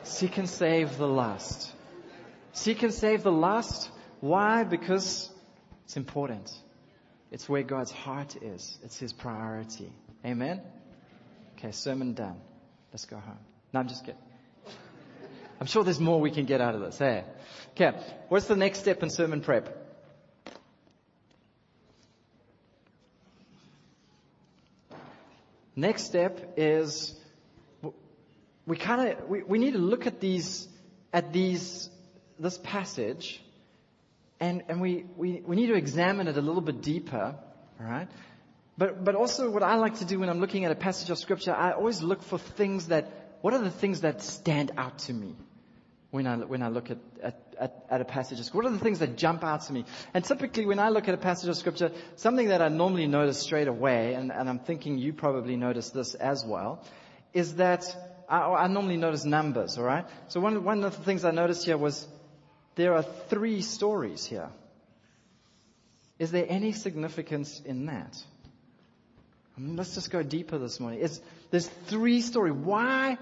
Seek 0.03 0.37
and 0.37 0.49
save 0.49 0.97
the 0.97 1.07
lost. 1.07 1.73
Seek 2.51 2.83
and 2.83 2.93
save 2.93 3.23
the 3.23 3.31
lost. 3.31 3.89
Why? 4.19 4.63
Because 4.63 5.29
it's 5.85 5.97
important. 5.97 6.51
It's 7.31 7.49
where 7.49 7.63
God's 7.63 7.91
heart 7.91 8.35
is. 8.41 8.77
It's 8.83 8.97
His 8.99 9.11
priority. 9.11 9.91
Amen? 10.25 10.61
Okay, 11.57 11.71
sermon 11.71 12.13
done. 12.13 12.39
Let's 12.91 13.05
go 13.05 13.17
home. 13.17 13.52
No, 13.73 13.79
I'm 13.79 13.87
just 13.87 14.05
kidding. 14.05 14.21
I'm 15.59 15.67
sure 15.67 15.83
there's 15.83 15.99
more 15.99 16.21
we 16.21 16.29
can 16.29 16.45
get 16.45 16.61
out 16.61 16.75
of 16.75 16.81
this. 16.81 16.97
Hey. 16.99 17.23
Okay, 17.71 17.97
what's 18.29 18.45
the 18.45 18.55
next 18.55 18.79
step 18.79 19.01
in 19.01 19.09
sermon 19.09 19.41
prep? 19.41 19.79
Next 25.75 26.03
step 26.03 26.53
is 26.55 27.15
we 28.67 28.77
kind 28.77 29.09
of 29.09 29.27
we, 29.27 29.41
we 29.41 29.57
need 29.57 29.73
to 29.73 29.79
look 29.79 30.05
at 30.05 30.19
these 30.19 30.67
at 31.11 31.33
these 31.33 31.89
this 32.39 32.59
passage 32.59 33.41
and 34.39 34.63
and 34.69 34.81
we, 34.81 35.05
we 35.17 35.41
we 35.45 35.55
need 35.55 35.67
to 35.67 35.73
examine 35.75 36.27
it 36.27 36.37
a 36.37 36.41
little 36.41 36.61
bit 36.61 36.81
deeper 36.81 37.35
all 37.79 37.85
right 37.85 38.07
but 38.77 39.03
but 39.03 39.15
also 39.15 39.49
what 39.49 39.63
I 39.63 39.75
like 39.75 39.97
to 39.99 40.05
do 40.05 40.19
when 40.19 40.29
I'm 40.29 40.39
looking 40.39 40.63
at 40.65 40.71
a 40.71 40.75
passage 40.75 41.09
of 41.09 41.17
scripture 41.17 41.53
I 41.53 41.71
always 41.71 42.03
look 42.03 42.21
for 42.21 42.37
things 42.37 42.87
that 42.87 43.22
what 43.43 43.53
are 43.53 43.59
the 43.59 43.69
things 43.69 44.01
that 44.01 44.21
stand 44.21 44.71
out 44.77 44.99
to 44.99 45.13
me 45.13 45.35
when 46.11 46.27
I 46.27 46.37
when 46.37 46.63
I 46.63 46.69
look 46.69 46.89
at 46.91 46.97
at, 47.21 47.39
at, 47.59 47.85
at 47.89 47.99
a 47.99 48.05
passage 48.05 48.39
of 48.39 48.45
scripture 48.45 48.69
what 48.69 48.73
are 48.73 48.77
the 48.77 48.83
things 48.83 48.99
that 48.99 49.17
jump 49.17 49.43
out 49.43 49.63
to 49.63 49.73
me 49.73 49.83
and 50.13 50.23
typically 50.23 50.65
when 50.65 50.79
I 50.79 50.89
look 50.89 51.09
at 51.09 51.13
a 51.13 51.17
passage 51.25 51.49
of 51.49 51.57
scripture 51.57 51.91
something 52.15 52.47
that 52.47 52.61
I 52.61 52.69
normally 52.69 53.07
notice 53.07 53.39
straight 53.39 53.67
away 53.67 54.13
and, 54.13 54.31
and 54.31 54.49
I'm 54.49 54.59
thinking 54.59 54.97
you 54.97 55.11
probably 55.11 55.57
notice 55.57 55.89
this 55.89 56.13
as 56.13 56.45
well 56.45 56.85
is 57.33 57.55
that 57.55 57.83
I, 58.29 58.39
I 58.39 58.67
normally 58.67 58.97
notice 58.97 59.25
numbers, 59.25 59.77
all 59.77 59.83
right? 59.83 60.05
So 60.29 60.39
one, 60.39 60.63
one 60.63 60.83
of 60.83 60.95
the 60.95 61.03
things 61.03 61.25
I 61.25 61.31
noticed 61.31 61.65
here 61.65 61.77
was 61.77 62.07
there 62.75 62.95
are 62.95 63.03
three 63.03 63.61
stories 63.61 64.25
here. 64.25 64.49
Is 66.19 66.31
there 66.31 66.45
any 66.47 66.71
significance 66.71 67.61
in 67.65 67.87
that? 67.87 68.17
I 69.57 69.61
mean, 69.61 69.75
let's 69.75 69.93
just 69.93 70.09
go 70.09 70.23
deeper 70.23 70.57
this 70.57 70.79
morning. 70.79 70.99
It's, 71.01 71.19
there's 71.51 71.67
three 71.67 72.21
stories. 72.21 72.53
Why 72.53 73.17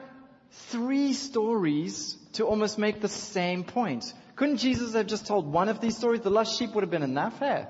three 0.52 1.14
stories 1.14 2.18
to 2.34 2.46
almost 2.46 2.78
make 2.78 3.02
the 3.02 3.10
same 3.10 3.64
point? 3.64 4.14
Couldn't 4.36 4.58
Jesus 4.58 4.94
have 4.94 5.08
just 5.08 5.28
told 5.28 5.52
one 5.52 5.70
of 5.70 5.80
these 5.82 5.98
stories? 5.98 6.22
The 6.22 6.30
lost 6.30 6.58
sheep 6.58 6.74
would 6.74 6.84
have 6.84 6.92
been 6.92 7.04
enough, 7.04 7.40
hey? 7.40 7.68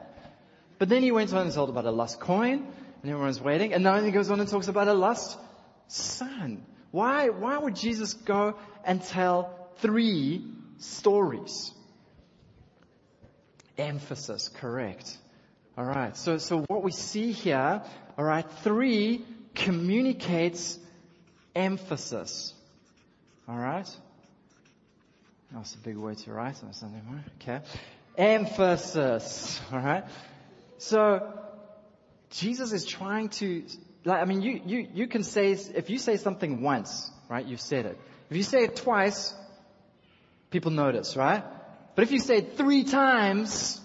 But 0.79 0.89
then 0.89 1.03
he 1.03 1.11
went 1.11 1.33
on 1.33 1.45
and 1.45 1.53
told 1.53 1.69
about 1.69 1.85
a 1.85 1.91
lost 1.91 2.19
coin, 2.19 2.65
and 3.01 3.11
everyone's 3.11 3.41
waiting, 3.41 3.73
and 3.73 3.83
now 3.83 4.01
he 4.01 4.11
goes 4.11 4.31
on 4.31 4.39
and 4.39 4.49
talks 4.49 4.67
about 4.67 4.87
a 4.87 4.93
lost 4.93 5.37
son. 5.87 6.65
Why, 6.91 7.29
why 7.29 7.57
would 7.57 7.75
Jesus 7.75 8.13
go 8.13 8.55
and 8.83 9.01
tell 9.01 9.69
three 9.77 10.45
stories? 10.77 11.71
Emphasis, 13.77 14.49
correct. 14.49 15.17
Alright, 15.77 16.17
so, 16.17 16.37
so 16.37 16.59
what 16.67 16.83
we 16.83 16.91
see 16.91 17.31
here, 17.31 17.81
alright, 18.17 18.49
three 18.63 19.25
communicates 19.55 20.77
emphasis. 21.55 22.53
Alright? 23.51 23.89
That's 25.51 25.75
a 25.75 25.79
big 25.79 25.97
word 25.97 26.17
to 26.19 26.31
write 26.31 26.63
on 26.63 26.71
something, 26.71 27.23
okay? 27.41 27.59
Emphasis, 28.17 29.59
alright? 29.73 30.05
So, 30.77 31.33
Jesus 32.29 32.71
is 32.71 32.85
trying 32.85 33.27
to 33.29 33.65
like, 34.05 34.21
I 34.21 34.25
mean, 34.25 34.41
you, 34.41 34.61
you, 34.65 34.87
you 34.93 35.07
can 35.07 35.23
say, 35.23 35.51
if 35.51 35.89
you 35.89 35.97
say 35.97 36.15
something 36.15 36.61
once, 36.61 37.11
right, 37.29 37.45
you've 37.45 37.61
said 37.61 37.85
it. 37.85 37.99
If 38.29 38.37
you 38.37 38.43
say 38.43 38.63
it 38.63 38.77
twice, 38.77 39.33
people 40.49 40.71
notice, 40.71 41.17
right? 41.17 41.43
But 41.95 42.03
if 42.03 42.11
you 42.11 42.19
say 42.19 42.37
it 42.37 42.57
three 42.57 42.85
times, 42.85 43.81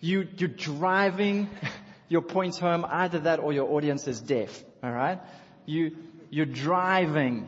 you, 0.00 0.26
you're 0.38 0.48
driving 0.48 1.50
your 2.08 2.22
point 2.22 2.56
home, 2.56 2.86
either 2.88 3.20
that 3.20 3.40
or 3.40 3.52
your 3.52 3.70
audience 3.70 4.08
is 4.08 4.20
deaf, 4.20 4.64
alright? 4.82 5.20
You, 5.66 5.96
you're 6.30 6.46
driving, 6.46 7.46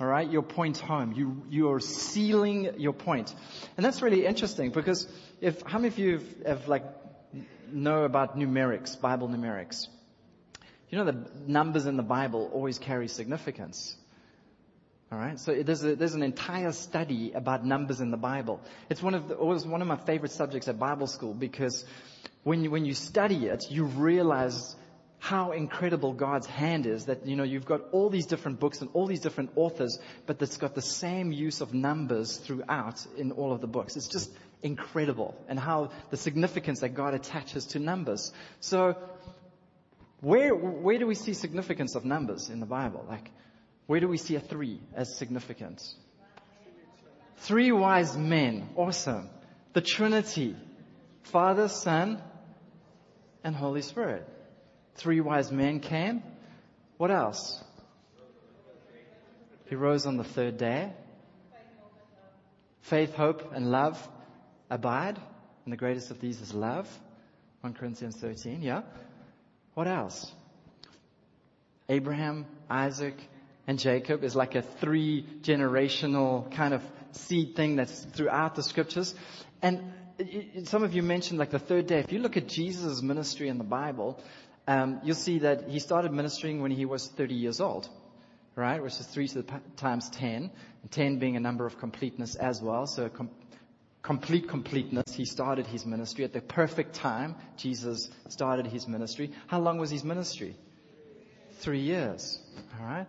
alright, 0.00 0.30
your 0.30 0.42
point 0.42 0.78
home. 0.78 1.12
You, 1.12 1.42
you're 1.48 1.80
sealing 1.80 2.78
your 2.78 2.92
point. 2.92 3.34
And 3.76 3.84
that's 3.84 4.02
really 4.02 4.26
interesting 4.26 4.70
because 4.70 5.08
if, 5.40 5.62
how 5.62 5.78
many 5.78 5.88
of 5.88 5.98
you 5.98 6.12
have, 6.12 6.46
have 6.46 6.68
like, 6.68 6.84
know 7.70 8.04
about 8.04 8.38
numerics, 8.38 9.00
Bible 9.00 9.28
numerics? 9.28 9.88
You 10.88 10.98
know 10.98 11.04
the 11.04 11.28
numbers 11.46 11.86
in 11.86 11.96
the 11.96 12.02
Bible 12.02 12.50
always 12.52 12.78
carry 12.78 13.08
significance. 13.08 13.96
Alright, 15.12 15.38
so 15.38 15.54
there's, 15.62 15.84
a, 15.84 15.94
there's 15.94 16.14
an 16.14 16.22
entire 16.22 16.72
study 16.72 17.32
about 17.32 17.64
numbers 17.64 18.00
in 18.00 18.10
the 18.10 18.16
Bible. 18.16 18.60
It's 18.90 19.02
one 19.02 19.14
of 19.14 19.28
the, 19.28 19.34
always 19.36 19.64
one 19.64 19.80
of 19.80 19.86
my 19.86 19.96
favorite 19.96 20.32
subjects 20.32 20.66
at 20.66 20.80
Bible 20.80 21.06
school 21.06 21.32
because 21.32 21.84
when 22.42 22.64
you, 22.64 22.70
when 22.70 22.84
you 22.84 22.94
study 22.94 23.46
it, 23.46 23.70
you 23.70 23.84
realize 23.84 24.74
how 25.18 25.52
incredible 25.52 26.12
God's 26.12 26.46
hand 26.46 26.86
is 26.86 27.06
that, 27.06 27.26
you 27.26 27.36
know, 27.36 27.42
you've 27.42 27.64
got 27.64 27.80
all 27.92 28.10
these 28.10 28.26
different 28.26 28.60
books 28.60 28.80
and 28.80 28.90
all 28.92 29.06
these 29.06 29.20
different 29.20 29.50
authors, 29.56 29.98
but 30.26 30.40
it's 30.40 30.56
got 30.56 30.74
the 30.74 30.82
same 30.82 31.32
use 31.32 31.60
of 31.60 31.74
numbers 31.74 32.36
throughout 32.36 33.04
in 33.16 33.32
all 33.32 33.52
of 33.52 33.60
the 33.60 33.66
books. 33.66 33.96
It's 33.96 34.08
just 34.08 34.30
incredible 34.62 35.34
and 35.48 35.58
how 35.58 35.90
the 36.10 36.16
significance 36.16 36.80
that 36.80 36.90
God 36.90 37.14
attaches 37.14 37.66
to 37.66 37.78
numbers. 37.78 38.32
So 38.60 38.96
where, 40.20 40.54
where 40.54 40.98
do 40.98 41.06
we 41.06 41.14
see 41.14 41.34
significance 41.34 41.94
of 41.94 42.04
numbers 42.04 42.50
in 42.50 42.60
the 42.60 42.66
Bible? 42.66 43.04
Like, 43.08 43.30
where 43.86 44.00
do 44.00 44.08
we 44.08 44.18
see 44.18 44.36
a 44.36 44.40
three 44.40 44.80
as 44.94 45.16
significant? 45.16 45.82
Three 47.38 47.72
wise 47.72 48.16
men. 48.16 48.68
Awesome. 48.76 49.28
The 49.72 49.80
Trinity. 49.80 50.56
Father, 51.22 51.68
Son, 51.68 52.22
and 53.42 53.54
Holy 53.54 53.82
Spirit. 53.82 54.26
Three 54.96 55.20
wise 55.20 55.52
men 55.52 55.80
came. 55.80 56.22
What 56.96 57.10
else? 57.10 57.62
He 59.68 59.74
rose 59.74 60.06
on 60.06 60.16
the 60.16 60.24
third 60.24 60.58
day. 60.58 60.92
Faith, 62.82 63.14
hope, 63.14 63.52
and 63.52 63.70
love 63.70 64.08
abide. 64.70 65.18
And 65.64 65.72
the 65.72 65.76
greatest 65.76 66.10
of 66.10 66.20
these 66.20 66.40
is 66.40 66.54
love. 66.54 66.88
1 67.62 67.74
Corinthians 67.74 68.16
13, 68.16 68.62
yeah? 68.62 68.82
What 69.74 69.88
else? 69.88 70.32
Abraham, 71.88 72.46
Isaac, 72.70 73.16
and 73.66 73.78
Jacob 73.78 74.22
is 74.24 74.36
like 74.36 74.54
a 74.54 74.62
three 74.62 75.26
generational 75.42 76.50
kind 76.52 76.72
of 76.72 76.82
seed 77.12 77.56
thing 77.56 77.76
that's 77.76 78.04
throughout 78.04 78.54
the 78.54 78.62
scriptures. 78.62 79.14
And 79.60 79.92
some 80.64 80.82
of 80.82 80.94
you 80.94 81.02
mentioned 81.02 81.38
like 81.38 81.50
the 81.50 81.58
third 81.58 81.86
day. 81.86 81.98
If 81.98 82.12
you 82.12 82.20
look 82.20 82.36
at 82.36 82.46
Jesus' 82.48 83.02
ministry 83.02 83.48
in 83.48 83.58
the 83.58 83.64
Bible, 83.64 84.22
um, 84.66 85.00
you'll 85.04 85.14
see 85.14 85.40
that 85.40 85.68
he 85.68 85.78
started 85.78 86.12
ministering 86.12 86.60
when 86.60 86.70
he 86.70 86.84
was 86.84 87.06
30 87.08 87.34
years 87.34 87.60
old, 87.60 87.88
right? 88.54 88.82
Which 88.82 88.98
is 88.98 89.06
three 89.06 89.28
to 89.28 89.42
the 89.42 89.60
times 89.76 90.10
10, 90.10 90.50
and 90.82 90.90
10 90.90 91.18
being 91.18 91.36
a 91.36 91.40
number 91.40 91.66
of 91.66 91.78
completeness 91.78 92.34
as 92.34 92.60
well. 92.60 92.86
So 92.86 93.08
com- 93.08 93.30
complete 94.02 94.48
completeness. 94.48 95.12
He 95.12 95.24
started 95.24 95.66
his 95.66 95.86
ministry 95.86 96.24
at 96.24 96.32
the 96.32 96.40
perfect 96.40 96.94
time. 96.94 97.36
Jesus 97.56 98.10
started 98.28 98.66
his 98.66 98.88
ministry. 98.88 99.32
How 99.46 99.60
long 99.60 99.78
was 99.78 99.90
his 99.90 100.04
ministry? 100.04 100.56
Three 101.60 101.80
years. 101.80 102.40
All 102.78 102.86
right. 102.86 103.06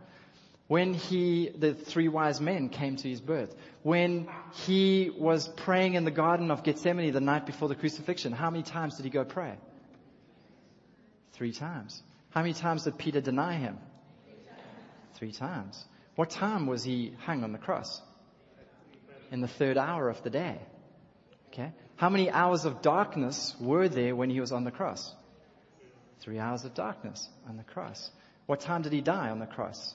When 0.68 0.94
he, 0.94 1.50
the 1.58 1.74
three 1.74 2.10
wise 2.10 2.42
men 2.42 2.70
came 2.70 2.98
to 2.98 3.10
his 3.10 3.22
birth. 3.22 3.56
When 3.84 4.28
he 4.66 5.10
was 5.18 5.48
praying 5.48 5.94
in 5.94 6.04
the 6.04 6.12
Garden 6.12 6.52
of 6.52 6.64
Gethsemane 6.64 7.14
the 7.14 7.22
night 7.22 7.46
before 7.46 7.70
the 7.70 7.76
crucifixion, 7.76 8.34
how 8.34 8.50
many 8.50 8.64
times 8.64 8.98
did 8.98 9.06
he 9.06 9.10
go 9.10 9.24
pray? 9.24 9.58
Three 11.38 11.54
times. 11.54 12.02
How 12.32 12.42
many 12.42 12.54
times 12.54 12.84
did 12.84 12.98
Peter 12.98 13.22
deny 13.22 13.54
him? 13.54 13.78
Three 15.14 15.32
times. 15.32 15.86
What 16.16 16.32
time 16.32 16.66
was 16.66 16.84
he 16.84 17.14
hung 17.26 17.44
on 17.44 17.52
the 17.52 17.60
cross? 17.60 18.02
In 19.32 19.42
the 19.42 19.48
third 19.48 19.78
hour 19.78 20.10
of 20.10 20.22
the 20.24 20.32
day. 20.32 20.60
Okay? 21.50 21.72
How 21.96 22.10
many 22.10 22.30
hours 22.32 22.66
of 22.66 22.82
darkness 22.82 23.56
were 23.60 23.88
there 23.88 24.16
when 24.16 24.30
he 24.30 24.40
was 24.40 24.52
on 24.52 24.64
the 24.64 24.72
cross? 24.72 25.14
Three 26.22 26.40
hours 26.40 26.66
of 26.66 26.74
darkness 26.74 27.30
on 27.48 27.58
the 27.58 27.64
cross. 27.64 28.10
What 28.48 28.62
time 28.62 28.82
did 28.82 28.94
he 28.94 29.02
die 29.02 29.30
on 29.30 29.40
the 29.40 29.46
cross? 29.46 29.94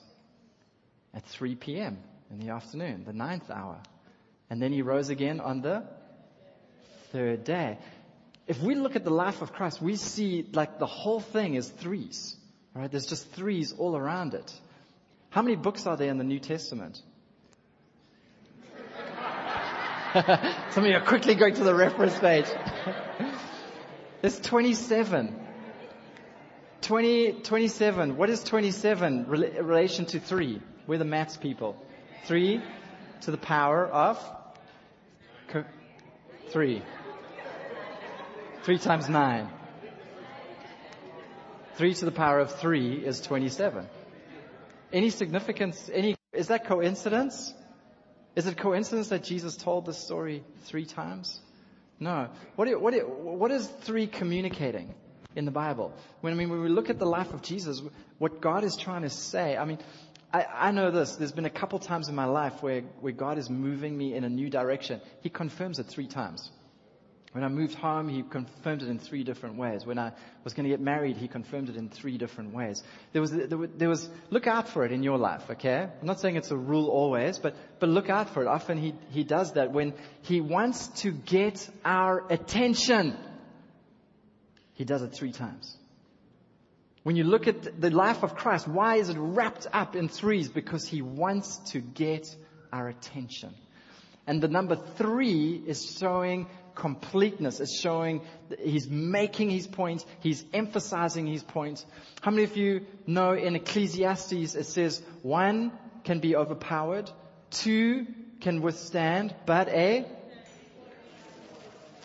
At 1.15 1.25
3 1.25 1.57
p.m. 1.57 1.99
in 2.31 2.39
the 2.39 2.51
afternoon, 2.51 3.05
the 3.05 3.13
ninth 3.13 3.51
hour. 3.51 3.81
And 4.49 4.63
then 4.63 4.73
he 4.73 4.83
rose 4.83 5.09
again 5.09 5.41
on 5.41 5.61
the 5.61 5.85
third 7.11 7.45
day. 7.45 7.79
If 8.53 8.61
we 8.61 8.75
look 8.75 8.97
at 8.97 9.05
the 9.05 9.11
life 9.11 9.41
of 9.41 9.55
Christ, 9.55 9.81
we 9.81 9.97
see 9.97 10.47
like 10.53 10.79
the 10.79 10.85
whole 10.85 11.21
thing 11.21 11.55
is 11.55 11.67
threes. 11.67 12.37
Right? 12.75 12.91
There's 12.91 13.07
just 13.07 13.31
threes 13.33 13.73
all 13.79 13.97
around 13.97 14.35
it. 14.35 14.53
How 15.31 15.41
many 15.41 15.57
books 15.57 15.87
are 15.87 15.97
there 15.97 16.11
in 16.11 16.19
the 16.19 16.25
New 16.25 16.39
Testament? 16.39 17.01
Some 20.13 20.85
of 20.85 20.91
you 20.91 20.97
are 20.97 21.07
quickly 21.07 21.35
going 21.35 21.55
to 21.55 21.65
the 21.65 21.75
reference 21.75 22.19
page. 22.19 22.45
There's 24.21 24.39
27. 24.39 25.35
20, 26.83 27.33
27. 27.33 28.17
What 28.19 28.29
is 28.29 28.45
27 28.45 29.13
in 29.15 29.31
relation 29.31 30.05
to 30.05 30.21
3? 30.21 30.61
We're 30.87 30.99
the 30.99 31.07
maths 31.07 31.39
people. 31.39 31.83
3 32.27 32.61
to 33.23 33.31
the 33.31 33.39
power 33.39 33.87
of 33.87 34.23
3. 36.51 36.83
3 38.63 38.79
times 38.79 39.09
9. 39.09 39.49
3 41.75 41.95
to 41.95 42.05
the 42.05 42.13
power 42.13 42.39
of 42.39 42.55
3 42.61 43.05
is 43.05 43.21
27. 43.21 43.89
Any 44.93 45.11
significance, 45.11 45.91
any, 45.93 46.15
is 46.33 46.49
that 46.49 46.67
coincidence? 46.67 47.53
Is 48.37 48.47
it 48.47 48.57
coincidence 48.57 49.09
that 49.09 49.25
Jesus 49.25 49.57
told 49.57 49.87
this 49.87 49.99
story 49.99 50.45
three 50.65 50.85
times? 50.85 51.41
No. 51.99 52.29
What, 52.55 52.69
what, 52.81 52.95
what 53.09 53.51
is 53.51 53.67
three 53.83 54.07
communicating 54.07 54.95
in 55.35 55.45
the 55.45 55.51
Bible? 55.51 55.93
When, 56.21 56.33
I 56.33 56.37
mean, 56.37 56.49
when 56.49 56.61
we 56.61 56.69
look 56.69 56.89
at 56.89 57.01
the 57.01 57.07
life 57.07 57.33
of 57.33 57.43
Jesus, 57.43 57.83
what 58.19 58.41
God 58.41 58.63
is 58.63 58.77
trying 58.77 59.03
to 59.03 59.11
say, 59.11 59.57
I 59.57 59.65
mean, 59.65 59.79
I, 60.33 60.45
I 60.45 60.71
know 60.71 60.93
this. 60.93 61.17
There's 61.17 61.33
been 61.33 61.47
a 61.47 61.51
couple 61.51 61.81
times 61.81 62.09
in 62.09 62.15
my 62.15 62.27
life 62.27 62.63
where, 62.63 62.83
where 63.01 63.13
God 63.13 63.39
is 63.39 63.51
moving 63.51 63.99
me 63.99 64.15
in 64.15 64.23
a 64.23 64.29
new 64.29 64.49
direction. 64.49 65.01
He 65.21 65.31
confirms 65.31 65.81
it 65.81 65.87
three 65.87 66.07
times. 66.07 66.51
When 67.33 67.45
I 67.45 67.49
moved 67.49 67.75
home, 67.75 68.11
he 68.11 68.23
confirmed 68.23 68.83
it 68.83 68.89
in 68.89 68.99
three 68.99 69.25
different 69.25 69.57
ways. 69.57 69.87
When 69.87 69.99
I 69.99 70.13
was 70.45 70.53
going 70.53 70.65
to 70.65 70.71
get 70.71 70.81
married, 70.81 71.17
he 71.17 71.29
confirmed 71.29 71.71
it 71.71 71.77
in 71.77 71.89
three 71.89 72.19
different 72.19 72.53
ways. 72.53 72.83
There 73.13 73.23
was, 73.23 73.31
there 73.31 73.89
was, 73.89 74.09
look 74.29 74.47
out 74.47 74.69
for 74.69 74.85
it 74.85 74.93
in 74.93 75.03
your 75.03 75.17
life, 75.17 75.43
okay? 75.51 75.89
I'm 76.01 76.07
not 76.07 76.21
saying 76.21 76.37
it's 76.37 76.51
a 76.51 76.57
rule 76.57 76.89
always, 76.89 77.39
but, 77.39 77.57
but 77.81 77.89
look 77.89 78.11
out 78.11 78.35
for 78.35 78.43
it. 78.43 78.49
Often 78.49 78.79
he, 78.79 78.95
he 79.11 79.25
does 79.25 79.55
that 79.55 79.73
when 79.73 79.95
he 80.21 80.43
wants 80.43 80.89
to 81.01 81.11
get 81.11 81.67
our 81.87 82.23
attention. 82.31 83.17
He 84.75 84.85
does 84.85 85.01
it 85.01 85.15
three 85.15 85.33
times. 85.33 85.75
When 87.03 87.17
you 87.17 87.25
look 87.25 87.49
at 87.49 87.81
the 87.81 87.91
life 87.91 88.23
of 88.23 88.37
Christ, 88.37 88.69
why 88.69 88.97
is 88.97 89.09
it 89.09 89.17
wrapped 89.19 89.67
up 89.73 89.97
in 89.97 90.11
threes? 90.11 90.51
Because 90.51 90.87
he 90.87 91.01
wants 91.01 91.57
to 91.73 91.81
get 91.81 92.29
our 92.71 92.89
attention. 92.89 93.55
And 94.27 94.41
the 94.41 94.49
number 94.49 94.77
three 94.77 95.61
is 95.67 95.97
showing 95.99 96.47
completeness. 96.75 97.61
It's 97.61 97.81
showing 97.81 98.23
he's 98.61 98.89
making 98.89 99.51
his 99.51 99.67
point. 99.67 100.05
He's 100.21 100.45
emphasizing 100.53 101.27
his 101.27 101.43
point. 101.43 101.85
How 102.21 102.31
many 102.31 102.45
of 102.45 102.57
you 102.57 102.87
know 103.07 103.33
in 103.33 103.57
Ecclesiastes 103.57 104.55
it 104.55 104.67
says 104.67 105.03
one 105.23 105.73
can 106.05 106.21
be 106.21 106.37
overpowered, 106.37 107.11
two 107.51 108.07
can 108.41 108.61
withstand, 108.61 109.35
but 109.47 109.69
a 109.69 110.05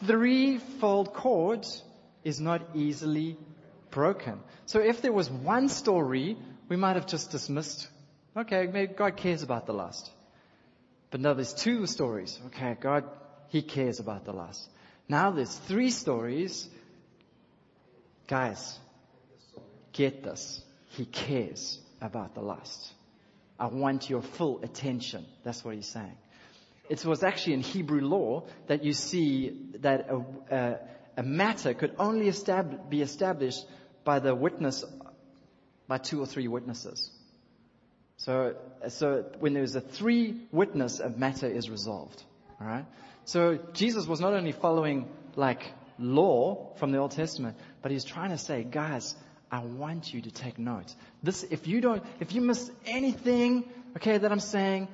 threefold 0.05 1.13
cord 1.13 1.65
is 2.23 2.39
not 2.39 2.61
easily 2.75 3.37
broken. 3.89 4.39
So 4.65 4.79
if 4.79 5.01
there 5.01 5.13
was 5.13 5.29
one 5.29 5.69
story, 5.69 6.37
we 6.69 6.75
might 6.75 6.95
have 6.95 7.07
just 7.07 7.31
dismissed, 7.31 7.87
okay, 8.35 8.67
maybe 8.67 8.93
God 8.93 9.17
cares 9.17 9.43
about 9.43 9.65
the 9.65 9.73
last. 9.73 10.11
But 11.09 11.21
now 11.21 11.33
there's 11.33 11.53
two 11.53 11.85
stories. 11.87 12.39
Okay, 12.47 12.75
God, 12.79 13.05
He 13.49 13.61
cares 13.61 13.99
about 13.99 14.25
the 14.25 14.33
last. 14.33 14.69
Now 15.07 15.31
there's 15.31 15.55
three 15.55 15.91
stories. 15.91 16.67
Guys, 18.27 18.77
get 19.93 20.23
this. 20.23 20.61
He 20.89 21.05
cares 21.05 21.79
about 22.01 22.35
the 22.35 22.41
last. 22.41 22.93
I 23.59 23.67
want 23.67 24.09
your 24.09 24.21
full 24.21 24.61
attention. 24.63 25.25
That's 25.43 25.63
what 25.63 25.75
he's 25.75 25.87
saying. 25.87 26.17
It 26.89 27.03
was 27.05 27.23
actually 27.23 27.53
in 27.53 27.61
Hebrew 27.61 28.01
law 28.01 28.43
that 28.67 28.83
you 28.83 28.93
see 28.93 29.71
that 29.79 30.09
a, 30.09 30.55
a, 30.55 30.79
a 31.17 31.23
matter 31.23 31.73
could 31.73 31.95
only 31.99 32.27
estab- 32.27 32.89
be 32.89 33.01
established 33.01 33.65
by 34.03 34.19
the 34.19 34.33
witness, 34.33 34.85
by 35.87 35.97
two 35.97 36.21
or 36.21 36.25
three 36.25 36.47
witnesses. 36.47 37.11
So, 38.17 38.55
so 38.89 39.25
when 39.39 39.53
there's 39.53 39.75
a 39.75 39.81
three 39.81 40.41
witness, 40.51 40.99
a 40.99 41.09
matter 41.09 41.47
is 41.47 41.69
resolved. 41.69 42.23
Alright? 42.61 42.85
So 43.25 43.59
Jesus 43.73 44.07
was 44.07 44.19
not 44.19 44.33
only 44.33 44.51
following 44.51 45.07
like 45.35 45.71
law 45.99 46.73
from 46.77 46.91
the 46.91 46.97
Old 46.97 47.11
Testament, 47.11 47.57
but 47.81 47.91
he's 47.91 48.03
trying 48.03 48.31
to 48.31 48.37
say, 48.37 48.63
guys, 48.63 49.15
I 49.51 49.59
want 49.59 50.13
you 50.13 50.21
to 50.21 50.31
take 50.31 50.59
note. 50.59 50.93
This, 51.23 51.43
if 51.43 51.67
you 51.67 51.81
don't, 51.81 52.03
if 52.19 52.33
you 52.33 52.41
miss 52.41 52.69
anything, 52.85 53.69
okay, 53.95 54.17
that 54.17 54.31
I'm 54.31 54.39
saying, 54.39 54.87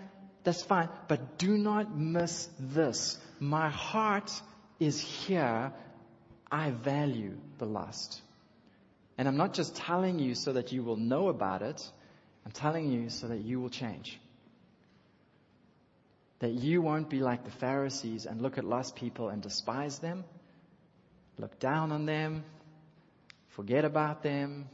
that's 0.43 0.61
fine. 0.61 0.89
But 1.07 1.37
do 1.37 1.57
not 1.57 1.95
miss 1.95 2.49
this. 2.59 3.17
My 3.39 3.69
heart 3.69 4.31
is 4.79 4.99
here. 4.99 5.71
I 6.51 6.69
value 6.69 7.37
the 7.57 7.65
lust. 7.65 8.21
And 9.17 9.27
I'm 9.27 9.37
not 9.37 9.53
just 9.53 9.75
telling 9.75 10.19
you 10.19 10.35
so 10.35 10.53
that 10.53 10.71
you 10.71 10.83
will 10.83 10.97
know 10.97 11.29
about 11.29 11.61
it. 11.61 11.81
I'm 12.45 12.51
telling 12.51 12.91
you 12.91 13.09
so 13.09 13.27
that 13.27 13.39
you 13.39 13.59
will 13.59 13.69
change. 13.69 14.19
That 16.43 16.51
you 16.51 16.81
won't 16.81 17.09
be 17.09 17.21
like 17.21 17.45
the 17.45 17.51
Pharisees 17.51 18.25
and 18.25 18.41
look 18.41 18.57
at 18.57 18.65
lost 18.65 18.97
people 18.97 19.29
and 19.29 19.41
despise 19.41 19.99
them, 19.99 20.25
look 21.37 21.57
down 21.57 21.93
on 21.93 22.05
them, 22.05 22.43
forget 23.55 23.85
about 23.85 24.23
them. 24.23 24.67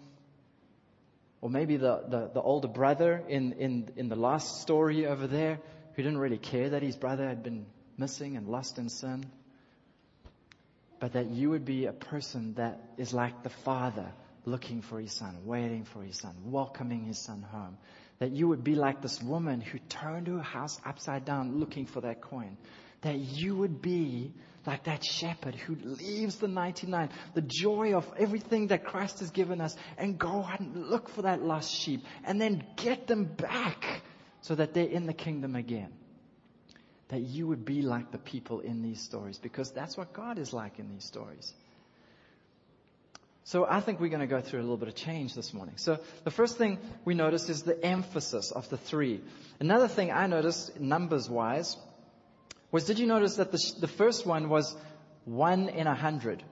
Or 1.42 1.50
maybe 1.52 1.78
the, 1.78 2.02
the, 2.08 2.32
the 2.34 2.42
older 2.42 2.68
brother 2.68 3.24
in, 3.28 3.54
in, 3.54 3.90
in 3.98 4.10
the 4.10 4.16
last 4.16 4.62
story 4.62 5.06
over 5.06 5.28
there 5.28 5.60
who 5.94 6.02
didn't 6.02 6.18
really 6.18 6.40
care 6.40 6.72
that 6.72 6.82
his 6.82 6.96
brother 6.96 7.28
had 7.28 7.44
been 7.44 7.68
missing 8.00 8.36
and 8.36 8.48
lost 8.48 8.80
in 8.80 8.90
sin. 8.90 9.26
But 11.00 11.14
that 11.14 11.30
you 11.30 11.52
would 11.52 11.66
be 11.66 11.86
a 11.86 11.94
person 11.94 12.56
that 12.56 12.82
is 12.98 13.14
like 13.14 13.44
the 13.44 13.52
father 13.64 14.12
looking 14.44 14.82
for 14.82 15.00
his 15.00 15.14
son, 15.14 15.46
waiting 15.46 15.84
for 15.84 16.02
his 16.02 16.18
son, 16.18 16.34
welcoming 16.46 17.06
his 17.06 17.20
son 17.20 17.44
home. 17.44 17.78
That 18.20 18.32
you 18.32 18.48
would 18.50 18.64
be 18.64 18.76
like 18.76 19.02
this 19.02 19.22
woman 19.22 19.62
who 19.62 19.80
turned 19.80 20.28
her 20.28 20.42
house 20.42 20.80
upside 20.86 21.26
down 21.26 21.60
looking 21.60 21.86
for 21.86 22.02
that 22.02 22.22
coin. 22.22 22.58
That 23.02 23.18
you 23.18 23.56
would 23.56 23.82
be 23.82 24.34
like 24.66 24.84
that 24.84 25.04
shepherd 25.04 25.56
who 25.56 25.76
leaves 25.76 26.36
the 26.36 26.48
99, 26.48 27.10
the 27.34 27.42
joy 27.42 27.96
of 27.96 28.06
everything 28.18 28.68
that 28.68 28.84
Christ 28.84 29.20
has 29.20 29.32
given 29.32 29.62
us 29.62 29.76
and 29.98 30.20
go 30.20 30.44
out 30.44 30.60
and 30.60 30.90
look 30.90 31.10
for 31.10 31.24
that 31.24 31.42
lost 31.42 31.74
sheep 31.74 32.04
and 32.26 32.40
then 32.40 32.64
get 32.76 33.08
them 33.08 33.24
back 33.24 34.04
so 34.42 34.56
that 34.56 34.74
they're 34.74 34.86
in 34.86 35.06
the 35.06 35.14
kingdom 35.14 35.56
again. 35.56 35.92
That 37.08 37.22
you 37.22 37.48
would 37.48 37.66
be 37.66 37.82
like 37.82 38.12
the 38.12 38.18
people 38.20 38.60
in 38.60 38.82
these 38.84 39.02
stories 39.02 39.38
because 39.38 39.72
that's 39.72 39.98
what 39.98 40.14
God 40.14 40.38
is 40.38 40.54
like 40.54 40.78
in 40.78 40.90
these 40.90 41.06
stories. 41.06 41.54
So 43.50 43.66
I 43.68 43.80
think 43.80 44.00
we're 44.00 44.10
going 44.10 44.20
to 44.20 44.28
go 44.28 44.42
through 44.42 44.60
a 44.60 44.62
little 44.62 44.78
bit 44.78 44.90
of 44.90 44.94
change 44.94 45.34
this 45.34 45.56
morning. 45.56 45.74
So 45.78 45.98
the 46.24 46.30
first 46.30 46.60
thing 46.60 46.78
we 47.04 47.16
notice 47.16 47.50
is 47.50 47.64
the 47.64 47.84
emphasis 47.84 48.52
of 48.52 48.70
the 48.70 48.78
three. 48.78 49.22
Another 49.60 49.88
thing 49.88 50.12
I 50.12 50.28
noticed, 50.28 50.80
numbers 50.80 51.28
wise, 51.28 51.76
was 52.72 52.86
did 52.86 53.00
you 53.00 53.08
notice 53.08 53.38
that 53.38 53.52
the, 53.52 53.74
the 53.80 53.88
first 53.88 54.28
one 54.28 54.50
was 54.50 54.78
one 55.26 55.68
in 55.68 55.88
a 55.88 55.96
hundred? 55.96 56.44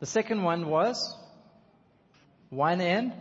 The 0.00 0.04
second 0.04 0.42
one 0.42 0.68
was 0.68 1.16
one 2.50 2.82
in 2.82 3.14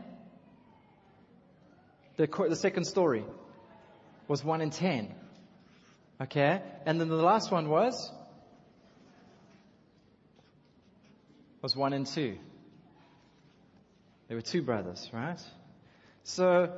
the, 2.17 2.27
the 2.27 2.57
second 2.57 2.83
story 2.83 3.23
was 4.27 4.43
one 4.43 4.59
in 4.59 4.71
ten. 4.71 5.15
Okay? 6.19 6.61
And 6.85 6.99
then 6.99 7.07
the 7.07 7.15
last 7.15 7.49
one 7.49 7.69
was 7.69 8.11
was 11.61 11.75
one 11.75 11.93
and 11.93 12.05
two. 12.05 12.37
They 14.27 14.35
were 14.35 14.41
two 14.41 14.61
brothers, 14.61 15.09
right? 15.11 15.39
So, 16.23 16.71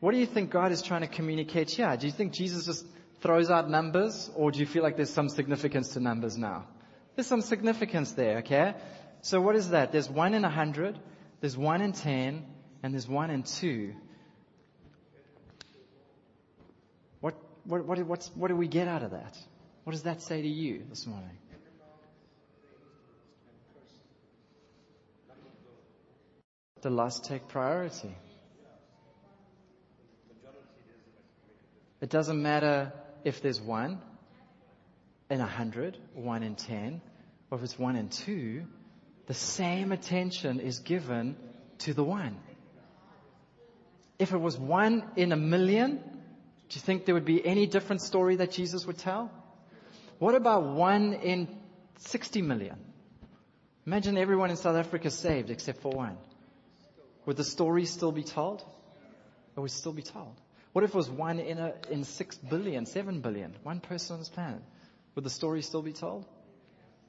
what 0.00 0.12
do 0.12 0.18
you 0.18 0.26
think 0.26 0.50
God 0.50 0.72
is 0.72 0.82
trying 0.82 1.02
to 1.02 1.06
communicate 1.06 1.70
here? 1.70 1.96
Do 1.96 2.06
you 2.06 2.12
think 2.12 2.32
Jesus 2.32 2.66
just 2.66 2.86
throws 3.20 3.50
out 3.50 3.68
numbers, 3.70 4.30
or 4.34 4.50
do 4.50 4.58
you 4.58 4.66
feel 4.66 4.82
like 4.82 4.96
there's 4.96 5.10
some 5.10 5.28
significance 5.28 5.90
to 5.90 6.00
numbers 6.00 6.36
now? 6.36 6.66
There's 7.14 7.26
some 7.26 7.40
significance 7.40 8.12
there, 8.12 8.38
okay? 8.38 8.74
So 9.22 9.40
what 9.40 9.56
is 9.56 9.70
that? 9.70 9.92
There's 9.92 10.08
one 10.08 10.34
in 10.34 10.44
a 10.44 10.50
hundred, 10.50 10.98
there's 11.40 11.56
one 11.56 11.80
in 11.80 11.92
ten, 11.92 12.44
and 12.82 12.92
there's 12.92 13.08
one 13.08 13.30
in 13.30 13.42
two. 13.42 13.94
What, 17.20 17.34
what, 17.64 17.84
what, 17.84 18.30
what 18.34 18.48
do 18.48 18.56
we 18.56 18.68
get 18.68 18.86
out 18.88 19.02
of 19.02 19.12
that? 19.12 19.36
What 19.84 19.92
does 19.92 20.02
that 20.02 20.22
say 20.22 20.42
to 20.42 20.48
you 20.48 20.84
this 20.88 21.06
morning? 21.06 21.36
The 26.82 26.90
lust 26.90 27.24
take 27.24 27.48
priority. 27.48 28.14
It 32.00 32.10
doesn't 32.10 32.40
matter 32.40 32.92
if 33.24 33.40
there's 33.40 33.60
one 33.60 34.00
in 35.30 35.40
a 35.40 35.46
hundred, 35.46 35.96
one 36.14 36.42
in 36.42 36.54
ten, 36.54 37.00
or 37.50 37.58
if 37.58 37.64
it's 37.64 37.78
one 37.78 37.96
in 37.96 38.08
two, 38.08 38.64
the 39.26 39.34
same 39.34 39.92
attention 39.92 40.60
is 40.60 40.78
given 40.80 41.36
to 41.78 41.94
the 41.94 42.04
one. 42.04 42.36
If 44.18 44.32
it 44.32 44.38
was 44.38 44.56
one 44.56 45.04
in 45.16 45.32
a 45.32 45.36
million, 45.36 45.96
do 45.96 46.74
you 46.74 46.80
think 46.80 47.04
there 47.04 47.14
would 47.14 47.24
be 47.24 47.44
any 47.44 47.66
different 47.66 48.02
story 48.02 48.36
that 48.36 48.52
Jesus 48.52 48.86
would 48.86 48.98
tell? 48.98 49.30
What 50.18 50.34
about 50.34 50.64
one 50.64 51.14
in 51.14 51.48
60 51.98 52.42
million? 52.42 52.76
Imagine 53.86 54.16
everyone 54.16 54.50
in 54.50 54.56
South 54.56 54.76
Africa 54.76 55.10
saved 55.10 55.50
except 55.50 55.80
for 55.80 55.90
one. 55.92 56.16
Would 57.26 57.36
the 57.36 57.44
story 57.44 57.84
still 57.84 58.12
be 58.12 58.22
told? 58.22 58.64
It 59.56 59.60
would 59.60 59.70
still 59.70 59.92
be 59.92 60.02
told. 60.02 60.34
What 60.72 60.84
if 60.84 60.90
it 60.90 60.96
was 60.96 61.10
one 61.10 61.38
in, 61.40 61.58
a, 61.58 61.74
in 61.90 62.04
six 62.04 62.36
billion, 62.36 62.86
seven 62.86 63.20
billion, 63.20 63.54
one 63.62 63.80
person 63.80 64.14
on 64.14 64.20
this 64.20 64.28
planet? 64.28 64.62
Would 65.14 65.24
the 65.24 65.30
story 65.30 65.62
still 65.62 65.82
be 65.82 65.92
told? 65.92 66.26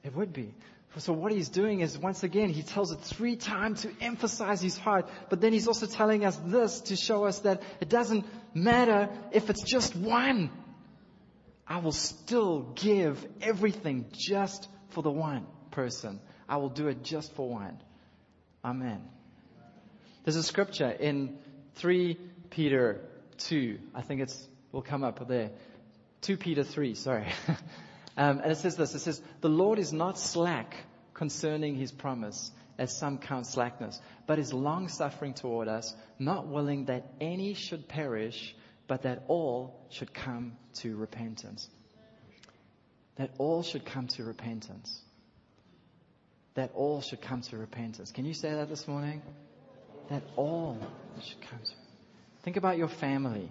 It 0.02 0.14
would 0.14 0.32
be. 0.32 0.54
So 0.96 1.12
what 1.12 1.32
he's 1.32 1.50
doing 1.50 1.80
is 1.80 1.98
once 1.98 2.22
again, 2.22 2.48
he 2.48 2.62
tells 2.62 2.90
it 2.92 3.00
three 3.00 3.36
times 3.36 3.82
to 3.82 3.90
emphasize 4.00 4.60
his 4.60 4.76
heart, 4.76 5.08
but 5.28 5.40
then 5.40 5.52
he's 5.52 5.68
also 5.68 5.86
telling 5.86 6.24
us 6.24 6.36
this 6.46 6.80
to 6.82 6.96
show 6.96 7.24
us 7.24 7.40
that 7.40 7.62
it 7.80 7.88
doesn't 7.88 8.24
matter 8.54 9.10
if 9.30 9.50
it's 9.50 9.62
just 9.62 9.94
one. 9.94 10.50
I 11.66 11.78
will 11.78 11.92
still 11.92 12.72
give 12.74 13.24
everything 13.42 14.06
just 14.12 14.66
for 14.88 15.02
the 15.02 15.10
one 15.10 15.46
person. 15.70 16.20
I 16.48 16.56
will 16.56 16.70
do 16.70 16.88
it 16.88 17.04
just 17.04 17.34
for 17.34 17.48
one. 17.48 17.78
Amen. 18.64 19.02
There's 20.28 20.36
a 20.36 20.42
scripture 20.42 20.90
in 20.90 21.38
3 21.76 22.18
Peter 22.50 23.00
2. 23.38 23.78
I 23.94 24.02
think 24.02 24.20
it's, 24.20 24.46
will 24.72 24.82
come 24.82 25.02
up 25.02 25.26
there. 25.26 25.52
2 26.20 26.36
Peter 26.36 26.64
3, 26.64 26.96
sorry. 26.96 27.32
um, 28.18 28.40
and 28.40 28.52
it 28.52 28.58
says 28.58 28.76
this, 28.76 28.94
it 28.94 28.98
says, 28.98 29.22
the 29.40 29.48
Lord 29.48 29.78
is 29.78 29.90
not 29.90 30.18
slack 30.18 30.76
concerning 31.14 31.76
his 31.76 31.92
promise, 31.92 32.50
as 32.76 32.94
some 32.94 33.16
count 33.16 33.46
slackness, 33.46 34.02
but 34.26 34.38
is 34.38 34.52
long 34.52 34.88
suffering 34.88 35.32
toward 35.32 35.66
us, 35.66 35.94
not 36.18 36.46
willing 36.46 36.84
that 36.84 37.10
any 37.22 37.54
should 37.54 37.88
perish, 37.88 38.54
but 38.86 39.04
that 39.04 39.24
all 39.28 39.80
should 39.88 40.12
come 40.12 40.58
to 40.74 40.94
repentance. 40.94 41.70
That 43.16 43.30
all 43.38 43.62
should 43.62 43.86
come 43.86 44.08
to 44.08 44.24
repentance. 44.24 45.00
That 46.52 46.72
all 46.74 47.00
should 47.00 47.22
come 47.22 47.40
to 47.40 47.56
repentance. 47.56 48.12
Can 48.12 48.26
you 48.26 48.34
say 48.34 48.50
that 48.50 48.68
this 48.68 48.86
morning? 48.86 49.22
That 50.10 50.22
all 50.36 50.78
should 51.22 51.40
come 51.42 51.58
to. 51.58 51.72
Think 52.42 52.56
about 52.56 52.78
your 52.78 52.88
family. 52.88 53.50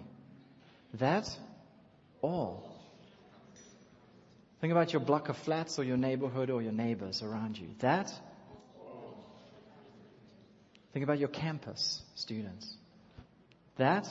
That 0.94 1.28
all. 2.20 2.64
Think 4.60 4.72
about 4.72 4.92
your 4.92 5.00
block 5.00 5.28
of 5.28 5.36
flats 5.38 5.78
or 5.78 5.84
your 5.84 5.96
neighborhood 5.96 6.50
or 6.50 6.62
your 6.62 6.72
neighbors 6.72 7.22
around 7.22 7.58
you. 7.58 7.68
That. 7.78 8.10
Think 10.92 11.04
about 11.04 11.18
your 11.18 11.28
campus 11.28 12.02
students. 12.16 12.74
That. 13.76 14.08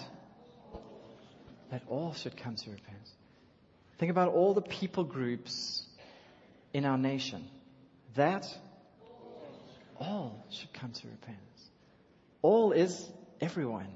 That 1.72 1.84
all 1.90 2.14
should 2.14 2.38
come 2.38 2.56
to 2.56 2.70
repentance. 2.70 3.12
Think 4.00 4.12
about 4.12 4.30
all 4.30 4.54
the 4.54 4.62
people 4.62 5.04
groups 5.04 5.84
in 6.74 6.86
our 6.86 6.98
nation. 6.98 7.46
That 8.16 8.46
all 10.00 10.46
should 10.50 10.72
come 10.74 10.92
to 10.92 11.08
repentance. 11.08 11.47
All 12.48 12.72
is 12.72 13.06
everyone. 13.42 13.90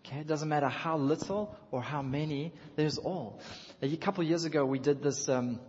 Okay, 0.00 0.18
it 0.22 0.26
doesn't 0.26 0.48
matter 0.48 0.68
how 0.68 0.98
little 0.98 1.56
or 1.70 1.80
how 1.80 2.02
many. 2.02 2.52
There's 2.74 2.98
all. 2.98 3.38
A 3.80 3.96
couple 3.96 4.24
years 4.24 4.44
ago, 4.44 4.64
we 4.64 4.80
did 4.80 5.04
this 5.04 5.28
um, 5.28 5.60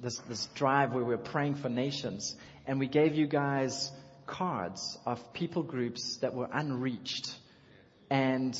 this 0.00 0.18
this 0.28 0.46
drive 0.56 0.92
where 0.94 1.04
we 1.04 1.14
were 1.14 1.22
praying 1.22 1.54
for 1.54 1.68
nations, 1.68 2.36
and 2.66 2.80
we 2.80 2.88
gave 2.88 3.14
you 3.14 3.28
guys 3.28 3.92
cards 4.26 4.98
of 5.06 5.32
people 5.32 5.62
groups 5.62 6.16
that 6.22 6.34
were 6.34 6.48
unreached, 6.52 7.32
and 8.10 8.58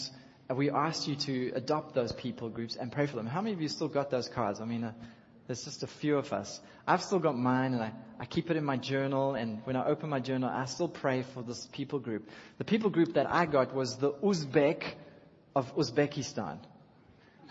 we 0.55 0.70
asked 0.70 1.09
you 1.09 1.16
to 1.16 1.51
adopt 1.57 1.97
those 1.97 2.12
people 2.12 2.49
groups 2.49 2.76
and 2.76 2.92
pray 2.92 3.07
for 3.07 3.16
them. 3.16 3.26
How 3.26 3.40
many 3.40 3.55
of 3.55 3.61
you 3.61 3.66
still 3.66 3.88
got 3.88 4.11
those 4.11 4.28
cards? 4.28 4.61
I 4.61 4.66
mean, 4.66 4.84
uh, 4.84 4.92
there's 5.47 5.64
just 5.64 5.82
a 5.82 5.86
few 5.86 6.16
of 6.16 6.32
us. 6.32 6.61
I've 6.86 7.03
still 7.03 7.18
got 7.18 7.36
mine 7.36 7.74
and 7.74 7.82
I, 7.82 7.92
I 8.18 8.24
keep 8.24 8.51
it 8.51 8.57
in 8.57 8.64
my 8.64 8.76
journal 8.76 9.34
and 9.34 9.61
when 9.64 9.76
I 9.76 9.86
open 9.86 10.09
my 10.09 10.20
journal, 10.20 10.49
I 10.49 10.64
still 10.64 10.88
pray 10.88 11.22
for 11.22 11.42
this 11.42 11.68
people 11.72 11.99
group. 11.99 12.28
The 12.59 12.64
people 12.64 12.90
group 12.90 13.14
that 13.14 13.30
I 13.30 13.47
got 13.47 13.74
was 13.74 13.97
the 13.97 14.12
Uzbek 14.12 14.84
of 15.55 15.74
Uzbekistan. 15.76 16.59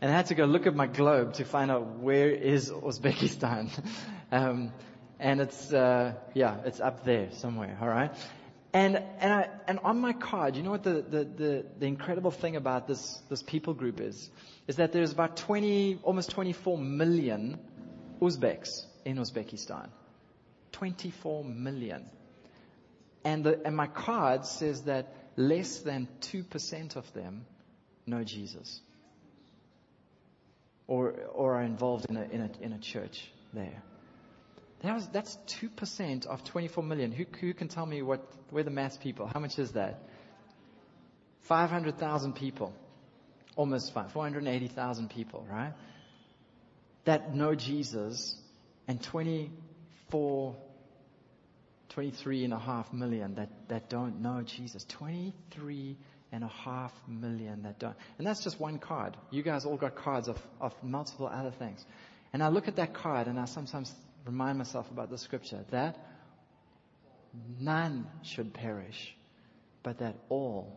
and 0.00 0.10
I 0.10 0.14
had 0.14 0.26
to 0.26 0.34
go 0.34 0.44
look 0.46 0.66
at 0.66 0.74
my 0.74 0.86
globe 0.86 1.34
to 1.34 1.44
find 1.44 1.70
out 1.70 1.98
where 2.00 2.30
is 2.30 2.70
Uzbekistan. 2.70 3.70
um, 4.32 4.72
and 5.20 5.40
it's, 5.40 5.72
uh, 5.72 6.14
yeah, 6.34 6.58
it's 6.64 6.80
up 6.80 7.04
there 7.04 7.28
somewhere, 7.32 7.78
alright? 7.80 8.14
And, 8.76 9.02
and, 9.20 9.32
I, 9.32 9.48
and 9.66 9.78
on 9.78 10.02
my 10.02 10.12
card, 10.12 10.54
you 10.54 10.62
know 10.62 10.72
what 10.72 10.82
the, 10.82 11.00
the, 11.00 11.24
the, 11.24 11.66
the 11.78 11.86
incredible 11.86 12.30
thing 12.30 12.56
about 12.56 12.86
this, 12.86 13.22
this 13.30 13.42
people 13.42 13.72
group 13.72 14.02
is? 14.02 14.28
Is 14.68 14.76
that 14.76 14.92
there's 14.92 15.12
about 15.12 15.38
20, 15.38 16.00
almost 16.02 16.28
24 16.32 16.76
million 16.76 17.58
Uzbeks 18.20 18.84
in 19.06 19.16
Uzbekistan. 19.16 19.88
24 20.72 21.42
million. 21.42 22.04
And, 23.24 23.44
the, 23.44 23.58
and 23.64 23.74
my 23.74 23.86
card 23.86 24.44
says 24.44 24.82
that 24.82 25.10
less 25.36 25.78
than 25.78 26.06
2% 26.20 26.96
of 26.96 27.10
them 27.14 27.46
know 28.06 28.24
Jesus. 28.24 28.82
Or, 30.86 31.14
or 31.32 31.54
are 31.54 31.62
involved 31.62 32.10
in 32.10 32.18
a, 32.18 32.24
in 32.24 32.40
a, 32.42 32.50
in 32.60 32.72
a 32.74 32.78
church 32.78 33.26
there. 33.54 33.82
That 34.82 34.94
was, 34.94 35.08
that's 35.08 35.38
2% 35.60 36.26
of 36.26 36.44
24 36.44 36.84
million. 36.84 37.12
Who, 37.12 37.24
who 37.40 37.54
can 37.54 37.68
tell 37.68 37.86
me 37.86 38.02
what, 38.02 38.26
we're 38.50 38.62
the 38.62 38.70
maths 38.70 38.96
people. 38.96 39.26
How 39.26 39.40
much 39.40 39.58
is 39.58 39.72
that? 39.72 40.02
500,000 41.42 42.34
people. 42.34 42.74
Almost 43.56 43.94
480,000 43.94 45.08
people, 45.08 45.46
right? 45.50 45.72
That 47.04 47.34
know 47.34 47.54
Jesus 47.54 48.36
and 48.86 49.02
24, 49.02 50.56
23 51.88 52.44
and 52.44 52.52
a 52.52 52.58
half 52.58 52.92
million 52.92 53.36
that, 53.36 53.48
that 53.68 53.88
don't 53.88 54.20
know 54.20 54.42
Jesus. 54.42 54.84
23 54.84 55.96
and 56.32 56.44
a 56.44 56.48
half 56.48 56.92
million 57.08 57.62
that 57.62 57.78
don't. 57.78 57.96
And 58.18 58.26
that's 58.26 58.44
just 58.44 58.60
one 58.60 58.78
card. 58.78 59.16
You 59.30 59.42
guys 59.42 59.64
all 59.64 59.76
got 59.76 59.96
cards 59.96 60.28
of, 60.28 60.38
of 60.60 60.74
multiple 60.82 61.30
other 61.32 61.52
things. 61.52 61.82
And 62.32 62.42
I 62.42 62.48
look 62.48 62.68
at 62.68 62.76
that 62.76 62.92
card 62.92 63.28
and 63.28 63.40
I 63.40 63.46
sometimes 63.46 63.94
remind 64.26 64.58
myself 64.58 64.90
about 64.90 65.08
the 65.08 65.18
scripture 65.18 65.64
that 65.70 65.96
none 67.60 68.06
should 68.22 68.52
perish, 68.52 69.14
but 69.82 69.98
that 69.98 70.16
all 70.28 70.76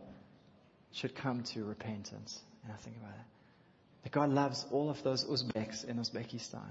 should 0.91 1.15
come 1.15 1.43
to 1.43 1.63
repentance. 1.65 2.41
And 2.63 2.71
I 2.71 2.75
think 2.77 2.97
about 2.97 3.11
it. 3.11 3.25
That 4.03 4.11
God 4.11 4.29
loves 4.29 4.65
all 4.71 4.89
of 4.89 5.01
those 5.03 5.25
Uzbeks 5.25 5.85
in 5.85 5.97
Uzbekistan. 5.97 6.69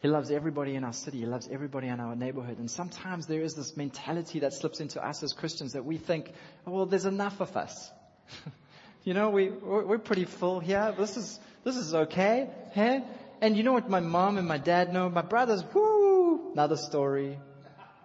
He 0.00 0.06
loves 0.06 0.30
everybody 0.30 0.76
in 0.76 0.84
our 0.84 0.92
city. 0.92 1.18
He 1.18 1.26
loves 1.26 1.48
everybody 1.50 1.88
in 1.88 1.98
our 1.98 2.14
neighborhood. 2.14 2.58
And 2.58 2.70
sometimes 2.70 3.26
there 3.26 3.42
is 3.42 3.54
this 3.54 3.76
mentality 3.76 4.40
that 4.40 4.52
slips 4.52 4.80
into 4.80 5.04
us 5.04 5.22
as 5.24 5.32
Christians 5.32 5.72
that 5.72 5.84
we 5.84 5.96
think, 5.96 6.30
oh, 6.66 6.70
well, 6.70 6.86
there's 6.86 7.04
enough 7.06 7.40
of 7.40 7.56
us. 7.56 7.90
you 9.04 9.12
know, 9.12 9.30
we, 9.30 9.48
we're 9.48 9.98
pretty 9.98 10.24
full 10.24 10.60
here. 10.60 10.94
This 10.96 11.16
is, 11.16 11.40
this 11.64 11.76
is 11.76 11.94
okay. 11.94 12.48
Hey? 12.72 13.02
And 13.40 13.56
you 13.56 13.62
know 13.62 13.72
what 13.72 13.88
my 13.88 14.00
mom 14.00 14.38
and 14.38 14.46
my 14.46 14.58
dad 14.58 14.92
know? 14.92 15.08
My 15.08 15.22
brothers, 15.22 15.62
whoo, 15.72 16.52
another 16.52 16.76
story. 16.76 17.38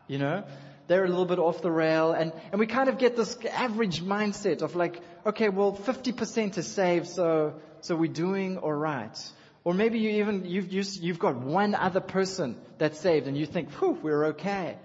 You 0.08 0.20
know? 0.20 0.44
They're 0.88 1.06
a 1.06 1.08
little 1.08 1.26
bit 1.26 1.40
off 1.40 1.62
the 1.62 1.72
rail 1.72 2.12
and, 2.12 2.34
and 2.52 2.60
we 2.60 2.68
kind 2.68 2.90
of 2.90 2.98
get 2.98 3.16
this 3.16 3.38
average 3.46 4.02
mindset 4.02 4.62
of 4.62 4.76
like, 4.76 5.02
okay, 5.26 5.50
well, 5.50 5.76
50% 5.76 6.58
is 6.58 6.68
saved, 6.68 7.08
so, 7.08 7.62
so 7.82 7.96
we're 7.96 8.12
doing 8.12 8.58
alright. 8.58 9.18
Or 9.64 9.74
maybe 9.74 10.00
you 10.00 10.10
even, 10.22 10.46
you've, 10.46 10.74
you've 10.74 11.20
got 11.20 11.38
one 11.38 11.74
other 11.74 12.02
person 12.02 12.58
that's 12.80 13.00
saved 13.00 13.28
and 13.28 13.38
you 13.38 13.46
think, 13.46 13.72
whew, 13.72 13.98
we're 14.02 14.26
okay. 14.28 14.78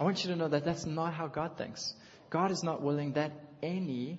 I 0.00 0.04
want 0.04 0.24
you 0.24 0.30
to 0.30 0.36
know 0.36 0.48
that 0.48 0.64
that's 0.64 0.86
not 0.86 1.12
how 1.12 1.26
God 1.26 1.58
thinks. 1.58 1.92
God 2.30 2.50
is 2.50 2.62
not 2.62 2.82
willing 2.82 3.12
that 3.12 3.32
any 3.62 4.18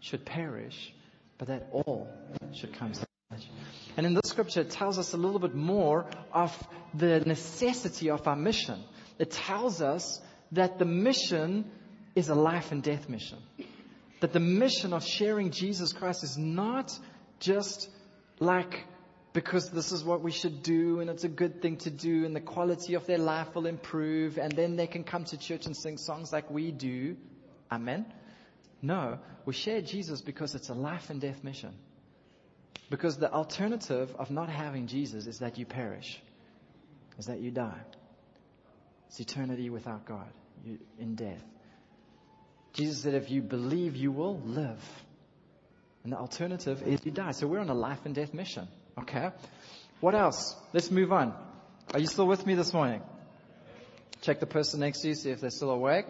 should 0.00 0.24
perish, 0.24 0.92
but 1.38 1.48
that 1.48 1.68
all 1.72 2.08
should 2.52 2.72
come 2.72 2.92
to. 2.92 3.09
And 3.96 4.06
in 4.06 4.14
this 4.14 4.30
scripture, 4.30 4.60
it 4.60 4.70
tells 4.70 4.98
us 4.98 5.12
a 5.12 5.16
little 5.16 5.38
bit 5.38 5.54
more 5.54 6.06
of 6.32 6.56
the 6.94 7.20
necessity 7.20 8.10
of 8.10 8.26
our 8.26 8.36
mission. 8.36 8.82
It 9.18 9.30
tells 9.30 9.82
us 9.82 10.20
that 10.52 10.78
the 10.78 10.84
mission 10.84 11.70
is 12.14 12.28
a 12.28 12.34
life 12.34 12.72
and 12.72 12.82
death 12.82 13.08
mission. 13.08 13.38
That 14.20 14.32
the 14.32 14.40
mission 14.40 14.92
of 14.92 15.04
sharing 15.04 15.50
Jesus 15.50 15.92
Christ 15.92 16.24
is 16.24 16.36
not 16.36 16.92
just 17.38 17.88
like 18.38 18.84
because 19.32 19.70
this 19.70 19.92
is 19.92 20.02
what 20.02 20.22
we 20.22 20.32
should 20.32 20.62
do 20.62 21.00
and 21.00 21.08
it's 21.08 21.24
a 21.24 21.28
good 21.28 21.62
thing 21.62 21.76
to 21.78 21.90
do 21.90 22.24
and 22.24 22.34
the 22.34 22.40
quality 22.40 22.94
of 22.94 23.06
their 23.06 23.18
life 23.18 23.54
will 23.54 23.66
improve 23.66 24.38
and 24.38 24.52
then 24.52 24.76
they 24.76 24.88
can 24.88 25.04
come 25.04 25.24
to 25.24 25.36
church 25.36 25.66
and 25.66 25.76
sing 25.76 25.96
songs 25.96 26.32
like 26.32 26.50
we 26.50 26.72
do. 26.72 27.16
Amen. 27.70 28.06
No, 28.82 29.18
we 29.44 29.52
share 29.52 29.82
Jesus 29.82 30.20
because 30.20 30.54
it's 30.54 30.68
a 30.68 30.74
life 30.74 31.10
and 31.10 31.20
death 31.20 31.44
mission. 31.44 31.74
Because 32.90 33.16
the 33.16 33.32
alternative 33.32 34.14
of 34.18 34.30
not 34.30 34.50
having 34.50 34.88
Jesus 34.88 35.26
is 35.28 35.38
that 35.38 35.56
you 35.56 35.64
perish, 35.64 36.20
is 37.18 37.26
that 37.26 37.40
you 37.40 37.52
die. 37.52 37.80
It's 39.06 39.20
eternity 39.20 39.70
without 39.70 40.04
God, 40.04 40.28
you, 40.64 40.78
in 40.98 41.14
death. 41.14 41.42
Jesus 42.72 42.98
said, 43.02 43.14
if 43.14 43.30
you 43.30 43.42
believe, 43.42 43.96
you 43.96 44.12
will 44.12 44.40
live. 44.40 44.82
And 46.02 46.12
the 46.12 46.16
alternative 46.16 46.82
is 46.82 47.04
you 47.04 47.12
die. 47.12 47.32
So 47.32 47.46
we're 47.46 47.60
on 47.60 47.68
a 47.68 47.74
life 47.74 48.00
and 48.04 48.14
death 48.14 48.34
mission. 48.34 48.68
Okay? 48.98 49.30
What 50.00 50.14
else? 50.14 50.56
Let's 50.72 50.90
move 50.90 51.12
on. 51.12 51.34
Are 51.92 52.00
you 52.00 52.06
still 52.06 52.26
with 52.26 52.46
me 52.46 52.54
this 52.54 52.72
morning? 52.72 53.02
Check 54.22 54.40
the 54.40 54.46
person 54.46 54.80
next 54.80 55.00
to 55.00 55.08
you, 55.08 55.14
see 55.14 55.30
if 55.30 55.40
they're 55.40 55.50
still 55.50 55.70
awake, 55.70 56.06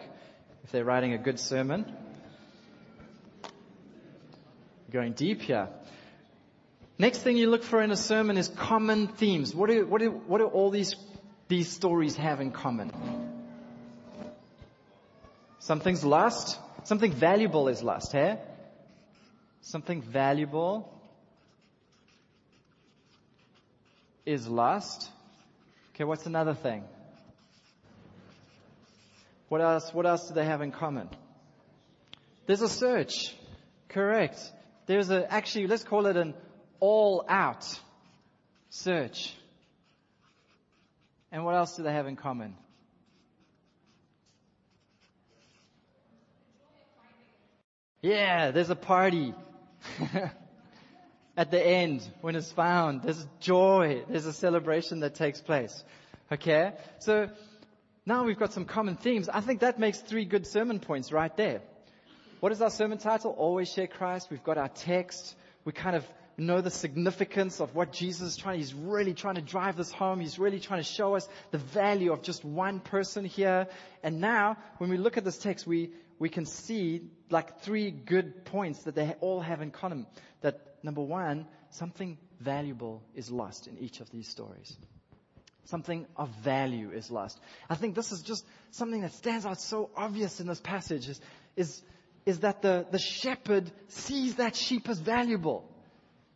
if 0.63 0.71
they're 0.71 0.85
writing 0.85 1.13
a 1.13 1.17
good 1.17 1.39
sermon. 1.39 1.85
Going 4.91 5.13
deep 5.13 5.41
here. 5.41 5.69
Next 7.01 7.17
thing 7.23 7.35
you 7.35 7.49
look 7.49 7.63
for 7.63 7.81
in 7.81 7.89
a 7.89 7.97
sermon 7.97 8.37
is 8.37 8.47
common 8.47 9.07
themes. 9.07 9.55
What 9.55 9.71
do, 9.71 9.87
what 9.87 10.01
do, 10.01 10.11
what 10.11 10.37
do 10.37 10.45
all 10.45 10.69
these, 10.69 10.95
these 11.47 11.67
stories 11.67 12.15
have 12.17 12.39
in 12.41 12.51
common? 12.51 12.91
Something's 15.57 16.05
lost. 16.05 16.59
Something 16.83 17.11
valuable 17.11 17.69
is 17.69 17.81
lost, 17.81 18.11
hey? 18.11 18.37
Something 19.61 20.03
valuable 20.03 20.93
is 24.23 24.47
lost. 24.47 25.09
Okay, 25.95 26.03
what's 26.03 26.27
another 26.27 26.53
thing? 26.53 26.83
What 29.49 29.61
else, 29.61 29.91
what 29.91 30.05
else 30.05 30.27
do 30.27 30.35
they 30.35 30.45
have 30.45 30.61
in 30.61 30.71
common? 30.71 31.09
There's 32.45 32.61
a 32.61 32.69
search. 32.69 33.35
Correct. 33.89 34.37
There's 34.85 35.09
a, 35.09 35.33
actually, 35.33 35.65
let's 35.65 35.83
call 35.83 36.05
it 36.05 36.15
an 36.15 36.35
all 36.81 37.23
out 37.29 37.79
search. 38.69 39.33
And 41.31 41.45
what 41.45 41.55
else 41.55 41.77
do 41.77 41.83
they 41.83 41.93
have 41.93 42.07
in 42.07 42.17
common? 42.17 42.55
Yeah, 48.01 48.51
there's 48.51 48.69
a 48.69 48.75
party. 48.75 49.33
At 51.37 51.51
the 51.51 51.65
end, 51.65 52.01
when 52.19 52.35
it's 52.35 52.51
found, 52.51 53.03
there's 53.03 53.25
joy. 53.39 54.03
There's 54.09 54.25
a 54.25 54.33
celebration 54.33 54.99
that 55.01 55.15
takes 55.15 55.39
place. 55.39 55.83
Okay? 56.31 56.73
So, 56.99 57.29
now 58.05 58.25
we've 58.25 58.37
got 58.39 58.51
some 58.51 58.65
common 58.65 58.97
themes. 58.97 59.29
I 59.29 59.39
think 59.39 59.61
that 59.61 59.79
makes 59.79 59.99
three 59.99 60.25
good 60.25 60.47
sermon 60.47 60.79
points 60.79 61.11
right 61.11 61.35
there. 61.37 61.61
What 62.39 62.51
is 62.51 62.61
our 62.61 62.71
sermon 62.71 62.97
title? 62.97 63.31
Always 63.31 63.71
share 63.71 63.87
Christ. 63.87 64.29
We've 64.31 64.43
got 64.43 64.57
our 64.57 64.69
text. 64.69 65.35
We 65.63 65.71
kind 65.71 65.95
of 65.95 66.03
know 66.41 66.61
the 66.61 66.71
significance 66.71 67.61
of 67.61 67.73
what 67.75 67.93
Jesus 67.93 68.29
is 68.29 68.37
trying. 68.37 68.59
He's 68.59 68.73
really 68.73 69.13
trying 69.13 69.35
to 69.35 69.41
drive 69.41 69.77
this 69.77 69.91
home. 69.91 70.19
He's 70.19 70.39
really 70.39 70.59
trying 70.59 70.79
to 70.79 70.87
show 70.87 71.15
us 71.15 71.27
the 71.51 71.57
value 71.57 72.11
of 72.11 72.21
just 72.21 72.43
one 72.43 72.79
person 72.79 73.23
here. 73.23 73.67
And 74.03 74.19
now, 74.19 74.57
when 74.79 74.89
we 74.89 74.97
look 74.97 75.17
at 75.17 75.23
this 75.23 75.37
text, 75.37 75.65
we, 75.65 75.91
we 76.19 76.29
can 76.29 76.45
see 76.45 77.09
like 77.29 77.61
three 77.61 77.91
good 77.91 78.45
points 78.45 78.83
that 78.83 78.95
they 78.95 79.15
all 79.21 79.39
have 79.39 79.61
in 79.61 79.71
common. 79.71 80.07
That 80.41 80.75
number 80.83 81.01
one, 81.01 81.47
something 81.69 82.17
valuable 82.39 83.03
is 83.15 83.31
lost 83.31 83.67
in 83.67 83.77
each 83.77 83.99
of 84.01 84.09
these 84.11 84.27
stories. 84.27 84.75
Something 85.65 86.07
of 86.17 86.29
value 86.43 86.91
is 86.91 87.11
lost. 87.11 87.39
I 87.69 87.75
think 87.75 87.95
this 87.95 88.11
is 88.11 88.21
just 88.21 88.45
something 88.71 89.01
that 89.01 89.13
stands 89.13 89.45
out 89.45 89.61
so 89.61 89.89
obvious 89.95 90.39
in 90.41 90.47
this 90.47 90.59
passage 90.59 91.07
is, 91.07 91.21
is, 91.55 91.81
is 92.25 92.39
that 92.39 92.61
the, 92.61 92.85
the 92.91 92.99
shepherd 92.99 93.71
sees 93.87 94.35
that 94.35 94.55
sheep 94.55 94.89
as 94.89 94.99
valuable. 94.99 95.70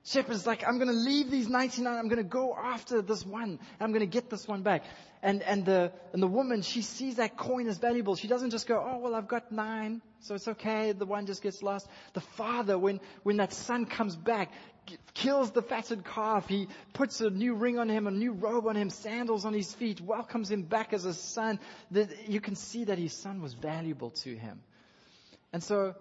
Shepherd's 0.06 0.46
like, 0.46 0.64
I'm 0.68 0.78
going 0.78 0.90
to 0.90 0.94
leave 0.94 1.32
these 1.32 1.50
99. 1.50 1.92
I'm 1.92 2.08
going 2.08 2.18
to 2.18 2.24
go 2.24 2.56
after 2.56 3.02
this 3.02 3.26
one. 3.26 3.58
I'm 3.80 3.90
going 3.90 4.02
to 4.02 4.06
get 4.06 4.30
this 4.30 4.48
one 4.48 4.62
back. 4.62 4.84
And, 5.24 5.42
and 5.42 5.66
the, 5.66 5.92
and 6.14 6.22
the 6.22 6.28
woman, 6.28 6.62
she 6.62 6.84
sees 6.84 7.16
that 7.16 7.38
coin 7.38 7.68
as 7.68 7.80
valuable. 7.80 8.16
She 8.16 8.28
doesn't 8.28 8.52
just 8.52 8.68
go, 8.68 8.78
oh, 8.78 9.00
well, 9.00 9.16
I've 9.16 9.28
got 9.28 9.52
nine. 9.52 10.04
So 10.20 10.36
it's 10.36 10.48
okay. 10.48 10.92
The 10.92 11.08
one 11.08 11.26
just 11.26 11.42
gets 11.42 11.64
lost. 11.64 11.88
The 12.14 12.22
father, 12.22 12.78
when, 12.78 13.00
when 13.24 13.38
that 13.38 13.52
son 13.52 13.88
comes 13.88 14.16
back, 14.16 14.52
kills 15.16 15.50
the 15.50 15.64
fatted 15.64 16.06
calf. 16.06 16.48
He 16.48 16.68
puts 16.94 17.20
a 17.22 17.32
new 17.32 17.56
ring 17.56 17.80
on 17.80 17.90
him, 17.90 18.06
a 18.06 18.12
new 18.12 18.34
robe 18.34 18.68
on 18.68 18.76
him, 18.76 18.92
sandals 18.92 19.44
on 19.44 19.54
his 19.54 19.74
feet, 19.74 20.02
welcomes 20.02 20.52
him 20.52 20.62
back 20.62 20.94
as 20.94 21.06
a 21.06 21.16
son. 21.16 21.60
That 21.90 22.30
you 22.30 22.42
can 22.42 22.56
see 22.56 22.84
that 22.84 23.00
his 23.00 23.14
son 23.14 23.42
was 23.42 23.56
valuable 23.56 24.12
to 24.12 24.36
him. 24.36 24.62
And 25.52 25.64
so 25.64 25.96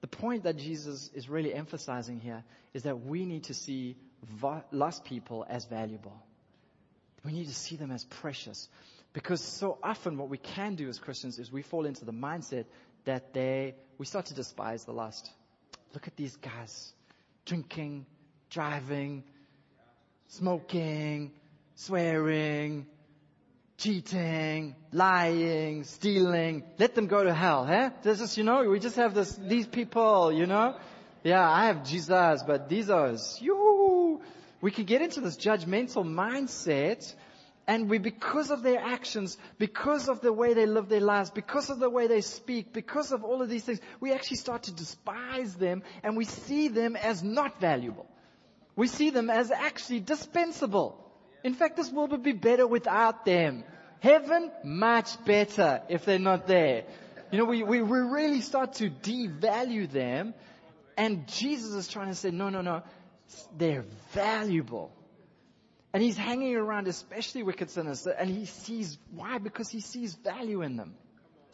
the 0.00 0.06
point 0.06 0.44
that 0.44 0.56
Jesus 0.56 1.10
is 1.14 1.28
really 1.28 1.52
emphasizing 1.52 2.20
here 2.20 2.44
is 2.72 2.84
that 2.84 3.04
we 3.04 3.24
need 3.24 3.44
to 3.44 3.54
see 3.54 3.96
lost 4.70 5.04
people 5.04 5.44
as 5.48 5.64
valuable. 5.66 6.16
We 7.24 7.32
need 7.32 7.48
to 7.48 7.54
see 7.54 7.76
them 7.76 7.90
as 7.90 8.04
precious. 8.04 8.68
Because 9.12 9.42
so 9.42 9.78
often 9.82 10.16
what 10.18 10.28
we 10.28 10.38
can 10.38 10.76
do 10.76 10.88
as 10.88 10.98
Christians 10.98 11.38
is 11.38 11.50
we 11.50 11.62
fall 11.62 11.86
into 11.86 12.04
the 12.04 12.12
mindset 12.12 12.66
that 13.04 13.32
they, 13.32 13.74
we 13.96 14.06
start 14.06 14.26
to 14.26 14.34
despise 14.34 14.84
the 14.84 14.92
lost. 14.92 15.30
Look 15.94 16.06
at 16.06 16.16
these 16.16 16.36
guys 16.36 16.92
drinking, 17.44 18.06
driving, 18.50 19.24
smoking, 20.28 21.32
swearing, 21.74 22.86
cheating, 23.78 24.74
lying, 24.92 25.84
stealing. 25.84 26.64
Let 26.78 26.94
them 26.96 27.06
go 27.06 27.22
to 27.22 27.32
hell, 27.32 27.64
huh? 27.64 27.90
This 28.02 28.20
is, 28.20 28.36
you 28.36 28.42
know, 28.42 28.68
we 28.68 28.80
just 28.80 28.96
have 28.96 29.14
this, 29.14 29.34
these 29.36 29.66
people, 29.66 30.32
you 30.32 30.46
know? 30.46 30.76
Yeah, 31.22 31.48
I 31.48 31.66
have 31.66 31.84
Jesus, 31.84 32.42
but 32.42 32.68
these 32.68 32.90
are, 32.90 33.14
you. 33.40 34.20
We 34.60 34.72
can 34.72 34.84
get 34.84 35.00
into 35.00 35.20
this 35.20 35.36
judgmental 35.36 36.04
mindset 36.04 37.14
and 37.68 37.88
we, 37.88 37.98
because 37.98 38.50
of 38.50 38.62
their 38.62 38.80
actions, 38.80 39.36
because 39.58 40.08
of 40.08 40.22
the 40.22 40.32
way 40.32 40.54
they 40.54 40.66
live 40.66 40.88
their 40.88 41.00
lives, 41.00 41.30
because 41.30 41.70
of 41.70 41.78
the 41.78 41.90
way 41.90 42.08
they 42.08 42.22
speak, 42.22 42.72
because 42.72 43.12
of 43.12 43.22
all 43.22 43.42
of 43.42 43.48
these 43.48 43.62
things, 43.62 43.78
we 44.00 44.12
actually 44.12 44.38
start 44.38 44.64
to 44.64 44.72
despise 44.72 45.54
them 45.54 45.82
and 46.02 46.16
we 46.16 46.24
see 46.24 46.68
them 46.68 46.96
as 46.96 47.22
not 47.22 47.60
valuable. 47.60 48.06
We 48.74 48.88
see 48.88 49.10
them 49.10 49.30
as 49.30 49.52
actually 49.52 50.00
dispensable. 50.00 51.07
In 51.44 51.54
fact, 51.54 51.76
this 51.76 51.90
world 51.90 52.10
would 52.12 52.22
be 52.22 52.32
better 52.32 52.66
without 52.66 53.24
them. 53.24 53.64
Heaven, 54.00 54.50
much 54.64 55.24
better 55.24 55.82
if 55.88 56.04
they're 56.04 56.18
not 56.18 56.46
there. 56.46 56.84
You 57.30 57.38
know, 57.38 57.44
we, 57.44 57.62
we, 57.62 57.82
we 57.82 57.98
really 57.98 58.40
start 58.40 58.74
to 58.74 58.90
devalue 58.90 59.90
them. 59.90 60.34
And 60.96 61.26
Jesus 61.28 61.72
is 61.72 61.88
trying 61.88 62.08
to 62.08 62.14
say, 62.14 62.30
no, 62.30 62.48
no, 62.48 62.60
no. 62.60 62.82
They're 63.56 63.84
valuable. 64.12 64.92
And 65.92 66.02
he's 66.02 66.16
hanging 66.16 66.54
around, 66.56 66.88
especially 66.88 67.42
wicked 67.42 67.70
sinners. 67.70 68.06
And 68.06 68.28
he 68.30 68.46
sees, 68.46 68.98
why? 69.12 69.38
Because 69.38 69.68
he 69.68 69.80
sees 69.80 70.14
value 70.14 70.62
in 70.62 70.76
them. 70.76 70.94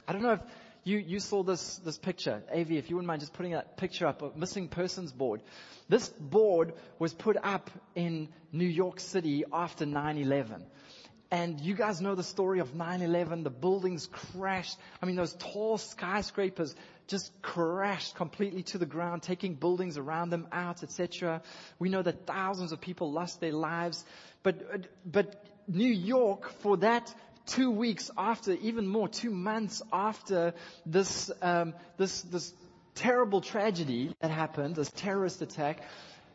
I 0.06 0.12
don't 0.12 0.22
know 0.22 0.32
if 0.32 0.40
you, 0.84 0.98
you 0.98 1.18
saw 1.18 1.42
this, 1.42 1.76
this 1.78 1.98
picture. 1.98 2.42
AV, 2.54 2.72
if 2.72 2.90
you 2.90 2.96
wouldn't 2.96 3.08
mind 3.08 3.20
just 3.20 3.32
putting 3.32 3.52
that 3.52 3.76
picture 3.76 4.06
up, 4.06 4.22
a 4.22 4.30
missing 4.36 4.68
persons 4.68 5.12
board. 5.12 5.42
This 5.88 6.08
board 6.08 6.74
was 6.98 7.14
put 7.14 7.36
up 7.42 7.70
in 7.94 8.28
New 8.52 8.68
York 8.68 9.00
City 9.00 9.44
after 9.52 9.86
9-11. 9.86 10.62
And 11.30 11.60
you 11.60 11.74
guys 11.74 12.00
know 12.00 12.14
the 12.14 12.22
story 12.22 12.60
of 12.60 12.74
9-11. 12.74 13.44
The 13.44 13.50
buildings 13.50 14.06
crashed. 14.06 14.76
I 15.02 15.06
mean, 15.06 15.16
those 15.16 15.34
tall 15.34 15.78
skyscrapers 15.78 16.76
just 17.08 17.32
crashed 17.42 18.14
completely 18.14 18.62
to 18.62 18.78
the 18.78 18.86
ground, 18.86 19.22
taking 19.22 19.54
buildings 19.54 19.98
around 19.98 20.30
them 20.30 20.46
out, 20.52 20.82
etc. 20.82 21.42
We 21.78 21.88
know 21.88 22.02
that 22.02 22.26
thousands 22.26 22.72
of 22.72 22.80
people 22.80 23.10
lost 23.10 23.40
their 23.40 23.52
lives. 23.52 24.04
But, 24.42 24.86
but 25.04 25.44
New 25.66 25.90
York, 25.90 26.52
for 26.60 26.76
that 26.78 27.12
two 27.46 27.70
weeks 27.70 28.10
after, 28.16 28.52
even 28.52 28.86
more, 28.86 29.08
two 29.08 29.30
months 29.30 29.82
after 29.92 30.54
this, 30.86 31.30
um, 31.42 31.74
this, 31.96 32.22
this 32.22 32.52
terrible 32.94 33.40
tragedy 33.40 34.14
that 34.20 34.30
happened, 34.30 34.76
this 34.76 34.90
terrorist 34.90 35.42
attack, 35.42 35.82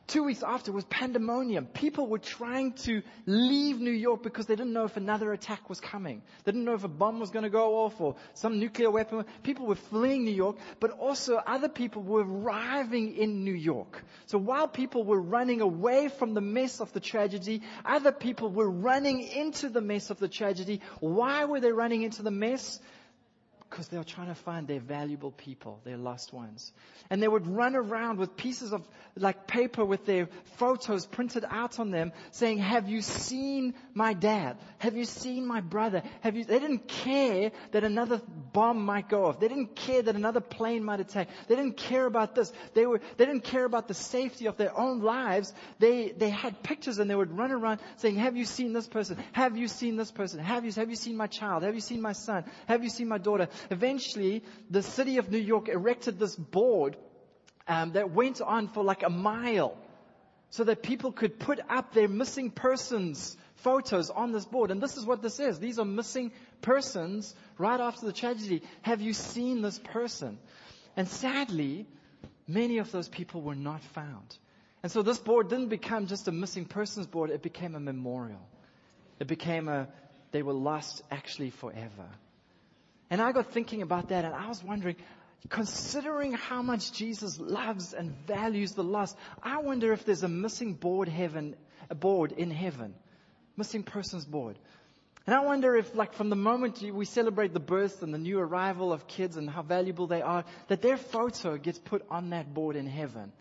Two 0.09 0.23
weeks 0.23 0.41
after 0.41 0.71
was 0.71 0.85
pandemonium. 0.85 1.67
People 1.67 2.07
were 2.07 2.17
trying 2.17 2.73
to 2.85 3.03
leave 3.27 3.79
New 3.79 3.91
York 3.91 4.23
because 4.23 4.47
they 4.47 4.55
didn't 4.55 4.73
know 4.73 4.85
if 4.85 4.97
another 4.97 5.31
attack 5.33 5.69
was 5.69 5.79
coming. 5.79 6.23
They 6.43 6.51
didn't 6.51 6.65
know 6.65 6.73
if 6.73 6.83
a 6.83 6.87
bomb 6.87 7.19
was 7.19 7.29
going 7.29 7.43
to 7.43 7.49
go 7.51 7.83
off 7.85 8.01
or 8.01 8.15
some 8.33 8.59
nuclear 8.59 8.89
weapon. 8.89 9.23
People 9.43 9.67
were 9.67 9.75
fleeing 9.75 10.25
New 10.25 10.33
York, 10.33 10.57
but 10.79 10.89
also 10.89 11.35
other 11.35 11.69
people 11.69 12.01
were 12.01 12.23
arriving 12.23 13.17
in 13.17 13.43
New 13.43 13.53
York. 13.53 14.03
So 14.25 14.39
while 14.39 14.67
people 14.67 15.03
were 15.03 15.21
running 15.21 15.61
away 15.61 16.07
from 16.07 16.33
the 16.33 16.41
mess 16.41 16.79
of 16.79 16.91
the 16.91 16.99
tragedy, 16.99 17.61
other 17.85 18.11
people 18.11 18.49
were 18.49 18.67
running 18.67 19.21
into 19.21 19.69
the 19.69 19.81
mess 19.81 20.09
of 20.09 20.17
the 20.17 20.27
tragedy. 20.27 20.81
Why 21.01 21.45
were 21.45 21.59
they 21.59 21.71
running 21.71 22.01
into 22.01 22.23
the 22.23 22.31
mess? 22.31 22.79
Because 23.69 23.87
they 23.89 23.97
were 23.97 24.03
trying 24.03 24.27
to 24.27 24.35
find 24.35 24.67
their 24.67 24.79
valuable 24.79 25.31
people, 25.31 25.79
their 25.83 25.97
lost 25.97 26.33
ones. 26.33 26.71
And 27.09 27.21
they 27.21 27.27
would 27.27 27.45
run 27.45 27.75
around 27.75 28.17
with 28.17 28.35
pieces 28.35 28.73
of 28.73 28.87
like 29.15 29.47
paper 29.47 29.85
with 29.85 30.05
their 30.05 30.27
photos 30.57 31.05
printed 31.05 31.45
out 31.47 31.79
on 31.79 31.91
them 31.91 32.11
saying, 32.31 32.57
have 32.57 32.89
you 32.89 33.01
seen 33.01 33.75
my 33.93 34.13
dad? 34.13 34.57
Have 34.79 34.97
you 34.97 35.05
seen 35.05 35.45
my 35.45 35.61
brother? 35.61 36.01
Have 36.21 36.35
you, 36.35 36.45
they 36.45 36.59
didn't 36.59 36.87
care 36.87 37.51
that 37.71 37.83
another 37.83 38.21
bomb 38.53 38.83
might 38.83 39.07
go 39.09 39.25
off. 39.25 39.39
They 39.39 39.47
didn't 39.47 39.75
care 39.75 40.01
that 40.01 40.15
another 40.15 40.41
plane 40.41 40.83
might 40.83 40.99
attack. 40.99 41.29
They 41.47 41.55
didn't 41.55 41.77
care 41.77 42.05
about 42.05 42.33
this. 42.33 42.51
They 42.73 42.85
were, 42.85 43.01
they 43.17 43.25
didn't 43.25 43.43
care 43.43 43.65
about 43.65 43.87
the 43.87 43.93
safety 43.93 44.47
of 44.47 44.57
their 44.57 44.77
own 44.77 45.01
lives. 45.01 45.53
They, 45.77 46.11
they 46.11 46.29
had 46.29 46.63
pictures 46.63 46.97
and 46.97 47.09
they 47.09 47.15
would 47.15 47.37
run 47.37 47.51
around 47.51 47.81
saying, 47.97 48.15
have 48.15 48.35
you 48.35 48.45
seen 48.45 48.73
this 48.73 48.87
person? 48.87 49.17
Have 49.33 49.57
you 49.57 49.67
seen 49.67 49.95
this 49.95 50.11
person? 50.11 50.39
Have 50.39 50.65
you, 50.65 50.71
have 50.73 50.89
you 50.89 50.95
seen 50.95 51.17
my 51.17 51.27
child? 51.27 51.63
Have 51.63 51.75
you 51.75 51.81
seen 51.81 52.01
my 52.01 52.13
son? 52.13 52.45
Have 52.67 52.83
you 52.83 52.89
seen 52.89 53.07
my 53.07 53.19
daughter? 53.19 53.47
Eventually, 53.69 54.43
the 54.69 54.81
city 54.81 55.17
of 55.17 55.31
New 55.31 55.37
York 55.37 55.69
erected 55.69 56.19
this 56.19 56.35
board 56.35 56.97
um, 57.67 57.91
that 57.93 58.11
went 58.11 58.41
on 58.41 58.67
for 58.67 58.83
like 58.83 59.03
a 59.03 59.09
mile 59.09 59.77
so 60.49 60.63
that 60.63 60.81
people 60.81 61.11
could 61.11 61.39
put 61.39 61.59
up 61.69 61.93
their 61.93 62.07
missing 62.07 62.49
persons 62.49 63.37
photos 63.57 64.09
on 64.09 64.31
this 64.31 64.45
board. 64.45 64.71
And 64.71 64.81
this 64.81 64.97
is 64.97 65.05
what 65.05 65.21
this 65.21 65.39
is. 65.39 65.59
These 65.59 65.79
are 65.79 65.85
missing 65.85 66.31
persons 66.61 67.35
right 67.57 67.79
after 67.79 68.05
the 68.05 68.13
tragedy. 68.13 68.63
Have 68.81 69.01
you 69.01 69.13
seen 69.13 69.61
this 69.61 69.79
person? 69.79 70.39
And 70.95 71.07
sadly, 71.07 71.85
many 72.47 72.79
of 72.79 72.91
those 72.91 73.07
people 73.07 73.41
were 73.41 73.55
not 73.55 73.83
found. 73.83 74.37
And 74.81 74.91
so 74.91 75.01
this 75.01 75.19
board 75.19 75.49
didn't 75.49 75.69
become 75.69 76.07
just 76.07 76.27
a 76.27 76.31
missing 76.31 76.65
persons 76.65 77.05
board, 77.05 77.29
it 77.31 77.43
became 77.43 77.75
a 77.75 77.79
memorial. 77.79 78.47
It 79.19 79.27
became 79.27 79.67
a, 79.67 79.89
they 80.31 80.41
were 80.41 80.53
lost 80.53 81.03
actually 81.11 81.49
forever. 81.49 82.07
And 83.09 83.21
I 83.21 83.31
got 83.31 83.51
thinking 83.51 83.81
about 83.81 84.09
that 84.09 84.25
and 84.25 84.33
I 84.33 84.47
was 84.47 84.63
wondering, 84.63 84.95
considering 85.49 86.33
how 86.33 86.61
much 86.61 86.91
Jesus 86.91 87.39
loves 87.39 87.93
and 87.93 88.11
values 88.27 88.73
the 88.73 88.83
lost, 88.83 89.17
I 89.41 89.61
wonder 89.61 89.93
if 89.93 90.05
there's 90.05 90.23
a 90.23 90.27
missing 90.27 90.73
board 90.73 91.07
heaven, 91.07 91.55
a 91.89 91.95
board 91.95 92.31
in 92.31 92.51
heaven, 92.51 92.93
missing 93.57 93.83
persons 93.83 94.25
board. 94.25 94.57
And 95.25 95.35
I 95.35 95.41
wonder 95.41 95.75
if, 95.75 95.93
like, 95.95 96.13
from 96.13 96.29
the 96.29 96.35
moment 96.35 96.81
we 96.81 97.05
celebrate 97.05 97.53
the 97.53 97.59
birth 97.59 98.01
and 98.01 98.13
the 98.13 98.17
new 98.17 98.39
arrival 98.39 98.91
of 98.91 99.07
kids 99.07 99.37
and 99.37 99.49
how 99.49 99.61
valuable 99.61 100.07
they 100.07 100.21
are, 100.21 100.43
that 100.69 100.81
their 100.81 100.97
photo 100.97 101.57
gets 101.57 101.77
put 101.77 102.03
on 102.09 102.31
that 102.31 102.53
board 102.53 102.75
in 102.75 102.87
heaven. 102.87 103.31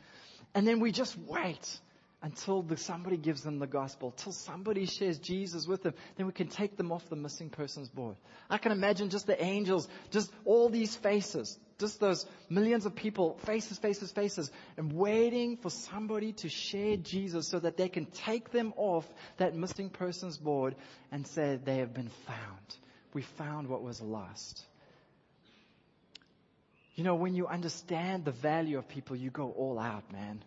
And 0.55 0.67
then 0.67 0.81
we 0.81 0.93
just 0.93 1.17
wait 1.17 1.81
until 2.21 2.63
the, 2.63 2.77
somebody 2.77 3.17
gives 3.17 3.43
them 3.43 3.59
the 3.59 3.67
gospel, 3.67 4.11
till 4.11 4.33
somebody 4.33 4.87
shares 4.87 5.19
Jesus 5.19 5.67
with 5.67 5.83
them, 5.83 5.95
then 6.17 6.27
we 6.27 6.33
can 6.33 6.49
take 6.49 6.77
them 6.77 6.91
off 6.91 7.09
the 7.09 7.17
missing 7.17 7.49
persons 7.49 7.89
board. 7.89 8.17
I 8.51 8.59
can 8.59 8.73
imagine 8.73 9.11
just 9.11 9.27
the 9.27 9.41
angels, 9.43 9.89
just 10.11 10.33
all 10.45 10.69
these 10.69 10.97
faces, 10.97 11.57
just 11.79 12.01
those 12.01 12.27
millions 12.51 12.87
of 12.87 12.97
people, 12.97 13.39
faces, 13.47 13.79
faces, 13.79 14.11
faces, 14.11 14.51
and 14.77 14.93
waiting 14.93 15.57
for 15.59 15.71
somebody 15.71 16.33
to 16.33 16.49
share 16.49 16.97
Jesus 16.97 17.47
so 17.47 17.61
that 17.61 17.77
they 17.77 17.89
can 17.89 18.07
take 18.07 18.51
them 18.51 18.73
off 18.77 19.07
that 19.37 19.55
missing 19.55 19.89
persons 19.89 20.37
board 20.37 20.75
and 21.13 21.25
say 21.25 21.59
they 21.63 21.77
have 21.77 21.95
been 21.95 22.11
found. 22.27 22.77
We 23.15 23.23
found 23.23 23.69
what 23.69 23.83
was 23.83 24.01
lost. 24.01 24.65
You 26.97 27.05
know, 27.05 27.15
when 27.15 27.35
you 27.35 27.47
understand 27.47 28.25
the 28.25 28.33
value 28.33 28.77
of 28.77 28.89
people, 28.89 29.15
you 29.15 29.31
go 29.31 29.53
all 29.53 29.79
out, 29.79 30.13
man. 30.13 30.43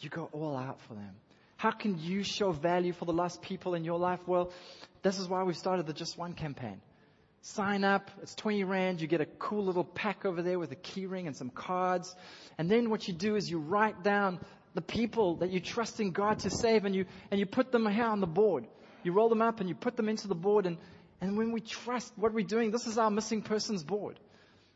You 0.00 0.10
go 0.10 0.28
all 0.32 0.56
out 0.56 0.80
for 0.82 0.94
them. 0.94 1.16
How 1.56 1.72
can 1.72 1.98
you 1.98 2.22
show 2.22 2.52
value 2.52 2.92
for 2.92 3.04
the 3.04 3.12
lost 3.12 3.42
people 3.42 3.74
in 3.74 3.84
your 3.84 3.98
life? 3.98 4.20
Well, 4.26 4.52
this 5.02 5.18
is 5.18 5.28
why 5.28 5.42
we've 5.42 5.56
started 5.56 5.86
the 5.86 5.92
Just 5.92 6.16
One 6.16 6.34
campaign. 6.34 6.80
Sign 7.42 7.84
up. 7.84 8.10
It's 8.22 8.34
20 8.34 8.64
Rand. 8.64 9.00
You 9.00 9.08
get 9.08 9.20
a 9.20 9.26
cool 9.26 9.64
little 9.64 9.84
pack 9.84 10.24
over 10.24 10.42
there 10.42 10.58
with 10.58 10.70
a 10.72 10.76
keyring 10.76 11.26
and 11.26 11.36
some 11.36 11.50
cards. 11.50 12.14
And 12.58 12.70
then 12.70 12.90
what 12.90 13.08
you 13.08 13.14
do 13.14 13.36
is 13.36 13.50
you 13.50 13.58
write 13.58 14.02
down 14.02 14.40
the 14.74 14.82
people 14.82 15.36
that 15.36 15.50
you 15.50 15.60
trust 15.60 15.98
in 15.98 16.12
God 16.12 16.40
to 16.40 16.50
save 16.50 16.84
and 16.84 16.94
you, 16.94 17.06
and 17.30 17.40
you 17.40 17.46
put 17.46 17.72
them 17.72 17.90
here 17.90 18.04
on 18.04 18.20
the 18.20 18.26
board. 18.26 18.66
You 19.02 19.12
roll 19.12 19.28
them 19.28 19.42
up 19.42 19.60
and 19.60 19.68
you 19.68 19.74
put 19.74 19.96
them 19.96 20.08
into 20.08 20.28
the 20.28 20.34
board 20.34 20.66
and, 20.66 20.78
and 21.20 21.36
when 21.36 21.52
we 21.52 21.60
trust 21.60 22.12
what 22.16 22.32
we're 22.32 22.46
doing, 22.46 22.70
this 22.70 22.86
is 22.86 22.98
our 22.98 23.10
missing 23.10 23.42
persons 23.42 23.82
board. 23.82 24.20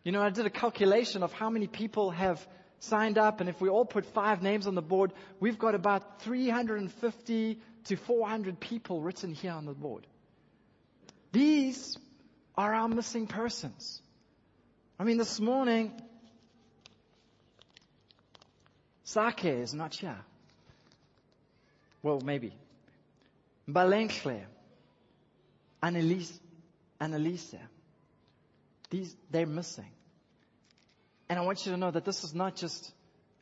You 0.03 0.11
know, 0.11 0.21
I 0.21 0.31
did 0.31 0.47
a 0.47 0.51
calculation 0.51 1.23
of 1.23 1.33
how 1.33 1.51
many 1.51 1.69
people 1.69 2.11
have 2.11 2.45
signed 2.83 3.17
up, 3.17 3.41
and 3.41 3.49
if 3.49 3.61
we 3.61 3.69
all 3.69 3.85
put 3.85 4.07
five 4.07 4.43
names 4.43 4.67
on 4.67 4.75
the 4.75 4.83
board, 4.83 5.13
we've 5.39 5.59
got 5.59 5.75
about 5.75 6.23
350 6.23 7.59
to 7.85 7.97
400 7.97 8.59
people 8.59 9.01
written 9.01 9.33
here 9.33 9.53
on 9.53 9.67
the 9.67 9.73
board. 9.73 10.07
These 11.31 11.97
are 12.57 12.75
our 12.75 12.89
missing 12.89 13.27
persons. 13.27 14.03
I 14.99 15.05
mean, 15.05 15.17
this 15.17 15.39
morning, 15.41 15.93
Sake 19.05 19.45
is 19.45 19.73
not 19.75 19.95
here. 19.95 20.19
Well, 22.03 22.21
maybe. 22.21 22.53
Balencle, 23.69 24.41
Annalise, 25.83 26.39
Annalisa. 27.01 27.61
These, 28.91 29.15
they're 29.31 29.47
missing. 29.47 29.91
And 31.33 31.39
I 31.39 31.45
want 31.45 31.65
you 31.65 31.73
to 31.73 31.79
know 31.79 31.91
that 31.91 32.05
this 32.05 32.25
is 32.25 32.35
not 32.35 32.57
just 32.57 32.93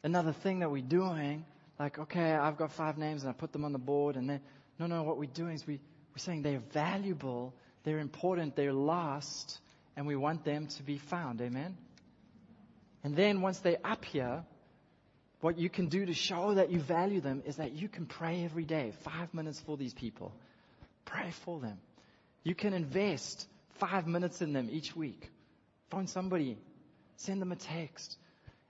another 0.05 0.33
thing 0.33 0.61
that 0.61 0.71
we're 0.71 0.81
doing. 0.81 1.45
Like, 1.77 1.99
okay, 1.99 2.35
I've 2.35 2.57
got 2.57 2.71
five 2.71 2.97
names 2.97 3.25
and 3.25 3.31
I 3.31 3.33
put 3.33 3.53
them 3.53 3.65
on 3.65 3.73
the 3.73 3.81
board 3.81 4.15
and 4.15 4.31
then, 4.31 4.41
no, 4.79 4.87
no, 4.87 5.03
what 5.03 5.19
we're 5.19 5.25
doing 5.25 5.55
is 5.55 5.67
we, 5.67 5.81
we're 6.13 6.19
saying 6.19 6.43
they're 6.43 6.63
valuable, 6.73 7.53
they're 7.83 7.99
important, 7.99 8.55
they're 8.55 8.73
lost, 8.73 9.59
and 9.97 10.07
we 10.07 10.15
want 10.15 10.45
them 10.45 10.69
to 10.69 10.85
be 10.85 10.99
found. 10.99 11.41
Amen? 11.41 11.77
And 13.03 13.17
then 13.17 13.41
once 13.41 13.59
they're 13.59 13.85
up 13.85 14.05
here, 14.05 14.45
what 15.41 15.59
you 15.59 15.69
can 15.69 15.89
do 15.89 16.07
to 16.07 16.15
show 16.15 16.55
that 16.55 16.71
you 16.71 16.79
value 16.79 17.21
them 17.21 17.43
is 17.45 17.57
that 17.57 17.73
you 17.73 17.89
can 17.89 18.07
pray 18.07 18.45
every 18.45 18.67
day, 18.67 18.93
five 19.03 19.35
minutes 19.35 19.59
for 19.67 19.77
these 19.77 19.95
people. 19.95 20.33
Pray 21.07 21.33
for 21.45 21.59
them. 21.59 21.81
You 22.45 22.55
can 22.55 22.73
invest 22.73 23.49
five 23.81 24.07
minutes 24.07 24.43
in 24.43 24.53
them 24.53 24.69
each 24.71 24.95
week. 24.95 25.29
Phone 25.91 26.07
somebody, 26.07 26.57
Send 27.21 27.43
them 27.43 27.53
a 27.53 27.57
text. 27.57 28.17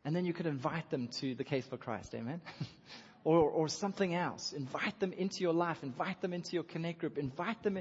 And 0.04 0.16
then 0.16 0.24
you 0.24 0.32
could 0.32 0.46
invite 0.46 0.90
them 0.90 1.08
to 1.20 1.34
the 1.36 1.44
case 1.44 1.64
for 1.66 1.76
Christ. 1.76 2.14
Amen. 2.14 2.40
or, 3.24 3.38
or 3.38 3.68
something 3.68 4.14
else. 4.14 4.52
Invite 4.52 4.98
them 4.98 5.12
into 5.12 5.40
your 5.40 5.52
life. 5.52 5.78
Invite 5.82 6.20
them 6.20 6.32
into 6.32 6.54
your 6.54 6.64
connect 6.64 6.98
group. 6.98 7.16
Invite 7.16 7.62
them 7.62 7.78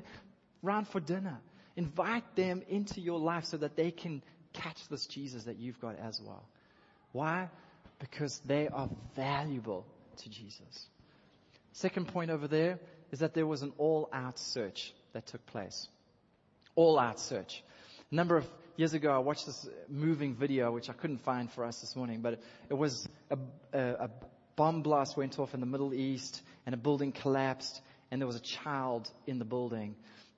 round 0.62 0.88
for 0.88 1.00
dinner. 1.00 1.40
Invite 1.76 2.36
them 2.36 2.62
into 2.70 3.02
your 3.02 3.20
life 3.20 3.46
so 3.46 3.58
that 3.58 3.76
they 3.76 3.90
can 3.90 4.22
catch 4.54 4.78
this 4.90 5.08
Jesus 5.08 5.46
that 5.46 5.58
you've 5.58 5.80
got 5.80 5.98
as 5.98 6.22
well. 6.24 6.48
Why? 7.14 7.50
Because 7.98 8.40
they 8.46 8.68
are 8.68 8.90
valuable 9.16 9.88
to 10.18 10.30
Jesus. 10.30 10.88
Second 11.72 12.10
point 12.10 12.30
over 12.30 12.48
there 12.48 12.80
is 13.12 13.20
that 13.20 13.34
there 13.34 13.48
was 13.48 13.64
an 13.64 13.74
all 13.80 14.08
out 14.14 14.38
search 14.38 14.94
that 15.14 15.26
took 15.26 15.44
place. 15.48 15.88
All 16.76 17.00
out 17.00 17.20
search. 17.20 17.64
A 18.12 18.16
number 18.16 18.38
of 18.38 18.46
years 18.80 18.94
ago, 18.94 19.12
I 19.12 19.18
watched 19.18 19.46
this 19.46 19.68
moving 19.90 20.36
video, 20.36 20.72
which 20.72 20.90
I 20.90 20.94
couldn't 20.94 21.20
find 21.20 21.52
for 21.52 21.66
us 21.66 21.82
this 21.82 21.98
morning, 21.98 22.22
but 22.22 22.40
it 22.70 22.76
was 22.76 23.10
a, 23.30 23.38
a, 23.74 23.80
a 24.06 24.10
bomb 24.56 24.84
blast 24.84 25.18
went 25.18 25.38
off 25.38 25.54
in 25.54 25.60
the 25.60 25.66
Middle 25.66 25.94
East 25.94 26.42
and 26.66 26.74
a 26.74 26.78
building 26.78 27.12
collapsed 27.12 27.82
and 28.10 28.22
there 28.22 28.26
was 28.26 28.38
a 28.38 28.42
child 28.42 29.12
in 29.28 29.38
the 29.38 29.44
building. 29.44 29.98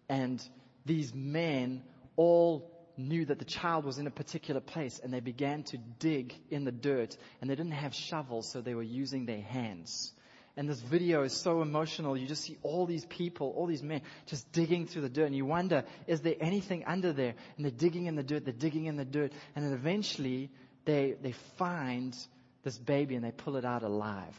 And 0.09 0.43
these 0.87 1.13
men 1.13 1.83
all 2.15 2.67
knew 2.97 3.25
that 3.25 3.37
the 3.37 3.45
child 3.45 3.85
was 3.85 3.99
in 3.99 4.07
a 4.07 4.11
particular 4.11 4.59
place 4.59 4.99
and 5.01 5.13
they 5.13 5.19
began 5.19 5.61
to 5.65 5.77
dig 5.99 6.33
in 6.49 6.63
the 6.65 6.71
dirt 6.71 7.15
and 7.41 7.49
they 7.49 7.55
didn't 7.55 7.73
have 7.73 7.93
shovels, 7.93 8.51
so 8.51 8.59
they 8.59 8.73
were 8.73 8.81
using 8.81 9.27
their 9.27 9.41
hands. 9.41 10.13
And 10.61 10.69
this 10.69 10.79
video 10.79 11.23
is 11.23 11.33
so 11.33 11.63
emotional. 11.63 12.15
You 12.15 12.27
just 12.27 12.43
see 12.43 12.55
all 12.61 12.85
these 12.85 13.03
people, 13.05 13.51
all 13.57 13.65
these 13.65 13.81
men 13.81 14.03
just 14.27 14.51
digging 14.51 14.85
through 14.85 15.01
the 15.01 15.09
dirt. 15.09 15.25
And 15.25 15.35
you 15.35 15.43
wonder, 15.43 15.85
is 16.05 16.21
there 16.21 16.35
anything 16.39 16.83
under 16.85 17.13
there? 17.13 17.33
And 17.57 17.65
they're 17.65 17.71
digging 17.71 18.05
in 18.05 18.13
the 18.13 18.21
dirt, 18.21 18.45
they're 18.45 18.53
digging 18.53 18.85
in 18.85 18.95
the 18.95 19.03
dirt. 19.03 19.33
And 19.55 19.65
then 19.65 19.73
eventually 19.73 20.51
they, 20.85 21.15
they 21.19 21.31
find 21.57 22.15
this 22.63 22.77
baby 22.77 23.15
and 23.15 23.25
they 23.25 23.31
pull 23.31 23.55
it 23.55 23.65
out 23.65 23.81
alive. 23.81 24.37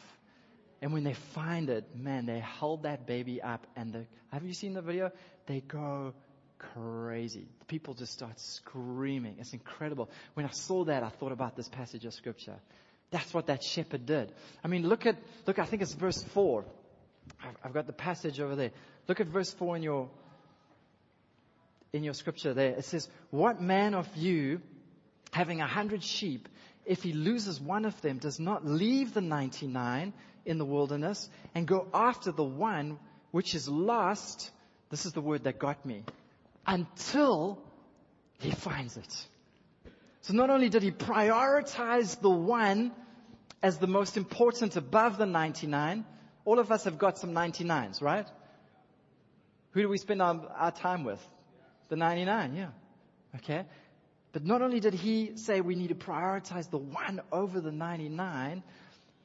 And 0.80 0.92
when 0.92 1.02
they 1.02 1.14
find 1.34 1.68
it, 1.68 1.88
man, 1.96 2.26
they 2.26 2.38
hold 2.38 2.84
that 2.84 3.04
baby 3.04 3.42
up 3.42 3.66
and 3.74 3.92
the, 3.92 4.06
have 4.30 4.44
you 4.44 4.54
seen 4.54 4.74
the 4.74 4.80
video? 4.80 5.10
They 5.46 5.58
go 5.58 6.14
crazy. 6.56 7.48
People 7.66 7.94
just 7.94 8.12
start 8.12 8.38
screaming. 8.38 9.38
It's 9.40 9.54
incredible. 9.54 10.08
When 10.34 10.46
I 10.46 10.52
saw 10.52 10.84
that, 10.84 11.02
I 11.02 11.08
thought 11.08 11.32
about 11.32 11.56
this 11.56 11.68
passage 11.68 12.04
of 12.04 12.14
scripture. 12.14 12.60
That's 13.12 13.32
what 13.34 13.46
that 13.46 13.62
shepherd 13.62 14.06
did. 14.06 14.32
I 14.64 14.68
mean, 14.68 14.88
look 14.88 15.04
at, 15.04 15.16
look, 15.46 15.58
I 15.58 15.66
think 15.66 15.82
it's 15.82 15.92
verse 15.92 16.22
4. 16.22 16.64
I've, 17.62 17.74
got 17.74 17.86
the 17.86 17.92
passage 17.92 18.40
over 18.40 18.56
there. 18.56 18.70
Look 19.06 19.20
at 19.20 19.26
verse 19.26 19.52
4 19.52 19.76
in 19.76 19.82
your, 19.82 20.08
in 21.92 22.04
your 22.04 22.14
scripture 22.14 22.54
there. 22.54 22.70
It 22.70 22.86
says, 22.86 23.08
What 23.30 23.60
man 23.60 23.94
of 23.94 24.08
you, 24.16 24.62
having 25.30 25.60
a 25.60 25.66
hundred 25.66 26.02
sheep, 26.02 26.48
if 26.86 27.02
he 27.02 27.12
loses 27.12 27.60
one 27.60 27.84
of 27.84 28.00
them, 28.00 28.16
does 28.16 28.40
not 28.40 28.66
leave 28.66 29.12
the 29.12 29.20
99 29.20 30.14
in 30.46 30.58
the 30.58 30.64
wilderness 30.64 31.28
and 31.54 31.68
go 31.68 31.88
after 31.92 32.32
the 32.32 32.42
one 32.42 32.98
which 33.30 33.54
is 33.54 33.68
lost? 33.68 34.50
This 34.88 35.04
is 35.04 35.12
the 35.12 35.20
word 35.20 35.44
that 35.44 35.58
got 35.58 35.84
me. 35.84 36.04
Until 36.66 37.62
he 38.38 38.52
finds 38.52 38.96
it. 38.96 39.26
So 40.22 40.32
not 40.32 40.48
only 40.48 40.70
did 40.70 40.82
he 40.82 40.92
prioritize 40.92 42.18
the 42.20 42.30
one 42.30 42.92
as 43.62 43.78
the 43.78 43.86
most 43.86 44.16
important 44.16 44.76
above 44.76 45.18
the 45.18 45.26
99, 45.26 46.05
all 46.44 46.59
of 46.59 46.70
us 46.70 46.84
have 46.84 46.98
got 46.98 47.18
some 47.18 47.32
99s, 47.32 48.03
right? 48.03 48.26
Who 49.72 49.82
do 49.82 49.88
we 49.88 49.98
spend 49.98 50.20
our, 50.20 50.40
our 50.57 50.70
time 50.72 51.05
with? 51.05 51.20
The 51.88 51.96
99, 51.96 52.55
yeah. 52.55 52.68
Okay. 53.36 53.64
But 54.32 54.44
not 54.44 54.62
only 54.62 54.80
did 54.80 54.94
he 54.94 55.36
say 55.36 55.61
we 55.61 55.74
need 55.74 55.88
to 55.88 55.94
prioritize 55.94 56.70
the 56.70 56.78
one 56.78 57.20
over 57.30 57.61
the 57.61 57.72
99, 57.72 58.62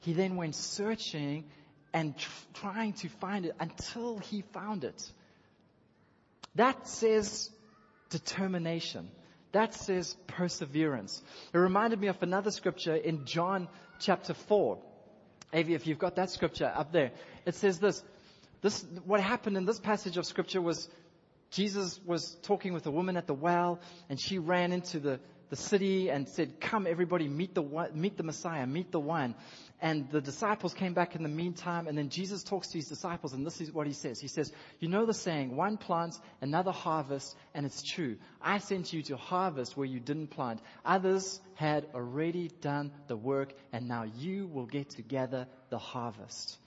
he 0.01 0.13
then 0.13 0.35
went 0.35 0.55
searching 0.55 1.45
and 1.93 2.17
tr- 2.17 2.29
trying 2.55 2.93
to 2.93 3.09
find 3.09 3.45
it 3.45 3.55
until 3.59 4.17
he 4.17 4.43
found 4.53 4.83
it. 4.83 5.11
That 6.55 6.87
says 6.87 7.49
determination. 8.09 9.09
That 9.53 9.73
says 9.73 10.15
perseverance. 10.27 11.21
It 11.53 11.57
reminded 11.57 11.99
me 11.99 12.07
of 12.07 12.21
another 12.21 12.51
scripture 12.51 12.95
in 12.95 13.25
John 13.25 13.69
chapter 13.99 14.33
4. 14.33 14.77
Avi, 15.53 15.73
if 15.73 15.87
you've 15.87 15.99
got 15.99 16.15
that 16.15 16.29
scripture 16.29 16.71
up 16.73 16.91
there, 16.91 17.11
it 17.45 17.55
says 17.55 17.79
this. 17.79 18.03
This, 18.61 18.83
what 19.05 19.21
happened 19.21 19.55
in 19.55 19.65
this 19.65 19.79
passage 19.79 20.17
of 20.17 20.25
scripture 20.25 20.61
was 20.61 20.89
Jesus 21.51 21.99
was 22.05 22.35
talking 22.41 22.73
with 22.73 22.85
a 22.87 22.91
woman 22.91 23.15
at 23.17 23.27
the 23.27 23.33
well 23.33 23.79
and 24.09 24.19
she 24.19 24.39
ran 24.39 24.71
into 24.71 24.99
the, 24.99 25.19
the 25.49 25.55
city 25.55 26.09
and 26.09 26.27
said, 26.27 26.59
come 26.59 26.87
everybody, 26.87 27.27
meet 27.27 27.55
the, 27.55 27.89
meet 27.93 28.17
the 28.17 28.23
Messiah, 28.23 28.65
meet 28.67 28.91
the 28.91 28.99
one. 28.99 29.35
And 29.79 30.09
the 30.09 30.21
disciples 30.21 30.73
came 30.73 30.93
back 30.93 31.15
in 31.15 31.21
the 31.21 31.29
meantime, 31.29 31.87
and 31.87 31.95
then 31.95 32.09
Jesus 32.09 32.43
talks 32.43 32.69
to 32.69 32.79
his 32.79 32.87
disciples, 32.87 33.33
and 33.33 33.45
this 33.45 33.61
is 33.61 33.71
what 33.71 33.85
he 33.85 33.93
says. 33.93 34.19
He 34.19 34.27
says, 34.27 34.51
You 34.79 34.87
know 34.87 35.05
the 35.05 35.13
saying, 35.13 35.55
one 35.55 35.77
plants, 35.77 36.19
another 36.41 36.71
harvests, 36.71 37.35
and 37.53 37.65
it's 37.65 37.83
true. 37.83 38.17
I 38.41 38.57
sent 38.57 38.91
you 38.91 39.03
to 39.03 39.17
harvest 39.17 39.77
where 39.77 39.85
you 39.85 39.99
didn't 39.99 40.27
plant. 40.27 40.61
Others 40.83 41.39
had 41.53 41.85
already 41.93 42.49
done 42.61 42.91
the 43.07 43.15
work, 43.15 43.53
and 43.71 43.87
now 43.87 44.03
you 44.17 44.47
will 44.47 44.65
get 44.65 44.89
to 44.91 45.03
gather 45.03 45.47
the 45.69 45.77
harvest. 45.77 46.57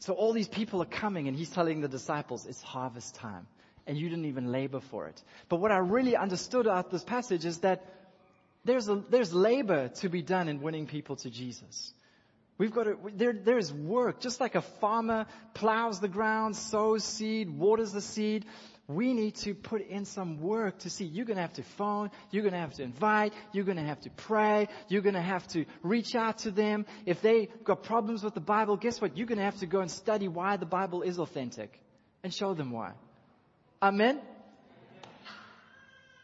So 0.00 0.12
all 0.12 0.34
these 0.34 0.48
people 0.48 0.82
are 0.82 0.86
coming, 0.86 1.28
and 1.28 1.36
he's 1.36 1.50
telling 1.50 1.80
the 1.80 1.88
disciples, 1.88 2.46
It's 2.46 2.62
harvest 2.62 3.14
time. 3.14 3.46
And 3.86 3.96
you 3.96 4.08
didn't 4.08 4.26
even 4.26 4.52
labor 4.52 4.80
for 4.80 5.08
it. 5.08 5.22
But 5.48 5.56
what 5.56 5.72
I 5.72 5.78
really 5.78 6.16
understood 6.16 6.68
out 6.68 6.90
this 6.90 7.04
passage 7.04 7.44
is 7.44 7.58
that 7.58 7.84
there's, 8.64 8.88
a, 8.88 9.02
there's 9.08 9.32
labor 9.32 9.88
to 10.00 10.08
be 10.08 10.22
done 10.22 10.48
in 10.48 10.60
winning 10.60 10.86
people 10.86 11.16
to 11.16 11.30
Jesus. 11.30 11.92
We've 12.58 12.72
got 12.72 12.84
to, 12.84 12.98
there, 13.14 13.32
there's 13.32 13.72
work. 13.72 14.20
Just 14.20 14.38
like 14.38 14.54
a 14.54 14.60
farmer 14.60 15.26
plows 15.54 16.00
the 16.00 16.08
ground, 16.08 16.56
sows 16.56 17.04
seed, 17.04 17.48
waters 17.48 17.92
the 17.92 18.02
seed, 18.02 18.44
we 18.86 19.14
need 19.14 19.36
to 19.36 19.54
put 19.54 19.86
in 19.86 20.04
some 20.04 20.40
work 20.40 20.80
to 20.80 20.90
see. 20.90 21.04
You're 21.04 21.24
going 21.24 21.36
to 21.36 21.42
have 21.42 21.54
to 21.54 21.62
phone. 21.62 22.10
You're 22.30 22.42
going 22.42 22.54
to 22.54 22.58
have 22.58 22.74
to 22.74 22.82
invite. 22.82 23.32
You're 23.52 23.64
going 23.64 23.78
to 23.78 23.84
have 23.84 24.00
to 24.00 24.10
pray. 24.10 24.68
You're 24.88 25.00
going 25.00 25.14
to 25.14 25.22
have 25.22 25.46
to 25.48 25.64
reach 25.82 26.14
out 26.14 26.38
to 26.38 26.50
them. 26.50 26.84
If 27.06 27.22
they've 27.22 27.48
got 27.64 27.84
problems 27.84 28.22
with 28.22 28.34
the 28.34 28.40
Bible, 28.40 28.76
guess 28.76 29.00
what? 29.00 29.16
You're 29.16 29.28
going 29.28 29.38
to 29.38 29.44
have 29.44 29.60
to 29.60 29.66
go 29.66 29.80
and 29.80 29.90
study 29.90 30.28
why 30.28 30.56
the 30.56 30.66
Bible 30.66 31.02
is 31.02 31.18
authentic 31.18 31.80
and 32.22 32.34
show 32.34 32.52
them 32.52 32.72
why. 32.72 32.92
Amen? 33.82 34.20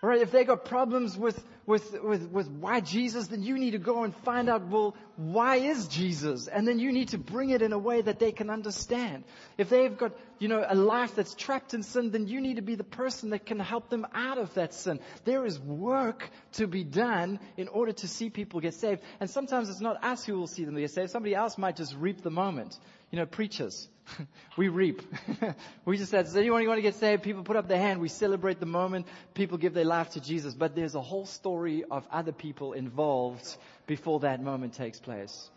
All 0.03 0.11
right, 0.11 0.21
if 0.21 0.31
they 0.31 0.45
got 0.45 0.65
problems 0.65 1.17
with 1.17 1.43
with, 1.67 2.01
with, 2.01 2.31
with 2.31 2.49
why 2.49 2.81
Jesus, 2.81 3.27
then 3.27 3.43
you 3.43 3.59
need 3.59 3.73
to 3.73 3.79
go 3.79 4.05
and 4.05 4.15
find 4.19 4.49
out, 4.49 4.69
well, 4.69 4.95
why 5.17 5.57
is 5.57 5.89
Jesus? 5.89 6.47
And 6.47 6.67
then 6.67 6.79
you 6.79 6.93
need 6.93 7.09
to 7.09 7.19
bring 7.19 7.51
it 7.51 7.61
in 7.61 7.73
a 7.73 7.79
way 7.79 8.01
that 8.01 8.21
they 8.21 8.31
can 8.31 8.51
understand. 8.51 9.25
If 9.59 9.69
they've 9.69 9.97
got, 9.97 10.13
you 10.39 10.47
know, 10.47 10.65
a 10.67 10.77
life 10.77 11.17
that's 11.17 11.35
trapped 11.35 11.75
in 11.75 11.83
sin, 11.83 12.13
then 12.13 12.29
you 12.29 12.41
need 12.41 12.57
to 12.57 12.63
be 12.63 12.77
the 12.77 12.85
person 12.85 13.31
that 13.31 13.47
can 13.47 13.59
help 13.59 13.91
them 13.91 14.07
out 14.15 14.39
of 14.39 14.55
that 14.55 14.75
sin. 14.75 15.01
There 15.25 15.45
is 15.45 15.59
work 15.59 16.31
to 16.53 16.69
be 16.69 16.85
done 16.85 17.41
in 17.57 17.67
order 17.67 17.93
to 17.93 18.09
see 18.09 18.31
people 18.31 18.61
get 18.61 18.75
saved. 18.75 19.03
And 19.19 19.29
sometimes 19.29 19.69
it's 19.69 19.81
not 19.81 20.05
us 20.05 20.25
who 20.25 20.39
will 20.39 20.47
see 20.47 20.65
them 20.65 20.77
get 20.77 20.93
saved. 20.93 21.11
Somebody 21.11 21.35
else 21.35 21.59
might 21.59 21.77
just 21.77 21.97
reap 21.97 22.23
the 22.23 22.31
moment. 22.31 22.79
You 23.11 23.19
know, 23.19 23.27
preachers. 23.27 23.89
we 24.57 24.69
reap. 24.69 25.03
we 25.85 25.97
just 25.97 26.11
said, 26.11 26.25
does 26.25 26.37
anyone 26.37 26.67
want 26.67 26.79
to 26.79 26.83
get 26.83 26.95
saved? 26.95 27.23
People 27.23 27.43
put 27.43 27.57
up 27.57 27.69
their 27.69 27.79
hand. 27.79 28.01
We 28.01 28.09
celebrate 28.09 28.61
the 28.61 28.67
moment. 28.67 29.07
People 29.35 29.59
give 29.59 29.75
their 29.75 29.85
life 29.85 30.11
to 30.11 30.21
Jesus. 30.21 30.55
But 30.55 30.75
there's 30.75 30.95
a 30.95 31.01
whole 31.01 31.27
story 31.27 31.85
of 31.91 32.07
other 32.11 32.33
people 32.33 32.73
involved 32.73 33.57
before 33.87 34.21
that 34.21 34.43
moment 34.43 34.75
takes 34.75 34.99
place. 34.99 35.51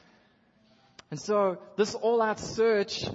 And 1.11 1.19
so 1.19 1.57
this 1.75 1.95
all 1.95 2.21
out 2.21 2.39
search 2.39 3.05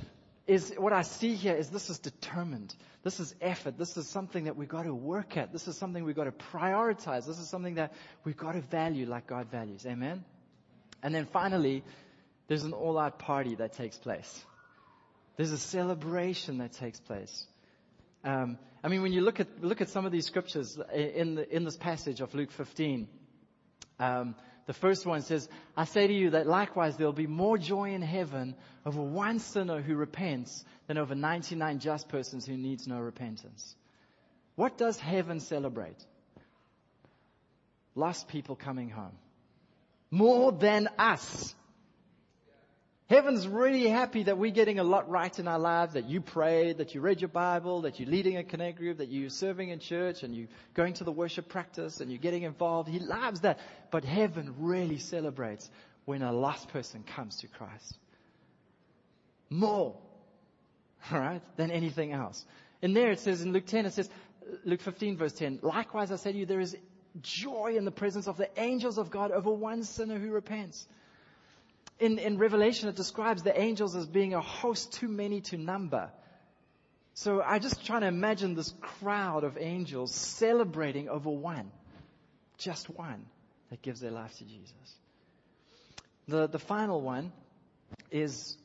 is 0.46 0.74
what 0.76 0.92
I 0.92 1.02
see 1.02 1.34
here 1.34 1.54
is 1.54 1.70
this 1.70 1.88
is 1.88 1.98
determined. 1.98 2.74
This 3.02 3.20
is 3.20 3.34
effort. 3.40 3.78
This 3.78 3.96
is 3.96 4.08
something 4.08 4.44
that 4.44 4.56
we've 4.56 4.68
got 4.68 4.82
to 4.82 4.94
work 4.94 5.36
at. 5.36 5.52
This 5.52 5.68
is 5.68 5.76
something 5.76 6.04
we've 6.04 6.16
got 6.16 6.24
to 6.24 6.32
prioritize. 6.32 7.26
This 7.26 7.38
is 7.38 7.48
something 7.48 7.74
that 7.74 7.92
we've 8.24 8.36
got 8.36 8.52
to 8.52 8.60
value 8.60 9.06
like 9.06 9.26
God 9.26 9.50
values. 9.50 9.86
Amen? 9.86 10.24
And 11.02 11.14
then 11.14 11.26
finally, 11.26 11.82
there's 12.48 12.64
an 12.64 12.72
all 12.72 12.98
out 12.98 13.18
party 13.18 13.54
that 13.56 13.74
takes 13.74 13.96
place. 13.96 14.44
There's 15.36 15.52
a 15.52 15.58
celebration 15.58 16.58
that 16.58 16.72
takes 16.72 17.00
place. 17.00 17.46
Um, 18.22 18.58
I 18.82 18.88
mean, 18.88 19.02
when 19.02 19.12
you 19.12 19.20
look 19.20 19.40
at 19.40 19.62
look 19.62 19.80
at 19.80 19.88
some 19.88 20.06
of 20.06 20.12
these 20.12 20.26
scriptures 20.26 20.78
in 20.92 21.34
the, 21.36 21.54
in 21.54 21.64
this 21.64 21.76
passage 21.76 22.20
of 22.20 22.34
Luke 22.34 22.50
15, 22.52 23.08
um, 23.98 24.34
the 24.66 24.72
first 24.72 25.04
one 25.06 25.22
says, 25.22 25.48
"I 25.76 25.84
say 25.84 26.06
to 26.06 26.12
you 26.12 26.30
that 26.30 26.46
likewise 26.46 26.96
there 26.96 27.06
will 27.06 27.12
be 27.12 27.26
more 27.26 27.58
joy 27.58 27.92
in 27.92 28.02
heaven 28.02 28.54
over 28.86 29.00
one 29.00 29.40
sinner 29.40 29.82
who 29.82 29.96
repents 29.96 30.64
than 30.86 30.98
over 30.98 31.14
99 31.14 31.80
just 31.80 32.08
persons 32.08 32.46
who 32.46 32.56
needs 32.56 32.86
no 32.86 32.98
repentance." 33.00 33.74
What 34.54 34.78
does 34.78 34.98
heaven 34.98 35.40
celebrate? 35.40 35.96
Lost 37.96 38.28
people 38.28 38.54
coming 38.54 38.88
home. 38.88 39.18
More 40.10 40.52
than 40.52 40.88
us. 40.98 41.54
Heaven's 43.14 43.46
really 43.46 43.86
happy 43.86 44.24
that 44.24 44.38
we're 44.38 44.50
getting 44.50 44.80
a 44.80 44.82
lot 44.82 45.08
right 45.08 45.38
in 45.38 45.46
our 45.46 45.60
lives, 45.60 45.94
that 45.94 46.08
you 46.08 46.20
prayed, 46.20 46.78
that 46.78 46.96
you 46.96 47.00
read 47.00 47.20
your 47.20 47.28
Bible, 47.28 47.82
that 47.82 48.00
you're 48.00 48.08
leading 48.08 48.38
a 48.38 48.42
connect 48.42 48.76
group, 48.78 48.98
that 48.98 49.08
you're 49.08 49.30
serving 49.30 49.68
in 49.68 49.78
church 49.78 50.24
and 50.24 50.34
you're 50.34 50.48
going 50.74 50.94
to 50.94 51.04
the 51.04 51.12
worship 51.12 51.48
practice 51.48 52.00
and 52.00 52.10
you're 52.10 52.18
getting 52.18 52.42
involved. 52.42 52.88
He 52.88 52.98
loves 52.98 53.42
that. 53.42 53.60
But 53.92 54.04
heaven 54.04 54.56
really 54.58 54.98
celebrates 54.98 55.70
when 56.06 56.22
a 56.22 56.32
lost 56.32 56.70
person 56.70 57.04
comes 57.04 57.36
to 57.36 57.46
Christ. 57.46 57.96
More, 59.48 59.94
alright, 61.12 61.42
than 61.56 61.70
anything 61.70 62.10
else. 62.10 62.44
And 62.82 62.96
there 62.96 63.12
it 63.12 63.20
says 63.20 63.42
in 63.42 63.52
Luke 63.52 63.66
10, 63.66 63.86
it 63.86 63.92
says, 63.92 64.10
Luke 64.64 64.80
15 64.80 65.18
verse 65.18 65.34
10, 65.34 65.60
likewise 65.62 66.10
I 66.10 66.16
say 66.16 66.32
to 66.32 66.38
you, 66.38 66.46
there 66.46 66.58
is 66.58 66.76
joy 67.22 67.76
in 67.76 67.84
the 67.84 67.92
presence 67.92 68.26
of 68.26 68.38
the 68.38 68.50
angels 68.60 68.98
of 68.98 69.12
God 69.12 69.30
over 69.30 69.52
one 69.52 69.84
sinner 69.84 70.18
who 70.18 70.32
repents 70.32 70.88
in, 72.04 72.18
in 72.18 72.38
Revelation, 72.38 72.88
it 72.88 72.96
describes 72.96 73.42
the 73.42 73.58
angels 73.58 73.96
as 73.96 74.06
being 74.06 74.34
a 74.34 74.40
host 74.40 74.92
too 74.92 75.08
many 75.08 75.40
to 75.42 75.56
number. 75.56 76.10
So 77.14 77.40
I 77.40 77.58
just 77.58 77.86
try 77.86 78.00
to 78.00 78.06
imagine 78.06 78.54
this 78.54 78.74
crowd 78.80 79.44
of 79.44 79.56
angels 79.58 80.14
celebrating 80.14 81.08
over 81.08 81.30
one. 81.30 81.70
Just 82.58 82.90
one 82.90 83.24
that 83.70 83.80
gives 83.80 84.00
their 84.00 84.10
life 84.10 84.36
to 84.38 84.44
Jesus. 84.44 84.96
The, 86.28 86.46
the 86.46 86.58
final 86.58 87.00
one 87.00 87.32
is 88.10 88.56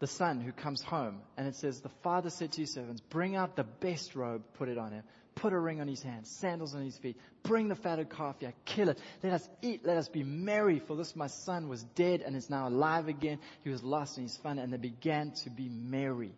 the 0.00 0.06
son 0.06 0.40
who 0.40 0.52
comes 0.52 0.82
home. 0.82 1.20
And 1.36 1.46
it 1.46 1.54
says, 1.54 1.80
the 1.80 1.90
father 2.02 2.28
said 2.28 2.52
to 2.52 2.60
his 2.60 2.74
servants, 2.74 3.00
bring 3.08 3.36
out 3.36 3.56
the 3.56 3.64
best 3.64 4.14
robe, 4.14 4.42
put 4.58 4.68
it 4.68 4.76
on 4.76 4.92
him. 4.92 5.04
Put 5.42 5.52
a 5.52 5.58
ring 5.58 5.80
on 5.80 5.88
his 5.88 6.00
hand, 6.00 6.24
sandals 6.24 6.72
on 6.76 6.84
his 6.84 6.96
feet. 6.96 7.16
Bring 7.42 7.66
the 7.66 7.74
fatted 7.74 8.10
calf 8.10 8.36
here, 8.38 8.52
kill 8.64 8.90
it. 8.90 8.98
Let 9.24 9.32
us 9.32 9.48
eat, 9.60 9.84
let 9.84 9.96
us 9.96 10.08
be 10.08 10.22
merry, 10.22 10.78
for 10.78 10.94
this 10.96 11.16
my 11.16 11.26
son 11.26 11.68
was 11.68 11.82
dead 11.82 12.22
and 12.24 12.36
is 12.36 12.48
now 12.48 12.68
alive 12.68 13.08
again. 13.08 13.40
He 13.64 13.70
was 13.70 13.82
lost 13.82 14.18
and 14.18 14.24
he's 14.24 14.36
found, 14.36 14.60
and 14.60 14.72
they 14.72 14.76
began 14.76 15.32
to 15.42 15.50
be 15.50 15.68
merry. 15.68 16.30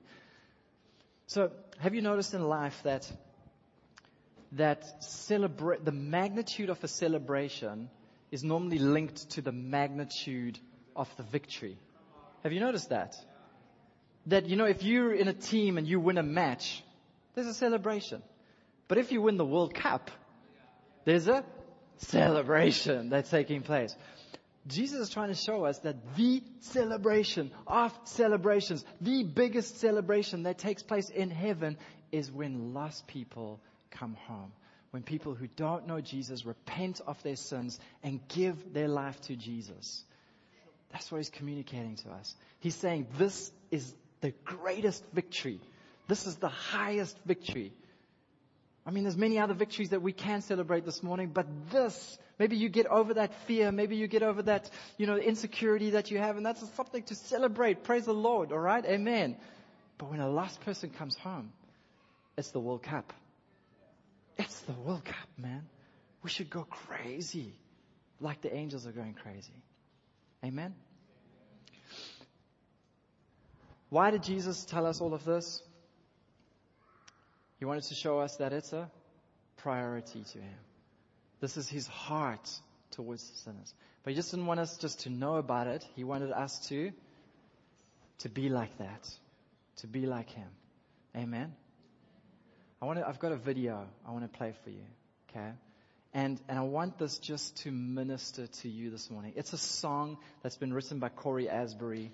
So, 1.26 1.50
have 1.80 1.94
you 1.94 2.00
noticed 2.00 2.32
in 2.32 2.44
life 2.44 2.80
that 2.84 3.12
that 4.52 5.04
celebrate 5.04 5.84
the 5.84 5.92
magnitude 5.92 6.70
of 6.70 6.82
a 6.82 6.88
celebration 6.88 7.90
is 8.30 8.42
normally 8.42 8.78
linked 8.78 9.28
to 9.32 9.42
the 9.42 9.52
magnitude 9.52 10.58
of 10.96 11.14
the 11.18 11.24
victory? 11.24 11.76
Have 12.42 12.54
you 12.54 12.60
noticed 12.60 12.88
that? 12.88 13.16
That 14.28 14.46
you 14.46 14.56
know, 14.56 14.64
if 14.64 14.82
you're 14.82 15.12
in 15.12 15.28
a 15.28 15.34
team 15.34 15.76
and 15.76 15.86
you 15.86 16.00
win 16.00 16.16
a 16.16 16.22
match, 16.22 16.82
there's 17.34 17.48
a 17.48 17.52
celebration. 17.52 18.22
But 18.88 18.98
if 18.98 19.12
you 19.12 19.22
win 19.22 19.36
the 19.36 19.44
World 19.44 19.74
Cup, 19.74 20.10
there's 21.04 21.28
a 21.28 21.44
celebration 21.98 23.08
that's 23.08 23.30
taking 23.30 23.62
place. 23.62 23.94
Jesus 24.66 25.00
is 25.00 25.10
trying 25.10 25.28
to 25.28 25.34
show 25.34 25.64
us 25.64 25.78
that 25.80 26.16
the 26.16 26.42
celebration 26.60 27.50
of 27.66 27.92
celebrations, 28.04 28.84
the 29.00 29.22
biggest 29.22 29.78
celebration 29.78 30.44
that 30.44 30.58
takes 30.58 30.82
place 30.82 31.10
in 31.10 31.30
heaven 31.30 31.76
is 32.12 32.32
when 32.32 32.72
lost 32.72 33.06
people 33.06 33.60
come 33.90 34.14
home. 34.26 34.52
When 34.90 35.02
people 35.02 35.34
who 35.34 35.48
don't 35.48 35.86
know 35.86 36.00
Jesus 36.00 36.46
repent 36.46 37.00
of 37.06 37.22
their 37.22 37.36
sins 37.36 37.78
and 38.02 38.20
give 38.28 38.72
their 38.72 38.88
life 38.88 39.20
to 39.22 39.36
Jesus. 39.36 40.04
That's 40.92 41.10
what 41.10 41.18
he's 41.18 41.30
communicating 41.30 41.96
to 41.96 42.10
us. 42.10 42.34
He's 42.60 42.76
saying 42.76 43.08
this 43.18 43.50
is 43.70 43.92
the 44.20 44.30
greatest 44.44 45.04
victory. 45.12 45.60
This 46.06 46.26
is 46.26 46.36
the 46.36 46.48
highest 46.48 47.18
victory 47.26 47.72
I 48.86 48.90
mean, 48.90 49.04
there's 49.04 49.16
many 49.16 49.38
other 49.38 49.54
victories 49.54 49.90
that 49.90 50.02
we 50.02 50.12
can 50.12 50.42
celebrate 50.42 50.84
this 50.84 51.02
morning, 51.02 51.30
but 51.32 51.46
this, 51.70 52.18
maybe 52.38 52.56
you 52.56 52.68
get 52.68 52.86
over 52.86 53.14
that 53.14 53.32
fear, 53.46 53.72
maybe 53.72 53.96
you 53.96 54.08
get 54.08 54.22
over 54.22 54.42
that, 54.42 54.70
you 54.98 55.06
know, 55.06 55.16
insecurity 55.16 55.90
that 55.90 56.10
you 56.10 56.18
have, 56.18 56.36
and 56.36 56.44
that's 56.44 56.62
something 56.74 57.02
to 57.04 57.14
celebrate. 57.14 57.84
Praise 57.84 58.04
the 58.04 58.12
Lord, 58.12 58.52
alright? 58.52 58.84
Amen. 58.84 59.36
But 59.96 60.10
when 60.10 60.20
a 60.20 60.28
lost 60.28 60.60
person 60.60 60.90
comes 60.90 61.16
home, 61.16 61.52
it's 62.36 62.50
the 62.50 62.60
World 62.60 62.82
Cup. 62.82 63.12
It's 64.36 64.60
the 64.60 64.72
World 64.72 65.04
Cup, 65.04 65.28
man. 65.38 65.62
We 66.22 66.28
should 66.28 66.50
go 66.50 66.64
crazy 66.64 67.54
like 68.20 68.42
the 68.42 68.54
angels 68.54 68.86
are 68.86 68.92
going 68.92 69.14
crazy. 69.14 69.62
Amen? 70.44 70.74
Why 73.88 74.10
did 74.10 74.24
Jesus 74.24 74.64
tell 74.64 74.86
us 74.86 75.00
all 75.00 75.14
of 75.14 75.24
this? 75.24 75.62
He 77.64 77.66
wanted 77.66 77.84
to 77.84 77.94
show 77.94 78.18
us 78.18 78.36
that 78.36 78.52
it's 78.52 78.74
a 78.74 78.90
priority 79.56 80.22
to 80.22 80.38
Him. 80.38 80.58
This 81.40 81.56
is 81.56 81.66
his 81.66 81.86
heart 81.86 82.46
towards 82.90 83.22
sinners. 83.42 83.72
But 84.02 84.10
he 84.10 84.16
just 84.16 84.30
didn't 84.30 84.44
want 84.44 84.60
us 84.60 84.76
just 84.76 85.00
to 85.00 85.08
know 85.08 85.36
about 85.36 85.66
it. 85.66 85.82
He 85.96 86.04
wanted 86.04 86.30
us 86.30 86.58
to, 86.68 86.92
to 88.18 88.28
be 88.28 88.50
like 88.50 88.76
that. 88.76 89.08
To 89.78 89.86
be 89.86 90.04
like 90.04 90.28
him. 90.28 90.48
Amen. 91.16 91.54
I 92.82 92.84
want 92.84 92.98
to, 92.98 93.08
I've 93.08 93.18
got 93.18 93.32
a 93.32 93.36
video 93.36 93.86
I 94.06 94.10
want 94.10 94.30
to 94.30 94.38
play 94.38 94.52
for 94.62 94.68
you. 94.68 94.84
Okay. 95.30 95.52
And, 96.12 96.38
and 96.46 96.58
I 96.58 96.62
want 96.64 96.98
this 96.98 97.16
just 97.16 97.56
to 97.62 97.72
minister 97.72 98.46
to 98.46 98.68
you 98.68 98.90
this 98.90 99.10
morning. 99.10 99.32
It's 99.36 99.54
a 99.54 99.58
song 99.58 100.18
that's 100.42 100.58
been 100.58 100.74
written 100.74 100.98
by 100.98 101.08
Cory 101.08 101.48
Asbury. 101.48 102.12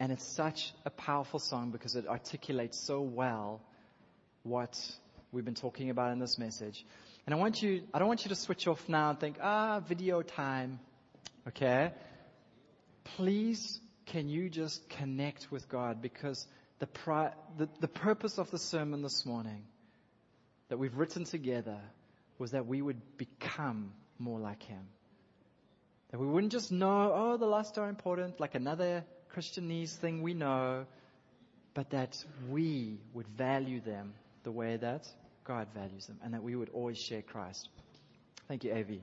And 0.00 0.10
it's 0.10 0.26
such 0.26 0.72
a 0.84 0.90
powerful 0.90 1.38
song 1.38 1.70
because 1.70 1.94
it 1.94 2.08
articulates 2.08 2.80
so 2.80 3.00
well 3.00 3.62
what 4.46 4.78
we've 5.32 5.44
been 5.44 5.54
talking 5.54 5.90
about 5.90 6.12
in 6.12 6.18
this 6.18 6.38
message. 6.38 6.84
And 7.26 7.34
I 7.34 7.38
want 7.38 7.60
you, 7.60 7.82
I 7.92 7.98
don't 7.98 8.08
want 8.08 8.24
you 8.24 8.28
to 8.28 8.36
switch 8.36 8.68
off 8.68 8.88
now 8.88 9.10
and 9.10 9.18
think, 9.18 9.38
ah, 9.42 9.80
video 9.80 10.22
time. 10.22 10.78
Okay? 11.48 11.92
Please, 13.16 13.80
can 14.06 14.28
you 14.28 14.48
just 14.48 14.88
connect 14.88 15.50
with 15.50 15.68
God? 15.68 16.00
Because 16.00 16.46
the, 16.78 16.86
pri- 16.86 17.32
the, 17.58 17.68
the 17.80 17.88
purpose 17.88 18.38
of 18.38 18.50
the 18.50 18.58
sermon 18.58 19.02
this 19.02 19.26
morning 19.26 19.64
that 20.68 20.78
we've 20.78 20.96
written 20.96 21.24
together 21.24 21.78
was 22.38 22.52
that 22.52 22.66
we 22.66 22.80
would 22.80 23.00
become 23.16 23.92
more 24.18 24.38
like 24.38 24.62
Him. 24.62 24.86
That 26.12 26.20
we 26.20 26.26
wouldn't 26.26 26.52
just 26.52 26.70
know, 26.70 27.12
oh, 27.12 27.36
the 27.36 27.46
lusts 27.46 27.78
are 27.78 27.88
important, 27.88 28.38
like 28.38 28.54
another 28.54 29.04
Christianese 29.34 29.96
thing 29.96 30.22
we 30.22 30.34
know, 30.34 30.86
but 31.74 31.90
that 31.90 32.16
we 32.48 33.00
would 33.12 33.26
value 33.26 33.80
them 33.80 34.14
the 34.46 34.52
way 34.52 34.76
that 34.76 35.08
God 35.42 35.66
values 35.74 36.06
them 36.06 36.20
and 36.22 36.32
that 36.32 36.40
we 36.40 36.54
would 36.54 36.68
always 36.68 36.96
share 36.96 37.20
Christ. 37.20 37.68
Thank 38.46 38.62
you, 38.62 38.72
Avi. 38.72 39.02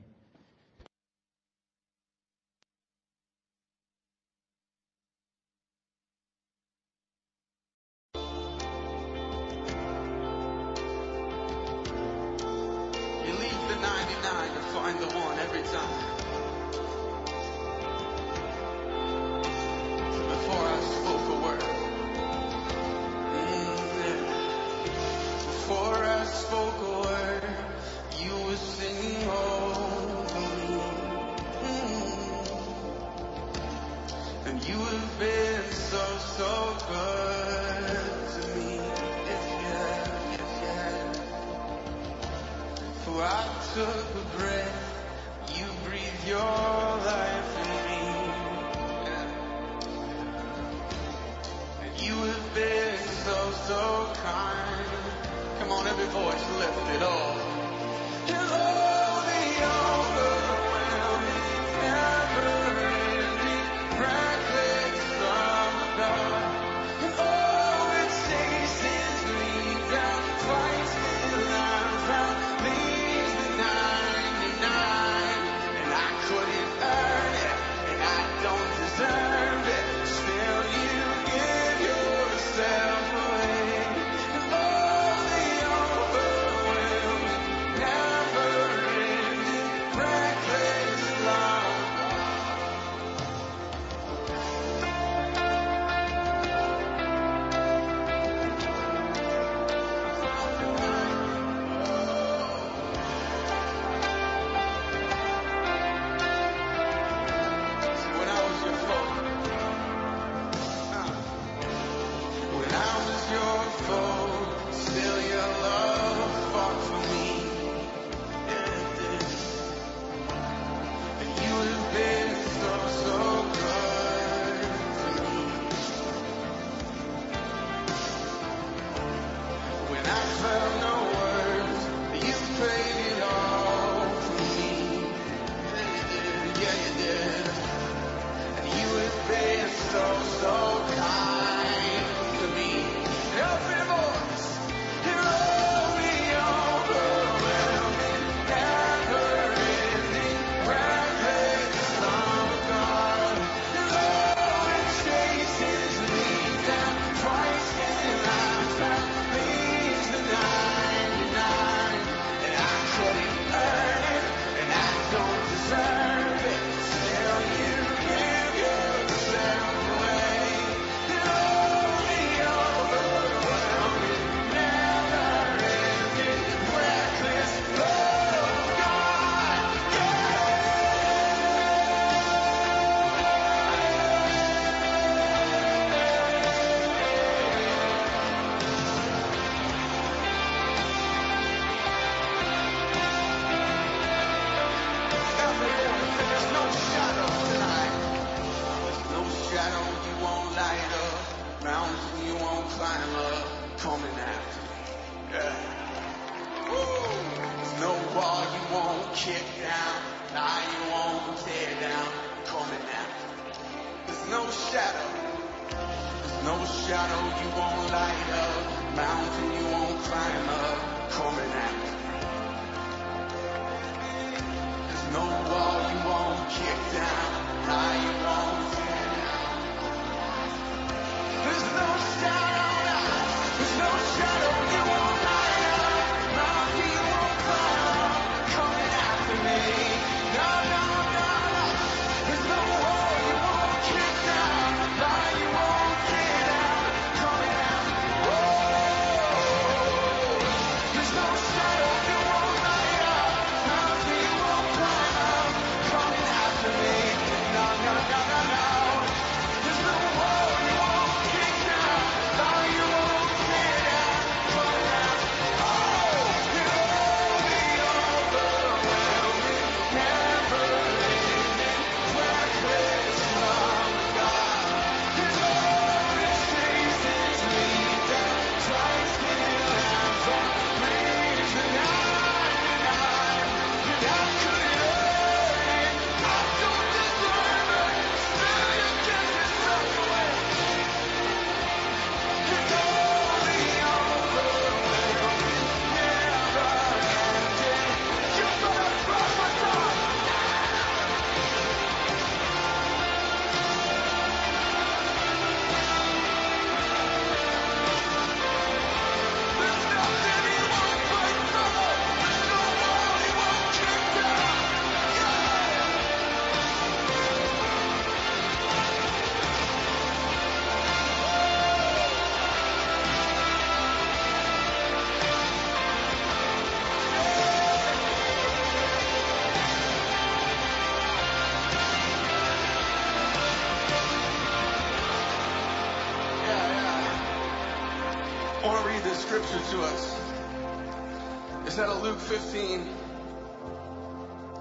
15. 342.34 342.82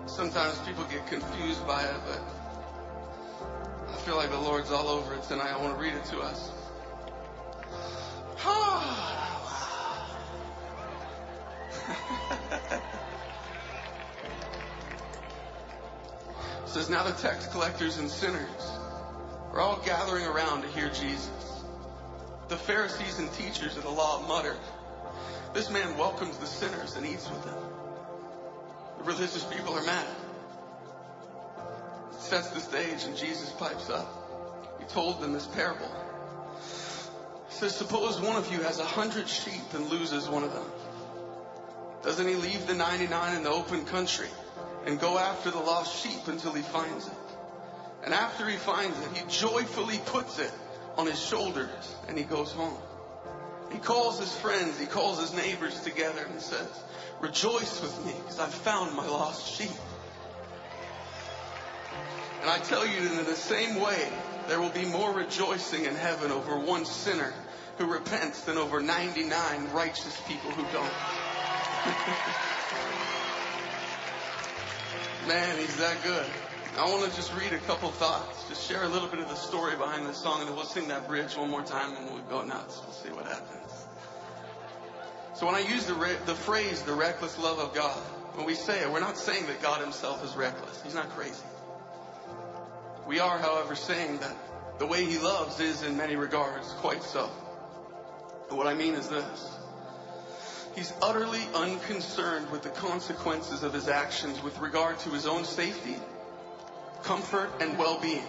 Sometimes 0.05 0.59
people 0.59 0.83
get 0.91 1.07
confused 1.07 1.65
by 1.65 1.81
it, 1.81 1.95
but 2.05 2.21
I 3.89 3.95
feel 4.05 4.15
like 4.15 4.29
the 4.29 4.37
Lord's 4.37 4.69
all 4.69 4.89
over 4.89 5.15
it 5.15 5.23
tonight. 5.23 5.51
I 5.51 5.59
want 5.59 5.75
to 5.75 5.81
read 5.81 5.93
it 5.93 6.05
to 6.05 6.19
us. 6.19 6.51
it 16.61 16.69
says, 16.69 16.91
Now 16.91 17.01
the 17.01 17.13
tax 17.13 17.47
collectors 17.47 17.97
and 17.97 18.07
sinners 18.07 18.69
are 19.51 19.61
all 19.61 19.81
gathering 19.83 20.27
around 20.27 20.61
to 20.61 20.67
hear 20.67 20.89
Jesus. 20.89 21.63
The 22.49 22.57
Pharisees 22.57 23.17
and 23.17 23.33
teachers 23.33 23.77
of 23.77 23.83
the 23.83 23.89
law 23.89 24.21
muttered, 24.27 24.59
This 25.53 25.69
man 25.69 25.95
welcomes 25.99 26.37
the 26.37 26.47
sinners 26.47 26.95
and 26.95 27.05
eats 27.05 27.29
with 27.29 27.43
them. 27.45 27.57
The 28.97 29.03
religious 29.03 29.43
people 29.43 29.77
are 29.77 29.83
mad. 29.83 30.07
Sets 32.17 32.49
the 32.49 32.59
stage 32.59 33.03
and 33.03 33.15
Jesus 33.15 33.51
pipes 33.51 33.89
up. 33.91 34.79
He 34.79 34.85
told 34.85 35.21
them 35.21 35.33
this 35.33 35.45
parable. 35.45 35.91
He 37.49 37.53
says, 37.53 37.75
Suppose 37.75 38.19
one 38.19 38.35
of 38.35 38.51
you 38.51 38.61
has 38.61 38.79
a 38.79 38.85
hundred 38.85 39.29
sheep 39.29 39.73
and 39.73 39.89
loses 39.89 40.27
one 40.27 40.43
of 40.43 40.53
them. 40.53 40.65
Doesn't 42.01 42.27
he 42.27 42.33
leave 42.33 42.65
the 42.65 42.73
99 42.73 43.35
in 43.35 43.43
the 43.43 43.51
open 43.51 43.85
country 43.85 44.29
and 44.87 44.99
go 44.99 45.19
after 45.19 45.51
the 45.51 45.59
lost 45.59 46.03
sheep 46.03 46.27
until 46.27 46.53
he 46.53 46.63
finds 46.63 47.05
it? 47.05 47.13
And 48.03 48.13
after 48.13 48.49
he 48.49 48.57
finds 48.57 48.97
it, 48.99 49.17
he 49.17 49.23
joyfully 49.29 49.99
puts 50.07 50.39
it 50.39 50.51
on 50.97 51.05
his 51.05 51.23
shoulders 51.23 51.95
and 52.07 52.17
he 52.17 52.23
goes 52.23 52.51
home. 52.51 52.77
He 53.71 53.79
calls 53.79 54.19
his 54.19 54.33
friends, 54.35 54.79
he 54.79 54.85
calls 54.85 55.19
his 55.19 55.33
neighbors 55.33 55.79
together 55.81 56.25
and 56.29 56.41
says, 56.41 56.67
Rejoice 57.19 57.81
with 57.81 58.05
me 58.05 58.13
because 58.17 58.39
I've 58.39 58.53
found 58.53 58.95
my 58.95 59.07
lost 59.07 59.57
sheep. 59.57 59.71
And 62.41 62.49
I 62.49 62.57
tell 62.59 62.85
you 62.85 63.07
that 63.07 63.19
in 63.19 63.25
the 63.25 63.35
same 63.35 63.79
way, 63.79 64.07
there 64.47 64.59
will 64.59 64.69
be 64.69 64.85
more 64.85 65.13
rejoicing 65.13 65.85
in 65.85 65.95
heaven 65.95 66.31
over 66.31 66.59
one 66.59 66.83
sinner 66.83 67.33
who 67.77 67.85
repents 67.85 68.41
than 68.41 68.57
over 68.57 68.81
99 68.81 69.71
righteous 69.71 70.21
people 70.27 70.51
who 70.51 70.63
don't. 70.73 70.91
Man, 75.27 75.57
he's 75.57 75.77
that 75.77 76.03
good. 76.03 76.25
I 76.75 76.89
want 76.89 77.07
to 77.07 77.15
just 77.15 77.31
read 77.35 77.53
a 77.53 77.59
couple 77.59 77.91
thoughts, 77.91 78.49
just 78.49 78.67
share 78.67 78.83
a 78.83 78.87
little 78.87 79.07
bit 79.07 79.19
of 79.19 79.29
the 79.29 79.35
story 79.35 79.75
behind 79.75 80.07
this 80.07 80.17
song, 80.17 80.39
and 80.39 80.49
then 80.49 80.55
we'll 80.55 80.65
sing 80.65 80.87
that 80.87 81.07
bridge 81.07 81.37
one 81.37 81.51
more 81.51 81.61
time 81.61 81.95
and 81.95 82.11
we'll 82.11 82.23
go 82.23 82.43
nuts. 82.43 82.81
We'll 82.83 82.93
see 82.93 83.09
what 83.09 83.25
happens. 83.27 83.85
So 85.35 85.45
when 85.45 85.53
I 85.53 85.59
use 85.59 85.85
the, 85.85 85.93
re- 85.93 86.17
the 86.25 86.33
phrase, 86.33 86.81
the 86.81 86.93
reckless 86.93 87.37
love 87.37 87.59
of 87.59 87.75
God, 87.75 87.95
when 88.33 88.47
we 88.47 88.55
say 88.55 88.81
it, 88.81 88.91
we're 88.91 88.99
not 88.99 89.17
saying 89.17 89.45
that 89.45 89.61
God 89.61 89.81
himself 89.81 90.25
is 90.25 90.35
reckless. 90.35 90.81
He's 90.81 90.95
not 90.95 91.09
crazy. 91.09 91.45
We 93.07 93.19
are, 93.19 93.37
however, 93.37 93.75
saying 93.75 94.19
that 94.19 94.35
the 94.79 94.87
way 94.87 95.05
he 95.05 95.19
loves 95.19 95.59
is 95.59 95.83
in 95.83 95.95
many 95.95 96.15
regards 96.15 96.67
quite 96.73 97.03
so. 97.03 97.29
And 98.49 98.57
what 98.57 98.65
I 98.65 98.73
mean 98.73 98.95
is 98.95 99.09
this. 99.09 99.57
He's 100.75 100.91
utterly 101.03 101.41
unconcerned 101.53 102.49
with 102.49 102.63
the 102.63 102.69
consequences 102.69 103.61
of 103.61 103.73
his 103.73 103.87
actions 103.87 104.41
with 104.41 104.57
regard 104.59 104.97
to 104.99 105.09
his 105.09 105.27
own 105.27 105.45
safety, 105.45 105.97
comfort, 107.03 107.51
and 107.59 107.77
well-being. 107.77 108.25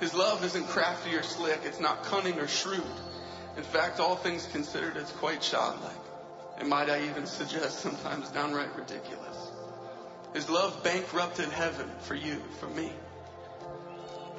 His 0.00 0.14
love 0.14 0.42
isn't 0.44 0.66
crafty 0.68 1.14
or 1.14 1.22
slick. 1.22 1.60
It's 1.64 1.80
not 1.80 2.04
cunning 2.04 2.38
or 2.38 2.48
shrewd. 2.48 2.82
In 3.56 3.62
fact, 3.62 4.00
all 4.00 4.16
things 4.16 4.46
considered, 4.46 4.96
it's 4.96 5.12
quite 5.12 5.42
childlike. 5.42 5.92
And 6.58 6.68
might 6.68 6.88
I 6.88 7.08
even 7.08 7.26
suggest 7.26 7.80
sometimes 7.80 8.30
downright 8.30 8.74
ridiculous. 8.76 9.50
His 10.32 10.48
love 10.48 10.82
bankrupted 10.82 11.50
heaven 11.50 11.90
for 12.00 12.14
you, 12.14 12.42
for 12.58 12.68
me. 12.68 12.92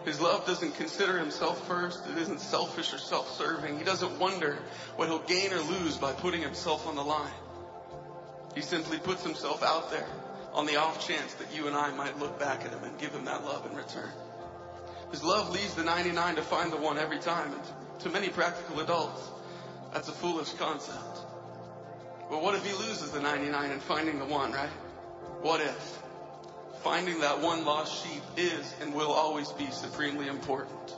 His 0.06 0.20
love 0.20 0.48
doesn't 0.48 0.76
consider 0.76 1.20
himself 1.20 1.68
first. 1.68 2.08
It 2.08 2.18
isn't 2.18 2.40
selfish 2.40 2.94
or 2.94 2.98
self-serving. 2.98 3.78
He 3.78 3.84
doesn't 3.84 4.18
wonder 4.18 4.58
what 4.96 5.10
he'll 5.10 5.20
gain 5.20 5.54
or 5.54 5.60
lose 5.60 5.98
by 5.98 6.14
putting 6.14 6.42
himself 6.42 6.88
on 6.88 6.96
the 6.96 7.04
line. 7.04 7.34
He 8.56 8.62
simply 8.62 8.98
puts 8.98 9.24
himself 9.24 9.62
out 9.62 9.92
there 9.92 10.08
on 10.54 10.66
the 10.66 10.78
off 10.78 11.06
chance 11.06 11.34
that 11.36 11.54
you 11.56 11.68
and 11.68 11.76
I 11.76 11.92
might 11.92 12.20
look 12.20 12.40
back 12.40 12.66
at 12.66 12.72
him 12.72 12.84
and 12.84 12.98
give 13.00 13.12
him 13.12 13.26
that 13.26 13.46
love 13.46 13.66
in 13.70 13.76
return. 13.76 14.10
His 15.12 15.24
love 15.24 15.52
leaves 15.52 15.76
the 15.76 15.84
99 15.84 16.36
to 16.36 16.42
find 16.42 16.72
the 16.72 16.78
one 16.78 16.98
every 16.98 17.20
time. 17.20 17.54
And 17.54 17.62
to 18.00 18.10
many 18.10 18.30
practical 18.30 18.80
adults, 18.80 19.22
that's 19.94 20.08
a 20.08 20.14
foolish 20.14 20.52
concept. 20.54 21.20
But 22.30 22.42
what 22.42 22.56
if 22.56 22.66
he 22.66 22.74
loses 22.74 23.12
the 23.12 23.20
99 23.20 23.72
and 23.72 23.82
finding 23.82 24.20
the 24.20 24.26
one, 24.26 24.52
right? 24.52 24.70
What 25.42 25.60
if? 25.62 26.02
finding 26.84 27.20
that 27.20 27.40
one 27.40 27.64
lost 27.64 28.04
sheep 28.04 28.24
is 28.38 28.74
and 28.82 28.94
will 28.94 29.12
always 29.12 29.52
be 29.52 29.70
supremely 29.70 30.28
important. 30.28 30.96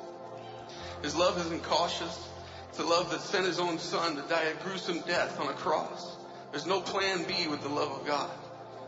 His 1.01 1.16
love 1.16 1.38
isn't 1.45 1.64
cautious. 1.64 2.30
It's 2.70 2.80
a 2.80 2.84
love 2.84 3.12
that 3.12 3.20
sent 3.20 3.45
his 3.45 3.60
own 3.60 3.78
son 3.78 4.16
to 4.16 4.22
die 4.24 4.43
a 4.43 4.64
gruesome 4.64 5.01
death 5.01 5.39
on 5.39 5.49
a 5.49 5.54
cross. 5.54 6.16
There's 6.51 6.66
no 6.66 6.80
plan 6.80 7.26
B 7.28 7.47
with 7.47 7.62
the 7.62 7.70
love 7.70 7.91
of 7.91 8.08
God. 8.08 8.32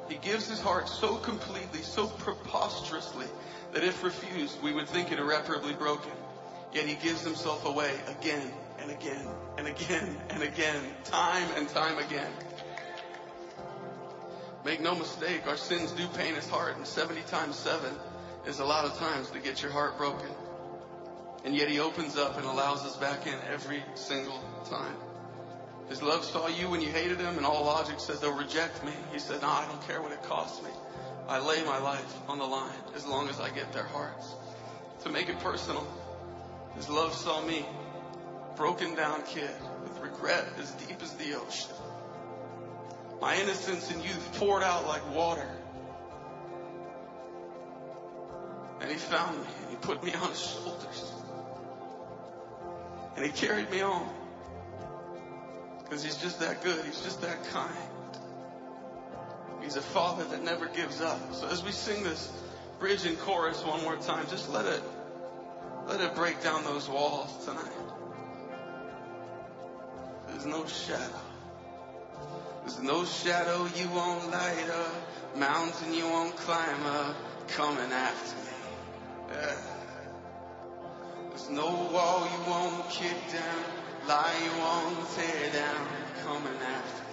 He 0.09 0.15
gives 0.15 0.47
his 0.47 0.59
heart 0.61 0.87
so 0.87 1.15
completely, 1.15 1.81
so 1.81 2.07
preposterously, 2.07 3.27
that 3.73 3.83
if 3.83 4.03
refused, 4.03 4.61
we 4.61 4.73
would 4.73 4.87
think 4.87 5.11
it 5.11 5.19
irreparably 5.19 5.73
broken. 5.73 6.11
Yet 6.73 6.85
he 6.85 6.95
gives 6.95 7.23
himself 7.23 7.65
away 7.65 7.93
again 8.07 8.51
and 8.79 8.91
again 8.91 9.27
and 9.57 9.67
again 9.67 10.17
and 10.29 10.43
again, 10.43 10.83
time 11.05 11.47
and 11.57 11.67
time 11.69 11.97
again. 11.97 12.31
Make 14.63 14.81
no 14.81 14.95
mistake, 14.95 15.47
our 15.47 15.57
sins 15.57 15.91
do 15.91 16.07
pain 16.07 16.35
his 16.35 16.49
heart, 16.49 16.75
and 16.77 16.85
70 16.85 17.21
times 17.23 17.55
7 17.55 17.93
is 18.47 18.59
a 18.59 18.65
lot 18.65 18.85
of 18.85 18.97
times 18.97 19.29
to 19.31 19.39
get 19.39 19.61
your 19.61 19.71
heart 19.71 19.97
broken. 19.97 20.29
And 21.43 21.55
yet 21.55 21.69
he 21.69 21.79
opens 21.79 22.17
up 22.17 22.37
and 22.37 22.45
allows 22.45 22.83
us 22.83 22.95
back 22.97 23.27
in 23.27 23.35
every 23.51 23.83
single 23.93 24.41
time. 24.69 24.95
His 25.89 26.01
love 26.01 26.23
saw 26.23 26.47
you 26.47 26.69
when 26.69 26.81
you 26.81 26.89
hated 26.89 27.19
him, 27.19 27.37
and 27.37 27.45
all 27.45 27.65
logic 27.65 27.99
says 27.99 28.19
they'll 28.19 28.35
reject 28.35 28.83
me. 28.83 28.91
He 29.13 29.19
said, 29.19 29.41
No, 29.41 29.47
I 29.47 29.65
don't 29.67 29.87
care 29.87 30.01
what 30.01 30.11
it 30.11 30.23
costs 30.23 30.63
me. 30.63 30.71
I 31.27 31.39
lay 31.39 31.63
my 31.63 31.79
life 31.79 32.13
on 32.27 32.39
the 32.39 32.45
line 32.45 32.71
as 32.95 33.05
long 33.05 33.29
as 33.29 33.39
I 33.39 33.49
get 33.49 33.71
their 33.71 33.83
hearts. 33.83 34.33
To 35.03 35.09
make 35.09 35.29
it 35.29 35.39
personal, 35.39 35.87
his 36.75 36.89
love 36.89 37.13
saw 37.13 37.45
me, 37.45 37.65
broken 38.55 38.95
down 38.95 39.21
kid, 39.23 39.49
with 39.83 39.99
regret 39.99 40.47
as 40.59 40.71
deep 40.71 41.01
as 41.01 41.13
the 41.13 41.35
ocean. 41.35 41.71
My 43.21 43.35
innocence 43.35 43.91
and 43.91 44.03
youth 44.03 44.39
poured 44.39 44.63
out 44.63 44.87
like 44.87 45.13
water. 45.13 45.49
And 48.81 48.91
he 48.91 48.97
found 48.97 49.39
me 49.39 49.47
and 49.61 49.69
he 49.69 49.75
put 49.77 50.03
me 50.03 50.13
on 50.13 50.29
his 50.29 50.39
shoulders. 50.39 51.11
And 53.15 53.25
he 53.25 53.31
carried 53.31 53.69
me 53.71 53.81
on. 53.81 54.14
Because 55.85 56.03
he's 56.03 56.17
just 56.17 56.39
that 56.41 56.63
good. 56.63 56.83
He's 56.83 57.01
just 57.01 57.21
that 57.21 57.43
kind. 57.45 57.73
He's 59.61 59.77
a 59.77 59.81
father 59.81 60.23
that 60.25 60.43
never 60.43 60.67
gives 60.67 61.01
up. 61.01 61.33
So 61.33 61.47
as 61.47 61.63
we 61.63 61.71
sing 61.71 62.03
this 62.03 62.31
bridge 62.79 63.05
and 63.05 63.17
chorus 63.19 63.63
one 63.63 63.81
more 63.83 63.95
time, 63.95 64.25
just 64.29 64.49
let 64.49 64.65
it, 64.65 64.81
let 65.87 66.01
it 66.01 66.13
break 66.15 66.43
down 66.43 66.63
those 66.63 66.89
walls 66.89 67.45
tonight. 67.45 67.71
There's 70.27 70.45
no 70.45 70.65
shadow. 70.65 71.19
There's 72.61 72.81
no 72.81 73.05
shadow 73.05 73.67
you 73.75 73.87
won't 73.89 74.29
light 74.31 74.69
up, 74.71 75.37
mountain 75.37 75.93
you 75.93 76.05
won't 76.05 76.35
climb 76.35 76.83
up, 76.85 77.15
coming 77.49 77.91
after 77.91 78.35
me. 78.37 78.51
Yeah. 79.31 79.55
There's 81.29 81.49
no 81.49 81.67
wall 81.67 82.27
you 82.31 82.51
won't 82.51 82.89
kick 82.89 83.15
down, 83.31 83.65
lie 84.07 84.37
you 84.43 84.51
won't 84.61 85.09
tear 85.15 85.51
down, 85.51 85.87
coming 86.23 86.59
after. 86.61 87.03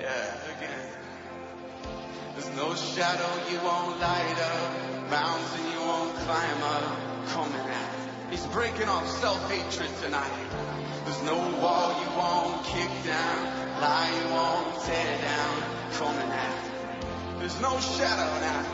Yeah, 0.00 0.56
again. 0.56 0.88
There's 2.34 2.56
no 2.56 2.74
shadow 2.74 3.30
you 3.50 3.58
won't 3.62 4.00
light 4.00 4.38
up, 4.40 5.10
mountain 5.10 5.64
you 5.72 5.80
won't 5.80 6.14
climb 6.26 6.62
up, 6.62 7.26
coming 7.28 7.60
after. 7.60 8.10
He's 8.30 8.46
breaking 8.46 8.88
off 8.88 9.06
self-hatred 9.20 9.90
tonight. 10.02 10.48
There's 11.04 11.22
no 11.22 11.36
wall 11.60 12.00
you 12.02 12.10
won't 12.16 12.64
kick 12.64 12.90
down, 13.04 13.38
lie 13.80 14.10
you 14.10 14.34
won't 14.34 14.82
tear 14.82 15.18
down, 15.22 15.62
coming 15.92 16.30
after. 16.32 17.38
There's 17.38 17.60
no 17.60 17.78
shadow 17.78 18.30
now. 18.40 18.64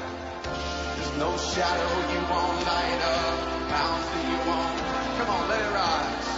There's 0.96 1.16
no 1.18 1.36
shadow 1.36 1.90
you 2.14 2.20
won't 2.32 2.64
light 2.64 3.00
up, 3.02 3.36
mountain 3.68 4.22
you 4.30 4.38
won't. 4.48 4.78
Come 5.18 5.30
on, 5.30 5.48
let 5.48 5.60
it 5.60 5.74
rise. 5.74 6.37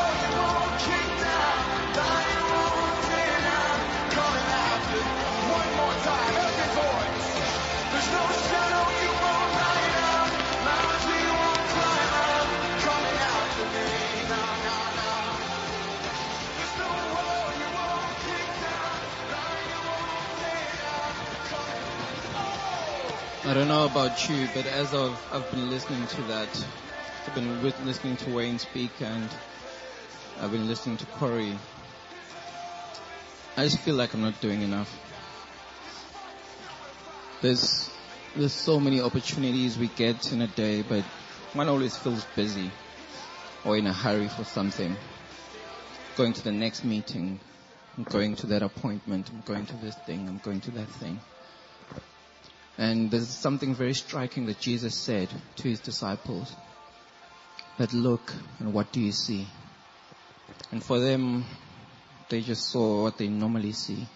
I 23.51 23.53
don't 23.53 23.67
know 23.67 23.83
about 23.83 24.29
you, 24.29 24.47
but 24.55 24.65
as 24.65 24.93
I've, 24.93 25.21
I've 25.29 25.51
been 25.51 25.69
listening 25.69 26.07
to 26.07 26.21
that, 26.21 26.65
I've 27.27 27.35
been 27.35 27.61
listening 27.61 28.15
to 28.15 28.29
Wayne 28.29 28.57
speak 28.57 28.91
and 29.01 29.27
I've 30.39 30.53
been 30.53 30.69
listening 30.69 30.95
to 30.95 31.05
Corey. 31.07 31.57
I 33.57 33.65
just 33.65 33.79
feel 33.79 33.95
like 33.95 34.13
I'm 34.13 34.21
not 34.21 34.39
doing 34.39 34.61
enough. 34.61 34.89
There's, 37.41 37.91
there's 38.37 38.53
so 38.53 38.79
many 38.79 39.01
opportunities 39.01 39.77
we 39.77 39.89
get 39.89 40.31
in 40.31 40.41
a 40.41 40.47
day, 40.47 40.81
but 40.81 41.03
one 41.51 41.67
always 41.67 41.97
feels 41.97 42.23
busy 42.37 42.71
or 43.65 43.75
in 43.75 43.85
a 43.85 43.91
hurry 43.91 44.29
for 44.29 44.45
something. 44.45 44.95
Going 46.15 46.31
to 46.31 46.41
the 46.41 46.53
next 46.53 46.85
meeting, 46.85 47.41
I'm 47.97 48.05
going 48.05 48.37
to 48.37 48.47
that 48.47 48.63
appointment, 48.63 49.29
I'm 49.29 49.41
going 49.41 49.65
to 49.65 49.75
this 49.75 49.95
thing, 49.95 50.29
I'm 50.29 50.37
going 50.37 50.61
to 50.61 50.71
that 50.71 50.87
thing. 50.87 51.19
And 52.81 53.11
there's 53.11 53.29
something 53.29 53.75
very 53.75 53.93
striking 53.93 54.47
that 54.47 54.59
Jesus 54.59 54.95
said 54.95 55.29
to 55.57 55.67
his 55.69 55.79
disciples. 55.79 56.51
That 57.77 57.93
look 57.93 58.33
and 58.57 58.73
what 58.73 58.91
do 58.91 58.99
you 58.99 59.11
see? 59.11 59.47
And 60.71 60.83
for 60.83 60.99
them, 60.99 61.45
they 62.29 62.41
just 62.41 62.71
saw 62.71 63.03
what 63.03 63.19
they 63.19 63.27
normally 63.27 63.73
see. 63.73 64.07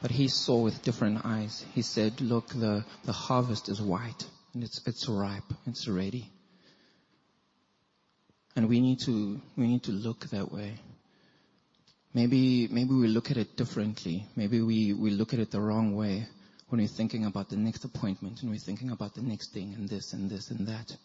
But 0.00 0.10
he 0.10 0.28
saw 0.28 0.62
with 0.62 0.82
different 0.82 1.26
eyes. 1.26 1.66
He 1.74 1.82
said, 1.82 2.22
look, 2.22 2.48
the, 2.48 2.82
the 3.04 3.12
harvest 3.12 3.68
is 3.68 3.78
white 3.78 4.24
and 4.54 4.64
it's, 4.64 4.80
it's 4.86 5.06
ripe. 5.06 5.52
It's 5.66 5.86
ready. 5.86 6.30
And 8.56 8.70
we 8.70 8.80
need 8.80 9.00
to, 9.00 9.38
we 9.54 9.66
need 9.66 9.82
to 9.82 9.92
look 9.92 10.20
that 10.30 10.50
way. 10.50 10.80
Maybe, 12.14 12.68
maybe 12.68 12.94
we 12.94 13.08
look 13.08 13.30
at 13.30 13.36
it 13.36 13.54
differently. 13.58 14.24
Maybe 14.34 14.62
we, 14.62 14.94
we 14.94 15.10
look 15.10 15.34
at 15.34 15.40
it 15.40 15.50
the 15.50 15.60
wrong 15.60 15.94
way 15.94 16.26
when 16.68 16.80
we're 16.80 16.86
thinking 16.86 17.24
about 17.24 17.48
the 17.48 17.56
next 17.56 17.84
appointment 17.84 18.42
and 18.42 18.50
we're 18.50 18.58
thinking 18.58 18.90
about 18.90 19.14
the 19.14 19.22
next 19.22 19.52
thing 19.52 19.74
and 19.74 19.88
this 19.88 20.12
and 20.12 20.28
this 20.28 20.50
and 20.50 20.66
that. 20.66 20.96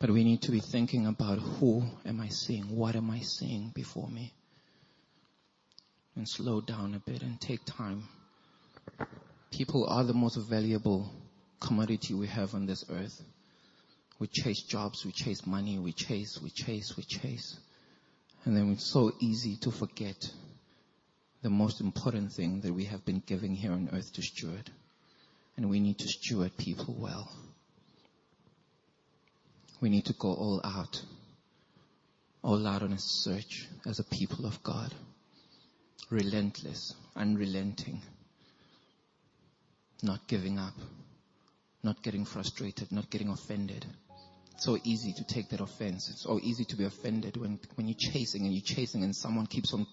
But 0.00 0.10
we 0.10 0.24
need 0.24 0.42
to 0.42 0.50
be 0.50 0.60
thinking 0.60 1.06
about 1.06 1.38
who 1.38 1.84
am 2.06 2.20
I 2.20 2.28
seeing? 2.28 2.74
What 2.74 2.96
am 2.96 3.10
I 3.10 3.20
seeing 3.20 3.70
before 3.74 4.08
me? 4.08 4.32
And 6.16 6.28
slow 6.28 6.60
down 6.60 6.94
a 6.94 7.10
bit 7.10 7.22
and 7.22 7.40
take 7.40 7.64
time. 7.64 8.08
People 9.52 9.86
are 9.88 10.04
the 10.04 10.14
most 10.14 10.36
valuable 10.36 11.12
commodity 11.60 12.14
we 12.14 12.26
have 12.26 12.54
on 12.54 12.66
this 12.66 12.84
earth. 12.90 13.22
We 14.18 14.26
chase 14.26 14.62
jobs, 14.62 15.04
we 15.04 15.12
chase 15.12 15.46
money, 15.46 15.78
we 15.78 15.92
chase, 15.92 16.40
we 16.42 16.50
chase, 16.50 16.96
we 16.96 17.04
chase. 17.04 17.58
And 18.44 18.56
then 18.56 18.72
it's 18.72 18.90
so 18.90 19.12
easy 19.20 19.56
to 19.62 19.70
forget 19.70 20.30
the 21.42 21.50
most 21.50 21.80
important 21.80 22.32
thing 22.32 22.60
that 22.60 22.72
we 22.72 22.84
have 22.84 23.04
been 23.04 23.22
given 23.26 23.54
here 23.54 23.72
on 23.72 23.88
earth 23.92 24.12
to 24.14 24.22
steward. 24.22 24.70
And 25.56 25.70
we 25.70 25.80
need 25.80 25.98
to 25.98 26.08
steward 26.08 26.56
people 26.56 26.94
well. 26.98 27.30
We 29.80 29.88
need 29.88 30.06
to 30.06 30.12
go 30.12 30.28
all 30.28 30.60
out, 30.62 31.02
all 32.42 32.66
out 32.66 32.82
on 32.82 32.92
a 32.92 32.98
search 32.98 33.66
as 33.86 33.98
a 33.98 34.04
people 34.04 34.44
of 34.46 34.62
God. 34.62 34.94
Relentless, 36.10 36.94
unrelenting, 37.16 38.02
not 40.02 40.26
giving 40.26 40.58
up, 40.58 40.74
not 41.82 42.02
getting 42.02 42.24
frustrated, 42.24 42.92
not 42.92 43.08
getting 43.10 43.30
offended. 43.30 43.86
It's 44.54 44.66
so 44.66 44.78
easy 44.84 45.14
to 45.14 45.24
take 45.24 45.48
that 45.50 45.60
offense. 45.60 46.10
It's 46.10 46.22
so 46.22 46.38
easy 46.42 46.64
to 46.66 46.76
be 46.76 46.84
offended 46.84 47.38
when, 47.38 47.58
when 47.76 47.88
you're 47.88 47.96
chasing 47.98 48.44
and 48.44 48.52
you're 48.52 48.62
chasing 48.62 49.04
and 49.04 49.16
someone 49.16 49.46
keeps 49.46 49.72
on 49.72 49.86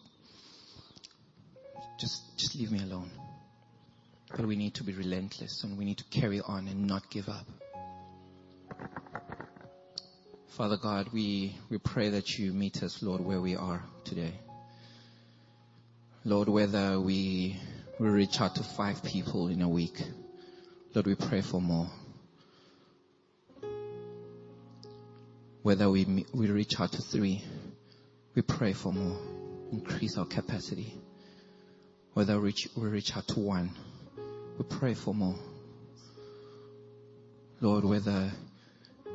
just, 1.97 2.37
just 2.37 2.55
leave 2.55 2.71
me 2.71 2.79
alone. 2.83 3.09
But 4.35 4.45
we 4.45 4.55
need 4.55 4.75
to 4.75 4.83
be 4.83 4.93
relentless 4.93 5.63
and 5.63 5.77
we 5.77 5.85
need 5.85 5.97
to 5.97 6.03
carry 6.05 6.41
on 6.41 6.67
and 6.67 6.85
not 6.85 7.09
give 7.09 7.29
up. 7.29 7.47
Father 10.49 10.77
God, 10.77 11.09
we, 11.13 11.55
we 11.69 11.77
pray 11.77 12.09
that 12.09 12.37
you 12.37 12.51
meet 12.51 12.83
us, 12.83 13.01
Lord, 13.01 13.21
where 13.21 13.39
we 13.39 13.55
are 13.55 13.83
today. 14.03 14.33
Lord, 16.23 16.49
whether 16.49 16.99
we, 16.99 17.57
we 17.99 18.09
reach 18.09 18.41
out 18.41 18.55
to 18.55 18.63
five 18.63 19.03
people 19.03 19.47
in 19.47 19.61
a 19.61 19.69
week, 19.69 20.01
Lord, 20.93 21.07
we 21.07 21.15
pray 21.15 21.41
for 21.41 21.61
more. 21.61 21.89
Whether 25.61 25.89
we, 25.89 26.25
we 26.33 26.47
reach 26.47 26.79
out 26.79 26.91
to 26.93 27.01
three, 27.01 27.43
we 28.35 28.41
pray 28.41 28.73
for 28.73 28.91
more. 28.91 29.17
Increase 29.71 30.17
our 30.17 30.25
capacity 30.25 30.93
whether 32.17 32.41
we 32.41 32.51
reach 32.77 33.15
out 33.15 33.27
to 33.27 33.39
one, 33.39 33.69
we 34.57 34.65
pray 34.65 34.95
for 34.95 35.13
more. 35.13 35.37
Lord, 37.61 37.85
whether 37.85 38.31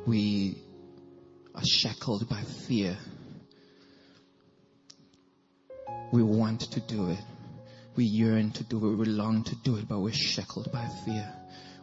we 0.07 0.57
are 1.53 1.65
shackled 1.65 2.29
by 2.29 2.41
fear, 2.65 2.97
we 6.13 6.23
want 6.23 6.61
to 6.61 6.79
do 6.79 7.09
it. 7.09 7.19
We 7.97 8.05
yearn 8.05 8.51
to 8.51 8.63
do 8.63 8.77
it. 8.77 8.95
We 8.95 9.03
long 9.03 9.43
to 9.43 9.55
do 9.65 9.75
it, 9.75 9.89
but 9.89 9.99
we're 9.99 10.13
shackled 10.13 10.71
by 10.71 10.87
fear. 11.03 11.29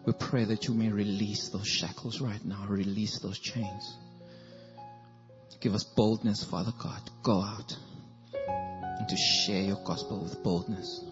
We 0.06 0.14
pray 0.14 0.46
that 0.46 0.68
you 0.68 0.72
may 0.72 0.88
release 0.88 1.50
those 1.50 1.68
shackles 1.68 2.22
right 2.22 2.42
now, 2.46 2.64
release 2.66 3.18
those 3.18 3.38
chains. 3.38 3.98
Give 5.60 5.74
us 5.74 5.84
boldness, 5.84 6.44
Father 6.44 6.72
God, 6.82 7.02
go 7.22 7.42
out 7.42 7.76
and 8.46 9.06
to 9.06 9.16
share 9.16 9.64
your 9.64 9.84
gospel 9.84 10.22
with 10.22 10.42
boldness. 10.42 11.09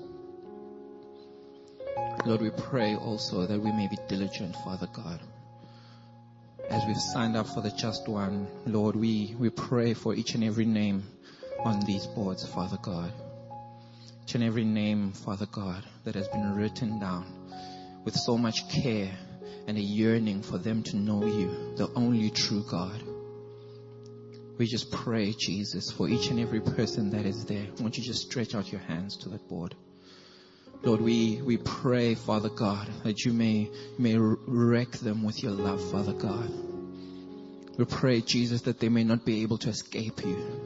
Lord, 2.24 2.42
we 2.42 2.50
pray 2.50 2.94
also 2.94 3.46
that 3.46 3.60
we 3.60 3.72
may 3.72 3.88
be 3.88 3.96
diligent, 4.08 4.54
Father 4.56 4.88
God. 4.92 5.20
As 6.68 6.84
we've 6.86 7.00
signed 7.00 7.36
up 7.36 7.46
for 7.46 7.62
the 7.62 7.70
just 7.70 8.08
one, 8.08 8.46
Lord, 8.66 8.96
we, 8.96 9.34
we 9.38 9.48
pray 9.48 9.94
for 9.94 10.14
each 10.14 10.34
and 10.34 10.44
every 10.44 10.66
name 10.66 11.04
on 11.60 11.80
these 11.86 12.06
boards, 12.06 12.46
Father 12.46 12.78
God. 12.82 13.12
Each 14.24 14.34
and 14.34 14.44
every 14.44 14.64
name, 14.64 15.12
Father 15.12 15.46
God, 15.46 15.84
that 16.04 16.14
has 16.14 16.28
been 16.28 16.54
written 16.54 16.98
down 16.98 17.24
with 18.04 18.14
so 18.14 18.36
much 18.36 18.68
care 18.68 19.10
and 19.66 19.78
a 19.78 19.82
yearning 19.82 20.42
for 20.42 20.58
them 20.58 20.82
to 20.82 20.96
know 20.96 21.24
you, 21.24 21.74
the 21.76 21.90
only 21.94 22.30
true 22.30 22.64
God. 22.70 23.02
We 24.58 24.66
just 24.66 24.90
pray, 24.90 25.32
Jesus, 25.38 25.90
for 25.90 26.08
each 26.08 26.30
and 26.30 26.40
every 26.40 26.60
person 26.60 27.10
that 27.10 27.24
is 27.24 27.44
there. 27.44 27.68
Won't 27.80 27.96
you 27.96 28.02
just 28.02 28.22
stretch 28.22 28.54
out 28.54 28.72
your 28.72 28.80
hands 28.80 29.16
to 29.18 29.28
that 29.30 29.48
board? 29.48 29.74
Lord, 30.82 31.00
we, 31.00 31.42
we 31.42 31.56
pray, 31.56 32.14
Father 32.14 32.48
God, 32.48 32.88
that 33.02 33.24
you 33.24 33.32
may, 33.32 33.70
may 33.98 34.16
wreck 34.16 34.92
them 34.92 35.24
with 35.24 35.42
your 35.42 35.52
love, 35.52 35.82
Father 35.90 36.12
God. 36.12 36.50
We 37.76 37.84
pray, 37.84 38.20
Jesus, 38.20 38.62
that 38.62 38.78
they 38.78 38.88
may 38.88 39.04
not 39.04 39.24
be 39.24 39.42
able 39.42 39.58
to 39.58 39.70
escape 39.70 40.24
you. 40.24 40.60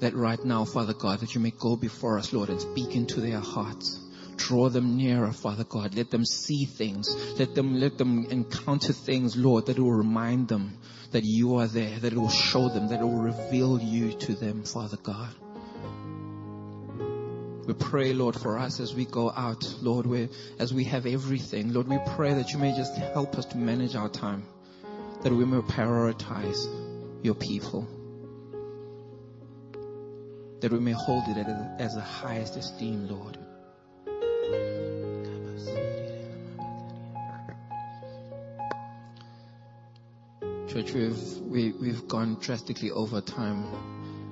That 0.00 0.14
right 0.14 0.42
now, 0.44 0.64
Father 0.64 0.94
God, 0.94 1.20
that 1.20 1.34
you 1.34 1.40
may 1.40 1.52
go 1.52 1.76
before 1.76 2.18
us, 2.18 2.32
Lord, 2.32 2.48
and 2.48 2.60
speak 2.60 2.94
into 2.94 3.20
their 3.20 3.40
hearts. 3.40 4.00
Draw 4.36 4.70
them 4.70 4.96
nearer, 4.96 5.32
Father 5.32 5.64
God. 5.64 5.94
Let 5.94 6.10
them 6.10 6.24
see 6.24 6.64
things. 6.64 7.14
Let 7.38 7.54
them, 7.54 7.78
let 7.78 7.98
them 7.98 8.26
encounter 8.30 8.92
things, 8.92 9.36
Lord, 9.36 9.66
that 9.66 9.78
will 9.78 9.92
remind 9.92 10.48
them 10.48 10.78
that 11.10 11.24
you 11.24 11.56
are 11.56 11.66
there, 11.66 11.98
that 12.00 12.12
it 12.12 12.18
will 12.18 12.28
show 12.28 12.68
them, 12.68 12.88
that 12.88 13.00
it 13.00 13.04
will 13.04 13.22
reveal 13.22 13.80
you 13.80 14.12
to 14.12 14.34
them, 14.34 14.64
Father 14.64 14.96
God. 14.96 15.34
We 17.64 17.74
pray, 17.74 18.12
Lord, 18.12 18.34
for 18.34 18.58
us 18.58 18.80
as 18.80 18.92
we 18.92 19.04
go 19.04 19.30
out, 19.30 19.64
Lord, 19.80 20.04
we, 20.04 20.28
as 20.58 20.74
we 20.74 20.82
have 20.84 21.06
everything. 21.06 21.72
Lord, 21.72 21.86
we 21.86 21.98
pray 22.16 22.34
that 22.34 22.50
you 22.50 22.58
may 22.58 22.74
just 22.74 22.96
help 22.96 23.38
us 23.38 23.44
to 23.46 23.56
manage 23.56 23.94
our 23.94 24.08
time, 24.08 24.42
that 25.22 25.32
we 25.32 25.44
may 25.44 25.58
prioritize 25.58 26.66
your 27.22 27.34
people, 27.34 27.86
that 30.60 30.72
we 30.72 30.80
may 30.80 30.90
hold 30.90 31.22
it 31.28 31.46
as 31.78 31.94
the 31.94 32.00
highest 32.00 32.56
esteem, 32.56 33.06
Lord. 33.08 33.38
Church, 40.68 40.92
we've, 40.94 41.38
we, 41.42 41.66
have 41.66 41.76
we 41.76 41.88
have 41.90 42.08
gone 42.08 42.38
drastically 42.40 42.90
over 42.90 43.20
time, 43.20 43.66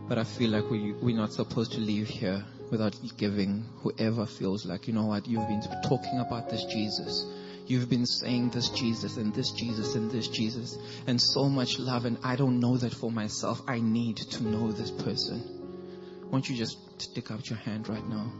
but 0.08 0.18
I 0.18 0.24
feel 0.24 0.50
like 0.50 0.68
we, 0.68 0.94
we're 0.94 1.16
not 1.16 1.32
supposed 1.32 1.72
to 1.72 1.78
leave 1.78 2.08
here 2.08 2.44
without 2.70 2.96
giving 3.16 3.64
whoever 3.82 4.26
feels 4.26 4.64
like, 4.64 4.86
you 4.86 4.94
know 4.94 5.06
what, 5.06 5.26
you've 5.26 5.48
been 5.48 5.62
talking 5.84 6.20
about 6.20 6.48
this 6.48 6.64
Jesus. 6.64 7.24
You've 7.66 7.88
been 7.88 8.06
saying 8.06 8.50
this 8.50 8.68
Jesus 8.70 9.16
and 9.16 9.34
this 9.34 9.52
Jesus 9.52 9.94
and 9.94 10.10
this 10.10 10.28
Jesus 10.28 10.76
and 11.06 11.20
so 11.20 11.48
much 11.48 11.78
love 11.78 12.04
and 12.04 12.18
I 12.24 12.36
don't 12.36 12.58
know 12.58 12.76
that 12.76 12.92
for 12.92 13.10
myself. 13.10 13.60
I 13.68 13.80
need 13.80 14.16
to 14.16 14.42
know 14.42 14.72
this 14.72 14.90
person. 14.90 16.28
Won't 16.30 16.48
you 16.48 16.56
just 16.56 16.78
stick 17.00 17.30
out 17.30 17.48
your 17.48 17.58
hand 17.58 17.88
right 17.88 18.06
now? 18.08 18.32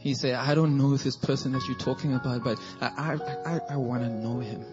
He 0.00 0.14
said, 0.14 0.34
I 0.34 0.54
don't 0.54 0.78
know 0.78 0.96
this 0.96 1.16
person 1.16 1.52
that 1.52 1.66
you're 1.66 1.78
talking 1.78 2.14
about, 2.14 2.44
but 2.44 2.58
I, 2.80 2.86
I, 2.86 3.54
I, 3.54 3.60
I 3.70 3.76
want 3.76 4.04
to 4.04 4.08
know 4.08 4.38
him. 4.38 4.64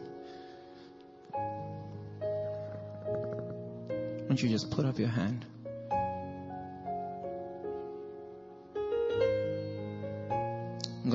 Won't 4.28 4.42
you 4.42 4.50
just 4.50 4.70
put 4.70 4.86
up 4.86 5.00
your 5.00 5.10
hand? 5.10 5.46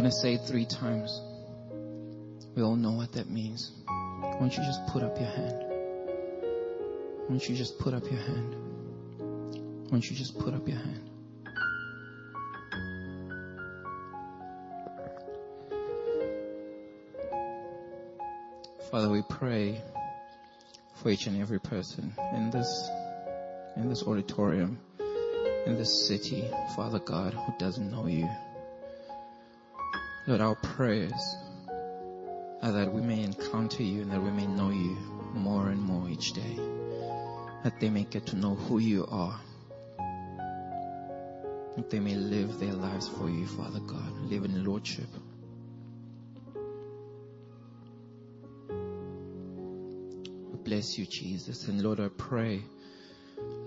Going 0.01 0.11
to 0.11 0.17
say 0.17 0.33
it 0.33 0.41
three 0.47 0.65
times. 0.65 1.21
We 2.57 2.63
all 2.63 2.75
know 2.75 2.93
what 2.93 3.13
that 3.13 3.29
means. 3.29 3.71
Why 3.85 4.35
don't 4.41 4.57
you 4.57 4.63
just 4.65 4.87
put 4.87 5.03
up 5.03 5.19
your 5.21 5.29
hand? 5.29 5.63
Why 5.69 7.29
don't 7.29 7.47
you 7.47 7.55
just 7.55 7.79
put 7.79 7.93
up 7.93 8.11
your 8.11 8.19
hand? 8.19 8.55
Why 9.19 9.91
don't 9.91 10.11
you 10.11 10.17
just 10.17 10.39
put 10.39 10.55
up 10.55 10.67
your 10.67 10.79
hand? 10.79 11.11
Father, 18.91 19.11
we 19.11 19.21
pray 19.29 19.83
for 20.95 21.11
each 21.11 21.27
and 21.27 21.43
every 21.43 21.61
person 21.61 22.15
in 22.33 22.51
this, 22.51 22.89
in 23.77 23.91
this 23.91 24.03
auditorium, 24.05 24.79
in 25.67 25.77
this 25.77 26.09
city, 26.09 26.51
Father 26.75 27.01
God, 27.01 27.35
who 27.35 27.53
doesn't 27.59 27.91
know 27.91 28.07
you. 28.07 28.27
Lord, 30.31 30.43
our 30.43 30.55
prayers 30.55 31.36
are 32.62 32.70
that 32.70 32.93
we 32.93 33.01
may 33.01 33.24
encounter 33.24 33.82
you 33.82 34.02
and 34.02 34.12
that 34.12 34.23
we 34.23 34.31
may 34.31 34.47
know 34.47 34.70
you 34.70 34.97
more 35.35 35.70
and 35.70 35.81
more 35.81 36.09
each 36.09 36.35
day. 36.35 36.57
That 37.65 37.81
they 37.81 37.90
may 37.90 38.05
get 38.05 38.27
to 38.27 38.36
know 38.36 38.55
who 38.55 38.78
you 38.78 39.09
are. 39.11 39.40
That 41.77 41.90
they 41.90 41.98
may 41.98 42.15
live 42.15 42.61
their 42.61 42.74
lives 42.74 43.09
for 43.09 43.28
you, 43.28 43.44
Father 43.44 43.81
God. 43.81 44.20
Live 44.31 44.44
in 44.44 44.65
Lordship. 44.65 45.09
We 50.52 50.59
bless 50.62 50.97
you, 50.97 51.07
Jesus. 51.07 51.66
And 51.66 51.82
Lord, 51.82 51.98
I 51.98 52.07
pray, 52.07 52.62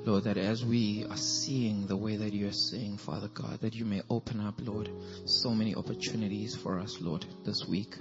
Lord, 0.05 0.25
that 0.25 0.37
as 0.37 0.65
we 0.65 1.05
are 1.09 1.17
seeing 1.17 1.87
the 1.87 1.95
way 1.95 2.17
that 2.17 2.33
you 2.33 2.47
are 2.47 2.53
seeing, 2.53 2.97
Father 2.97 3.29
God, 3.29 3.61
that 3.61 3.73
you 3.73 3.85
may 3.85 4.01
open 4.09 4.41
up, 4.41 4.55
Lord, 4.59 4.89
so 5.25 5.51
many 5.51 5.75
opportunities 5.75 6.55
for 6.55 6.79
us, 6.79 6.99
Lord, 6.99 7.25
this 7.45 7.65
week. 7.65 7.95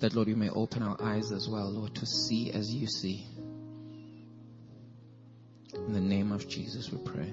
That, 0.00 0.14
Lord, 0.14 0.26
you 0.26 0.34
may 0.34 0.50
open 0.50 0.82
our 0.82 1.00
eyes 1.00 1.30
as 1.30 1.48
well, 1.48 1.70
Lord, 1.70 1.94
to 1.96 2.06
see 2.06 2.50
as 2.50 2.74
you 2.74 2.88
see. 2.88 3.24
In 5.74 5.92
the 5.92 6.00
name 6.00 6.32
of 6.32 6.48
Jesus, 6.48 6.90
we 6.90 6.98
pray. 6.98 7.32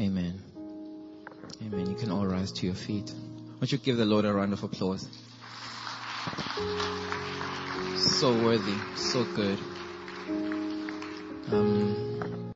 Amen. 0.00 0.42
Amen. 1.62 1.90
You 1.90 1.94
can 1.94 2.10
all 2.10 2.26
rise 2.26 2.50
to 2.52 2.66
your 2.66 2.74
feet. 2.74 3.10
Why 3.12 3.58
don't 3.60 3.72
you 3.72 3.78
give 3.78 3.96
the 3.98 4.04
Lord 4.04 4.24
a 4.24 4.32
round 4.32 4.52
of 4.52 4.64
applause? 4.64 5.08
So 7.96 8.32
worthy, 8.44 8.76
so 8.96 9.24
good. 9.24 9.58
Um, 11.52 12.11